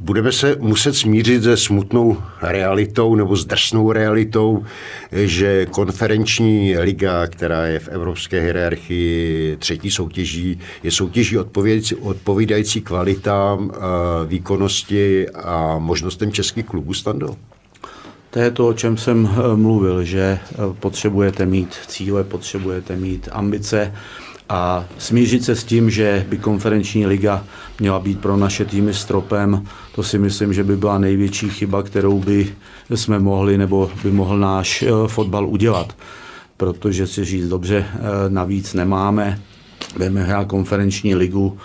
budeme 0.00 0.32
se 0.32 0.56
muset 0.60 0.94
smířit 0.94 1.42
se 1.42 1.56
smutnou 1.56 2.22
realitou 2.42 3.14
nebo 3.14 3.36
s 3.36 3.44
drsnou 3.44 3.92
realitou, 3.92 4.64
že 5.12 5.66
konferenční 5.66 6.78
liga, 6.78 7.26
která 7.26 7.66
je 7.66 7.78
v 7.78 7.88
evropské 7.88 8.40
hierarchii 8.40 9.56
třetí 9.56 9.90
soutěží, 9.90 10.58
je 10.82 10.90
soutěží 10.90 11.38
odpovídající, 11.38 11.94
odpovídající 11.94 12.80
kvalitám, 12.80 13.72
výkonnosti 14.26 15.28
a 15.28 15.78
možnostem 15.78 16.32
českých 16.32 16.66
klubů 16.66 16.94
Stando? 16.94 17.36
To 18.30 18.38
je 18.38 18.50
to, 18.50 18.68
o 18.68 18.72
čem 18.72 18.96
jsem 18.96 19.28
eh, 19.32 19.56
mluvil, 19.56 20.04
že 20.04 20.20
eh, 20.20 20.56
potřebujete 20.80 21.46
mít 21.46 21.74
cíle, 21.86 22.24
potřebujete 22.24 22.96
mít 22.96 23.28
ambice 23.32 23.94
a 24.50 24.84
smířit 24.98 25.44
se 25.44 25.56
s 25.56 25.64
tím, 25.64 25.90
že 25.90 26.26
by 26.28 26.38
konferenční 26.38 27.06
liga 27.06 27.44
měla 27.80 27.98
být 27.98 28.20
pro 28.20 28.36
naše 28.36 28.64
týmy 28.64 28.94
stropem, 28.94 29.64
to 29.94 30.02
si 30.02 30.18
myslím, 30.18 30.52
že 30.52 30.64
by 30.64 30.76
byla 30.76 30.98
největší 30.98 31.48
chyba, 31.48 31.82
kterou 31.82 32.18
by 32.18 32.54
jsme 32.94 33.18
mohli 33.18 33.58
nebo 33.58 33.90
by 34.02 34.12
mohl 34.12 34.38
náš 34.38 34.82
eh, 34.82 34.88
fotbal 35.06 35.46
udělat. 35.46 35.96
Protože 36.56 37.06
si 37.06 37.24
říct 37.24 37.48
dobře, 37.48 37.86
eh, 37.94 37.98
navíc 38.28 38.74
nemáme, 38.74 39.40
budeme 39.92 40.22
hrát 40.22 40.46
konferenční 40.46 41.14
ligu, 41.14 41.58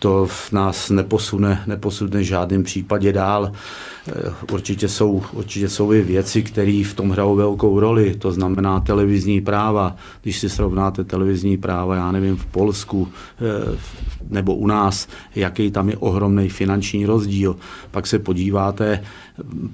to 0.00 0.26
v 0.26 0.52
nás 0.52 0.90
neposune, 0.90 1.62
neposune 1.66 2.20
v 2.20 2.24
žádném 2.24 2.62
případě 2.62 3.12
dál. 3.12 3.52
Eh, 4.08 4.12
určitě 4.52 4.88
jsou, 4.88 5.22
určitě 5.32 5.68
jsou 5.68 5.92
i 5.92 6.02
věci, 6.02 6.42
které 6.42 6.82
v 6.86 6.94
tom 6.94 7.10
hrajou 7.10 7.36
velkou 7.36 7.80
roli, 7.80 8.14
to 8.14 8.32
znamená 8.32 8.80
televizní 8.80 9.40
práva. 9.40 9.96
Když 10.22 10.38
si 10.38 10.48
srovnáte 10.48 11.04
televizní 11.04 11.56
práva, 11.56 11.96
já 11.96 12.12
nevím, 12.12 12.36
v 12.36 12.46
Polsku 12.46 13.08
eh, 13.08 13.78
nebo 14.30 14.54
u 14.54 14.66
nás, 14.66 15.08
jaký 15.34 15.70
tam 15.70 15.88
je 15.88 15.96
ohromný 15.96 16.48
finanční 16.48 17.06
rozdíl. 17.06 17.56
Pak 17.90 18.06
se 18.06 18.18
podíváte, 18.18 19.04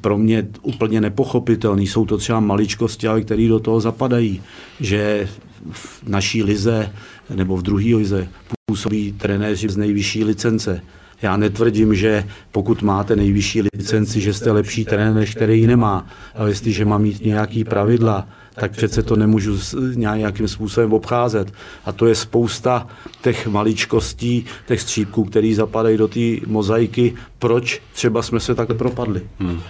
pro 0.00 0.18
mě 0.18 0.48
úplně 0.62 1.00
nepochopitelný, 1.00 1.86
jsou 1.86 2.06
to 2.06 2.18
třeba 2.18 2.40
maličkosti, 2.40 3.08
ale 3.08 3.20
které 3.20 3.48
do 3.48 3.60
toho 3.60 3.80
zapadají, 3.80 4.42
že 4.80 5.28
v 5.70 6.08
naší 6.08 6.42
lize 6.42 6.92
nebo 7.34 7.56
v 7.56 7.62
druhé 7.62 7.94
lize 7.94 8.28
působí 8.70 9.12
trenéři 9.12 9.68
z 9.68 9.76
nejvyšší 9.76 10.24
licence. 10.24 10.80
Já 11.22 11.36
netvrdím, 11.36 11.94
že 11.94 12.24
pokud 12.52 12.82
máte 12.82 13.16
nejvyšší 13.16 13.62
licenci, 13.62 14.20
že 14.20 14.32
jste 14.32 14.52
lepší 14.52 14.84
trenér, 14.84 15.14
než 15.14 15.34
který 15.34 15.60
ji 15.60 15.66
nemá. 15.66 16.06
Ale 16.34 16.50
jestliže 16.50 16.84
mám 16.84 17.02
mít 17.02 17.24
nějaký 17.24 17.64
pravidla, 17.64 18.28
tak 18.54 18.70
přece 18.70 19.02
to 19.02 19.16
nemůžu 19.16 19.58
nějakým 19.94 20.48
způsobem 20.48 20.92
obcházet. 20.92 21.52
A 21.84 21.92
to 21.92 22.06
je 22.06 22.14
spousta 22.14 22.86
těch 23.22 23.46
maličkostí, 23.46 24.44
těch 24.66 24.80
střípků, 24.80 25.24
které 25.24 25.54
zapadají 25.54 25.96
do 25.96 26.08
té 26.08 26.20
mozaiky, 26.46 27.14
proč 27.38 27.82
třeba 27.92 28.22
jsme 28.22 28.40
se 28.40 28.54
tak 28.54 28.68
propadli. 28.76 29.20
Hmm. 29.38 29.60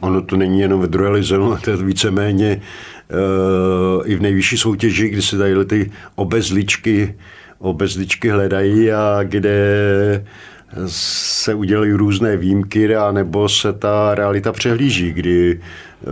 Ono 0.00 0.22
to 0.22 0.36
není 0.36 0.60
jenom 0.60 0.80
ve 0.80 0.86
druhé 0.86 1.10
lize, 1.10 1.38
no, 1.38 1.58
to 1.64 1.70
je 1.70 1.76
víceméně 1.76 2.62
i 4.04 4.16
v 4.16 4.20
nejvyšší 4.20 4.58
soutěži, 4.58 5.08
kdy 5.08 5.22
se 5.22 5.38
tady 5.38 5.64
ty 5.64 5.90
obezličky, 6.14 7.14
obezličky 7.58 8.28
hledají 8.28 8.92
a 8.92 9.20
kde 9.22 10.24
se 10.86 11.54
udělají 11.54 11.92
různé 11.92 12.36
výjimky, 12.36 12.96
a 12.96 13.12
nebo 13.12 13.48
se 13.48 13.72
ta 13.72 14.14
realita 14.14 14.52
přehlíží, 14.52 15.12
kdy 15.12 15.60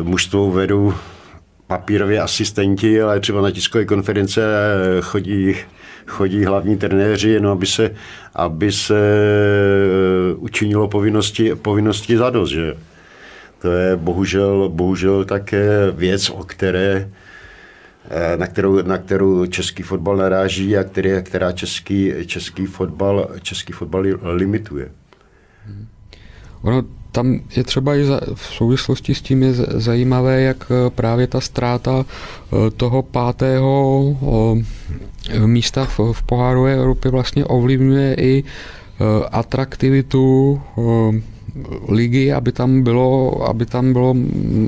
mužstvo 0.02 0.50
vedou 0.50 0.94
papírově 1.66 2.20
asistenti, 2.20 3.02
ale 3.02 3.20
třeba 3.20 3.42
na 3.42 3.50
tiskové 3.50 3.84
konference 3.84 4.42
chodí, 5.00 5.56
chodí 6.06 6.44
hlavní 6.44 6.76
trenéři, 6.76 7.28
jenom 7.28 7.52
aby 7.52 7.66
se, 7.66 7.90
aby 8.34 8.72
se 8.72 9.00
učinilo 10.36 10.88
povinnosti, 10.88 11.54
povinnosti 11.54 12.16
zadost. 12.16 12.52
Že? 12.52 12.74
To 13.64 13.72
je 13.72 13.96
bohužel, 13.96 14.68
bohužel 14.68 15.24
také 15.24 15.90
věc, 15.90 16.30
o 16.30 16.44
které 16.44 17.08
Eh, 18.10 18.36
na 18.36 18.46
kterou, 18.46 18.82
na 18.82 18.98
kterou 18.98 19.46
český 19.46 19.82
fotbal 19.82 20.16
naráží 20.16 20.76
a 20.76 20.84
který, 20.84 21.10
která 21.22 21.52
český, 21.52 22.12
český, 22.26 22.66
fotbal, 22.66 23.28
český 23.42 23.72
fotbal 23.72 24.04
limituje. 24.22 24.88
Ono 26.62 26.82
tam 27.12 27.40
je 27.56 27.64
třeba 27.64 27.94
i 27.94 28.04
v 28.34 28.46
souvislosti 28.46 29.14
s 29.14 29.22
tím 29.22 29.42
je 29.42 29.52
zajímavé, 29.54 30.40
jak 30.40 30.72
právě 30.88 31.26
ta 31.26 31.40
ztráta 31.40 32.04
toho 32.76 33.02
pátého 33.02 34.02
místa 35.46 35.84
v, 35.84 36.00
v 36.12 36.22
pohárové 36.22 36.74
Evropě 36.74 37.10
vlastně 37.10 37.44
ovlivňuje 37.44 38.14
i 38.14 38.44
atraktivitu 39.30 40.60
ligy, 41.88 42.32
aby 42.32 42.52
tam 42.52 42.82
bylo, 42.82 43.42
aby 43.48 43.66
tam 43.66 43.92
bylo, 43.92 44.14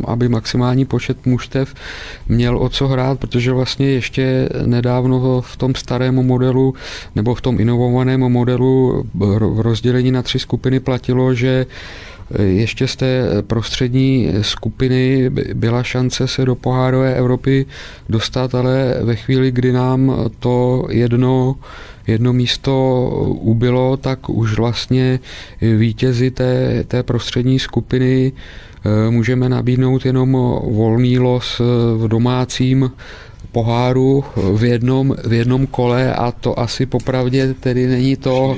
aby 0.04 0.28
maximální 0.28 0.84
počet 0.84 1.26
mužstev 1.26 1.74
měl 2.28 2.58
o 2.58 2.68
co 2.68 2.88
hrát, 2.88 3.18
protože 3.18 3.52
vlastně 3.52 3.86
ještě 3.90 4.48
nedávno 4.66 5.40
v 5.40 5.56
tom 5.56 5.74
starém 5.74 6.14
modelu 6.14 6.74
nebo 7.14 7.34
v 7.34 7.40
tom 7.40 7.60
inovovaném 7.60 8.20
modelu 8.20 9.04
v 9.14 9.60
rozdělení 9.60 10.10
na 10.10 10.22
tři 10.22 10.38
skupiny 10.38 10.80
platilo, 10.80 11.34
že 11.34 11.66
ještě 12.42 12.86
z 12.86 12.96
té 12.96 13.28
prostřední 13.42 14.32
skupiny 14.40 15.30
byla 15.54 15.82
šance 15.82 16.28
se 16.28 16.44
do 16.44 16.54
pohárové 16.54 17.14
Evropy 17.14 17.66
dostat, 18.08 18.54
ale 18.54 18.94
ve 19.02 19.16
chvíli, 19.16 19.50
kdy 19.50 19.72
nám 19.72 20.30
to 20.38 20.86
jedno 20.90 21.56
jedno 22.06 22.32
místo 22.32 23.08
ubylo, 23.40 23.96
tak 23.96 24.30
už 24.30 24.56
vlastně 24.56 25.20
vítězi 25.60 26.30
té, 26.30 26.84
té 26.84 27.02
prostřední 27.02 27.58
skupiny 27.58 28.32
eh, 28.32 29.10
můžeme 29.10 29.48
nabídnout 29.48 30.06
jenom 30.06 30.32
volný 30.62 31.18
los 31.18 31.60
v 31.96 32.08
domácím 32.08 32.90
poháru 33.56 34.24
v 34.36 34.64
jednom, 34.64 35.16
v 35.24 35.32
jednom 35.32 35.66
kole 35.66 36.12
a 36.14 36.32
to 36.32 36.58
asi 36.58 36.86
popravdě 36.86 37.54
tedy 37.54 37.86
není 37.86 38.16
to, 38.16 38.56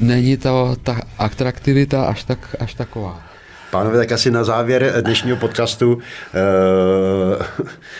není 0.00 0.36
to 0.36 0.76
ta 0.82 1.00
atraktivita 1.18 2.04
až, 2.04 2.24
tak, 2.24 2.56
až 2.60 2.74
taková. 2.74 3.22
Pánové, 3.70 3.98
tak 3.98 4.12
asi 4.12 4.30
na 4.30 4.44
závěr 4.44 4.92
dnešního 5.00 5.36
podcastu 5.36 5.98
e, 5.98 6.40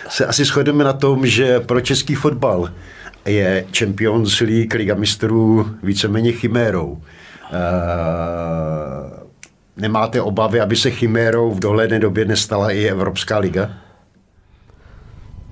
se 0.08 0.26
asi 0.26 0.44
shodeme 0.44 0.84
na 0.84 0.92
tom, 0.92 1.26
že 1.26 1.60
pro 1.60 1.80
český 1.80 2.14
fotbal 2.14 2.68
je 3.26 3.64
Champions 3.78 4.40
League, 4.40 4.74
Liga 4.74 4.94
mistrů 4.94 5.70
víceméně 5.82 6.32
chimérou. 6.32 7.00
E, 7.52 7.60
nemáte 9.76 10.20
obavy, 10.20 10.60
aby 10.60 10.76
se 10.76 10.90
chimérou 10.90 11.50
v 11.50 11.60
dohledné 11.60 11.98
době 11.98 12.24
nestala 12.24 12.70
i 12.70 12.84
Evropská 12.84 13.38
liga? 13.38 13.85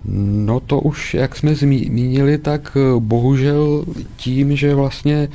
No 0.09 0.61
to 0.61 0.81
už, 0.81 1.15
jak 1.15 1.37
jsme 1.37 1.55
zmínili, 1.55 2.39
tak 2.39 2.77
eh, 2.77 3.01
bohužel 3.01 3.85
tím, 4.17 4.57
že 4.57 4.75
vlastně 4.75 5.29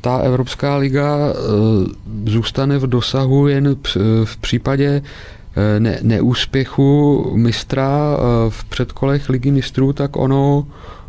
ta 0.00 0.16
Evropská 0.16 0.76
liga 0.76 1.18
eh, 1.18 2.30
zůstane 2.30 2.78
v 2.78 2.86
dosahu 2.86 3.48
jen 3.48 3.76
v 4.24 4.36
případě 4.36 5.02
ne, 5.78 5.98
neúspěchu 6.02 7.30
mistra 7.34 8.16
v 8.48 8.64
předkolech 8.64 9.28
ligy 9.28 9.50
mistrů, 9.50 9.92
tak 9.92 10.16
ono 10.16 10.66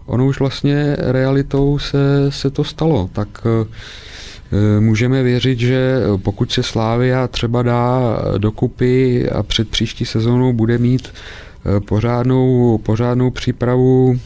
ono 0.08 0.26
už 0.26 0.40
vlastně 0.40 0.96
realitou 1.00 1.80
se, 1.80 1.98
se 2.30 2.50
to 2.50 2.64
stalo. 2.64 3.10
Tak 3.14 3.28
eh, 3.46 4.80
můžeme 4.80 5.24
věřit, 5.24 5.60
že 5.60 6.00
pokud 6.24 6.52
se 6.52 6.64
Slávia 6.64 7.28
třeba 7.28 7.64
dá 7.64 8.18
dokupy 8.38 9.30
a 9.30 9.44
před 9.44 9.70
příští 9.70 10.06
sezónou 10.06 10.54
bude 10.54 10.78
mít 10.78 11.08
eh, 11.08 11.47
pořádnou, 11.88 12.78
pořádnou 12.78 13.30
přípravu, 13.30 14.20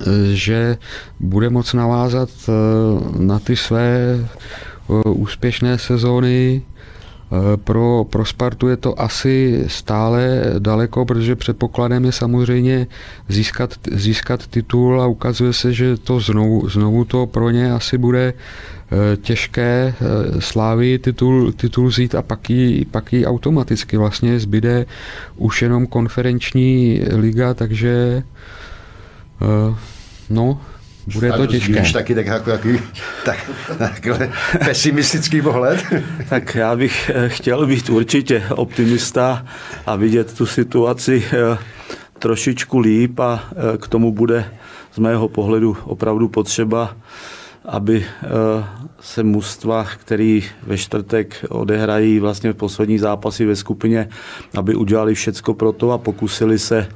eh, 0.00 0.04
že 0.32 0.76
bude 1.20 1.50
moc 1.50 1.72
navázat 1.72 2.28
na 3.18 3.38
ty 3.38 3.56
své 3.56 4.18
úspěšné 5.04 5.78
sezóny, 5.78 6.62
Eh, 7.34 7.56
pro, 7.56 8.04
pro 8.04 8.24
Spartu 8.24 8.68
je 8.68 8.76
to 8.76 9.00
asi 9.00 9.64
stále 9.66 10.42
daleko, 10.58 11.04
protože 11.04 11.36
předpokladem 11.36 12.04
je 12.04 12.12
samozřejmě 12.12 12.86
získat, 13.28 13.74
získat 13.92 14.46
titul 14.46 15.02
a 15.02 15.06
ukazuje 15.06 15.52
se, 15.52 15.72
že 15.72 15.96
to 15.96 16.20
znovu, 16.20 16.68
znovu 16.68 17.04
to 17.04 17.26
pro 17.26 17.50
ně 17.50 17.72
asi 17.72 17.98
bude 17.98 18.32
eh, 18.32 18.83
těžké 19.16 19.94
eh, 19.94 20.40
slávy 20.40 20.98
titul, 20.98 21.52
titul 21.52 21.88
vzít 21.88 22.14
a 22.14 22.22
pak 22.22 22.50
ji, 22.50 22.84
pak 22.84 23.12
ji 23.12 23.26
automaticky 23.26 23.96
vlastně 23.96 24.40
zbyde 24.40 24.86
už 25.36 25.62
jenom 25.62 25.86
konferenční 25.86 27.00
liga, 27.12 27.54
takže 27.54 28.22
no, 30.30 30.60
bude 31.12 31.32
to 31.32 31.46
těžké. 31.46 31.80
Už 31.80 31.92
taky 31.92 32.14
tak, 32.14 32.26
jako, 32.26 32.50
jaký, 32.50 32.80
tak, 33.24 33.50
takhle 33.78 34.30
pesimistický 34.64 35.42
pohled? 35.42 35.84
tak 36.28 36.54
já 36.54 36.76
bych 36.76 37.10
eh, 37.14 37.28
chtěl 37.28 37.66
být 37.66 37.88
určitě 37.88 38.42
optimista 38.50 39.46
a 39.86 39.96
vidět 39.96 40.36
tu 40.36 40.46
situaci 40.46 41.24
eh, 41.32 41.58
trošičku 42.18 42.78
líp 42.78 43.20
a 43.20 43.44
eh, 43.50 43.78
k 43.78 43.88
tomu 43.88 44.12
bude 44.12 44.44
z 44.94 44.98
mého 44.98 45.28
pohledu 45.28 45.76
opravdu 45.84 46.28
potřeba 46.28 46.96
aby 47.64 48.04
eh, 48.04 48.28
se 49.00 49.22
mužstva, 49.22 49.84
který 49.84 50.44
ve 50.66 50.78
čtvrtek 50.78 51.44
odehrají 51.48 52.20
vlastně 52.20 52.52
v 52.52 52.56
poslední 52.56 52.98
zápasy 52.98 53.46
ve 53.46 53.56
skupině, 53.56 54.08
aby 54.56 54.74
udělali 54.74 55.14
všecko 55.14 55.54
pro 55.54 55.72
to 55.72 55.92
a 55.92 55.98
pokusili 55.98 56.58
se 56.58 56.88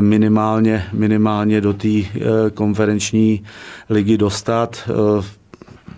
minimálně, 0.00 0.84
minimálně 0.92 1.60
do 1.60 1.72
té 1.72 1.88
eh, 1.88 2.10
konferenční 2.54 3.42
ligy 3.90 4.16
dostat. 4.18 4.90
Eh, 4.90 5.24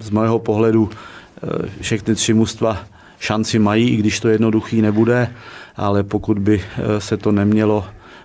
z 0.01 0.11
mého 0.11 0.39
pohledu 0.39 0.91
všechny 1.81 2.15
tři 2.15 2.35
mužstva 2.35 2.79
šanci 3.19 3.59
mají, 3.59 3.89
i 3.89 3.97
když 3.97 4.21
to 4.21 4.29
jednoduchý 4.29 4.83
nebude, 4.83 5.35
ale 5.77 6.03
pokud 6.03 6.39
by 6.39 6.63
se 6.99 7.17
to 7.17 7.33
nemělo 7.33 7.85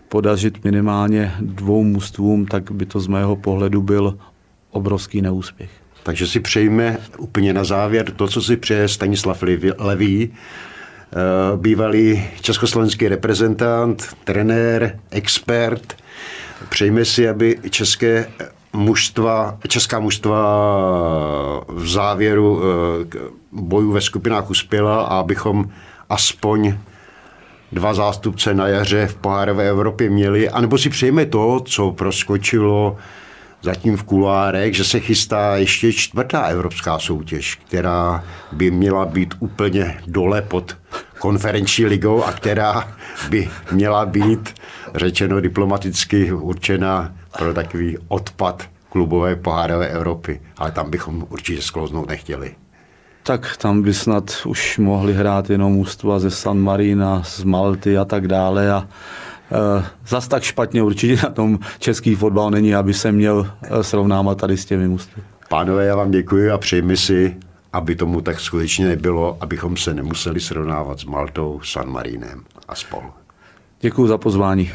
podařit 0.10 0.64
minimálně 0.64 1.36
dvou 1.42 1.84
mužstvům, 1.84 2.46
tak 2.46 2.72
by 2.72 2.86
to 2.86 3.00
z 3.00 3.08
mého 3.08 3.36
pohledu 3.36 3.82
byl 3.82 4.18
obrovský 4.72 5.22
neúspěch. 5.22 5.83
Takže 6.04 6.28
si 6.28 6.40
přejme 6.40 6.98
úplně 7.18 7.54
na 7.54 7.64
závěr 7.64 8.12
to, 8.12 8.28
co 8.28 8.42
si 8.42 8.58
přeje 8.58 8.88
Stanislav 8.88 9.44
Levý, 9.78 10.34
eh, 10.34 11.58
bývalý 11.58 12.24
československý 12.42 13.08
reprezentant, 13.08 14.16
trenér, 14.24 15.00
expert. 15.12 15.96
Přejme 16.70 17.06
si, 17.06 17.30
aby 17.30 17.60
české 17.70 18.28
mužstva, 18.74 19.58
česká 19.68 20.00
mužstva 20.00 20.40
v 21.68 21.88
závěru 21.88 22.62
eh, 22.64 23.18
bojů 23.52 23.92
ve 23.92 24.02
skupinách 24.02 24.50
uspěla 24.50 25.04
a 25.04 25.20
abychom 25.20 25.70
aspoň 26.10 26.78
dva 27.72 27.94
zástupce 27.94 28.54
na 28.54 28.68
jaře 28.68 29.08
v 29.08 29.16
pohárové 29.16 29.70
Evropě 29.70 30.10
měli, 30.10 30.50
anebo 30.50 30.78
si 30.78 30.90
přejme 30.90 31.26
to, 31.26 31.60
co 31.66 31.92
proskočilo 31.92 32.98
zatím 33.64 33.98
v 33.98 34.04
kuloárech, 34.04 34.76
že 34.76 34.84
se 34.84 35.00
chystá 35.00 35.58
ještě 35.58 35.94
čtvrtá 35.94 36.42
evropská 36.42 37.00
soutěž, 37.00 37.56
která 37.56 38.24
by 38.52 38.72
měla 38.72 39.06
být 39.06 39.34
úplně 39.40 40.02
dole 40.08 40.42
pod 40.42 40.78
konferenční 41.20 41.86
ligou 41.86 42.24
a 42.24 42.32
která 42.32 42.94
by 43.30 43.50
měla 43.72 44.06
být, 44.06 44.54
řečeno 44.96 45.42
diplomaticky, 45.42 46.32
určena 46.34 47.14
pro 47.38 47.54
takový 47.54 47.98
odpad 48.08 48.64
klubové 48.90 49.36
pohárové 49.36 49.88
Evropy. 49.88 50.42
Ale 50.58 50.72
tam 50.72 50.92
bychom 50.92 51.26
určitě 51.30 51.62
sklouznout 51.62 52.10
nechtěli. 52.10 52.56
Tak 53.24 53.58
tam 53.58 53.82
by 53.82 53.94
snad 53.94 54.32
už 54.46 54.78
mohli 54.78 55.14
hrát 55.14 55.50
jenom 55.50 55.78
ústva 55.78 56.20
ze 56.20 56.32
San 56.32 56.60
Marina, 56.60 57.24
z 57.24 57.44
Malty 57.44 57.98
a 57.98 58.06
tak 58.06 58.28
dále 58.28 58.72
a 58.72 58.88
zas 60.08 60.28
tak 60.28 60.44
špatně 60.44 60.84
určitě 60.84 61.16
na 61.24 61.30
tom 61.30 61.60
český 61.80 62.16
fotbal 62.16 62.52
není, 62.52 62.76
aby 62.76 62.94
se 62.94 63.12
měl 63.12 63.52
eh, 63.62 63.84
srovnávat 63.84 64.38
tady 64.38 64.58
s 64.58 64.66
těmi 64.66 64.88
musty. 64.88 65.22
Pánové, 65.50 65.86
já 65.86 65.96
vám 65.96 66.12
děkuji 66.12 66.52
a 66.52 66.58
přejmi 66.58 66.98
si, 66.98 67.36
aby 67.74 67.96
tomu 67.96 68.22
tak 68.22 68.40
skutečně 68.40 68.88
nebylo, 68.88 69.38
abychom 69.40 69.78
se 69.78 69.94
nemuseli 69.94 70.40
srovnávat 70.40 71.00
s 71.00 71.06
Maltou, 71.06 71.62
San 71.64 71.90
Marínem 71.90 72.44
a 72.68 72.76
spol. 72.76 73.04
Děkuji 73.82 74.08
za 74.08 74.18
pozvání. 74.18 74.72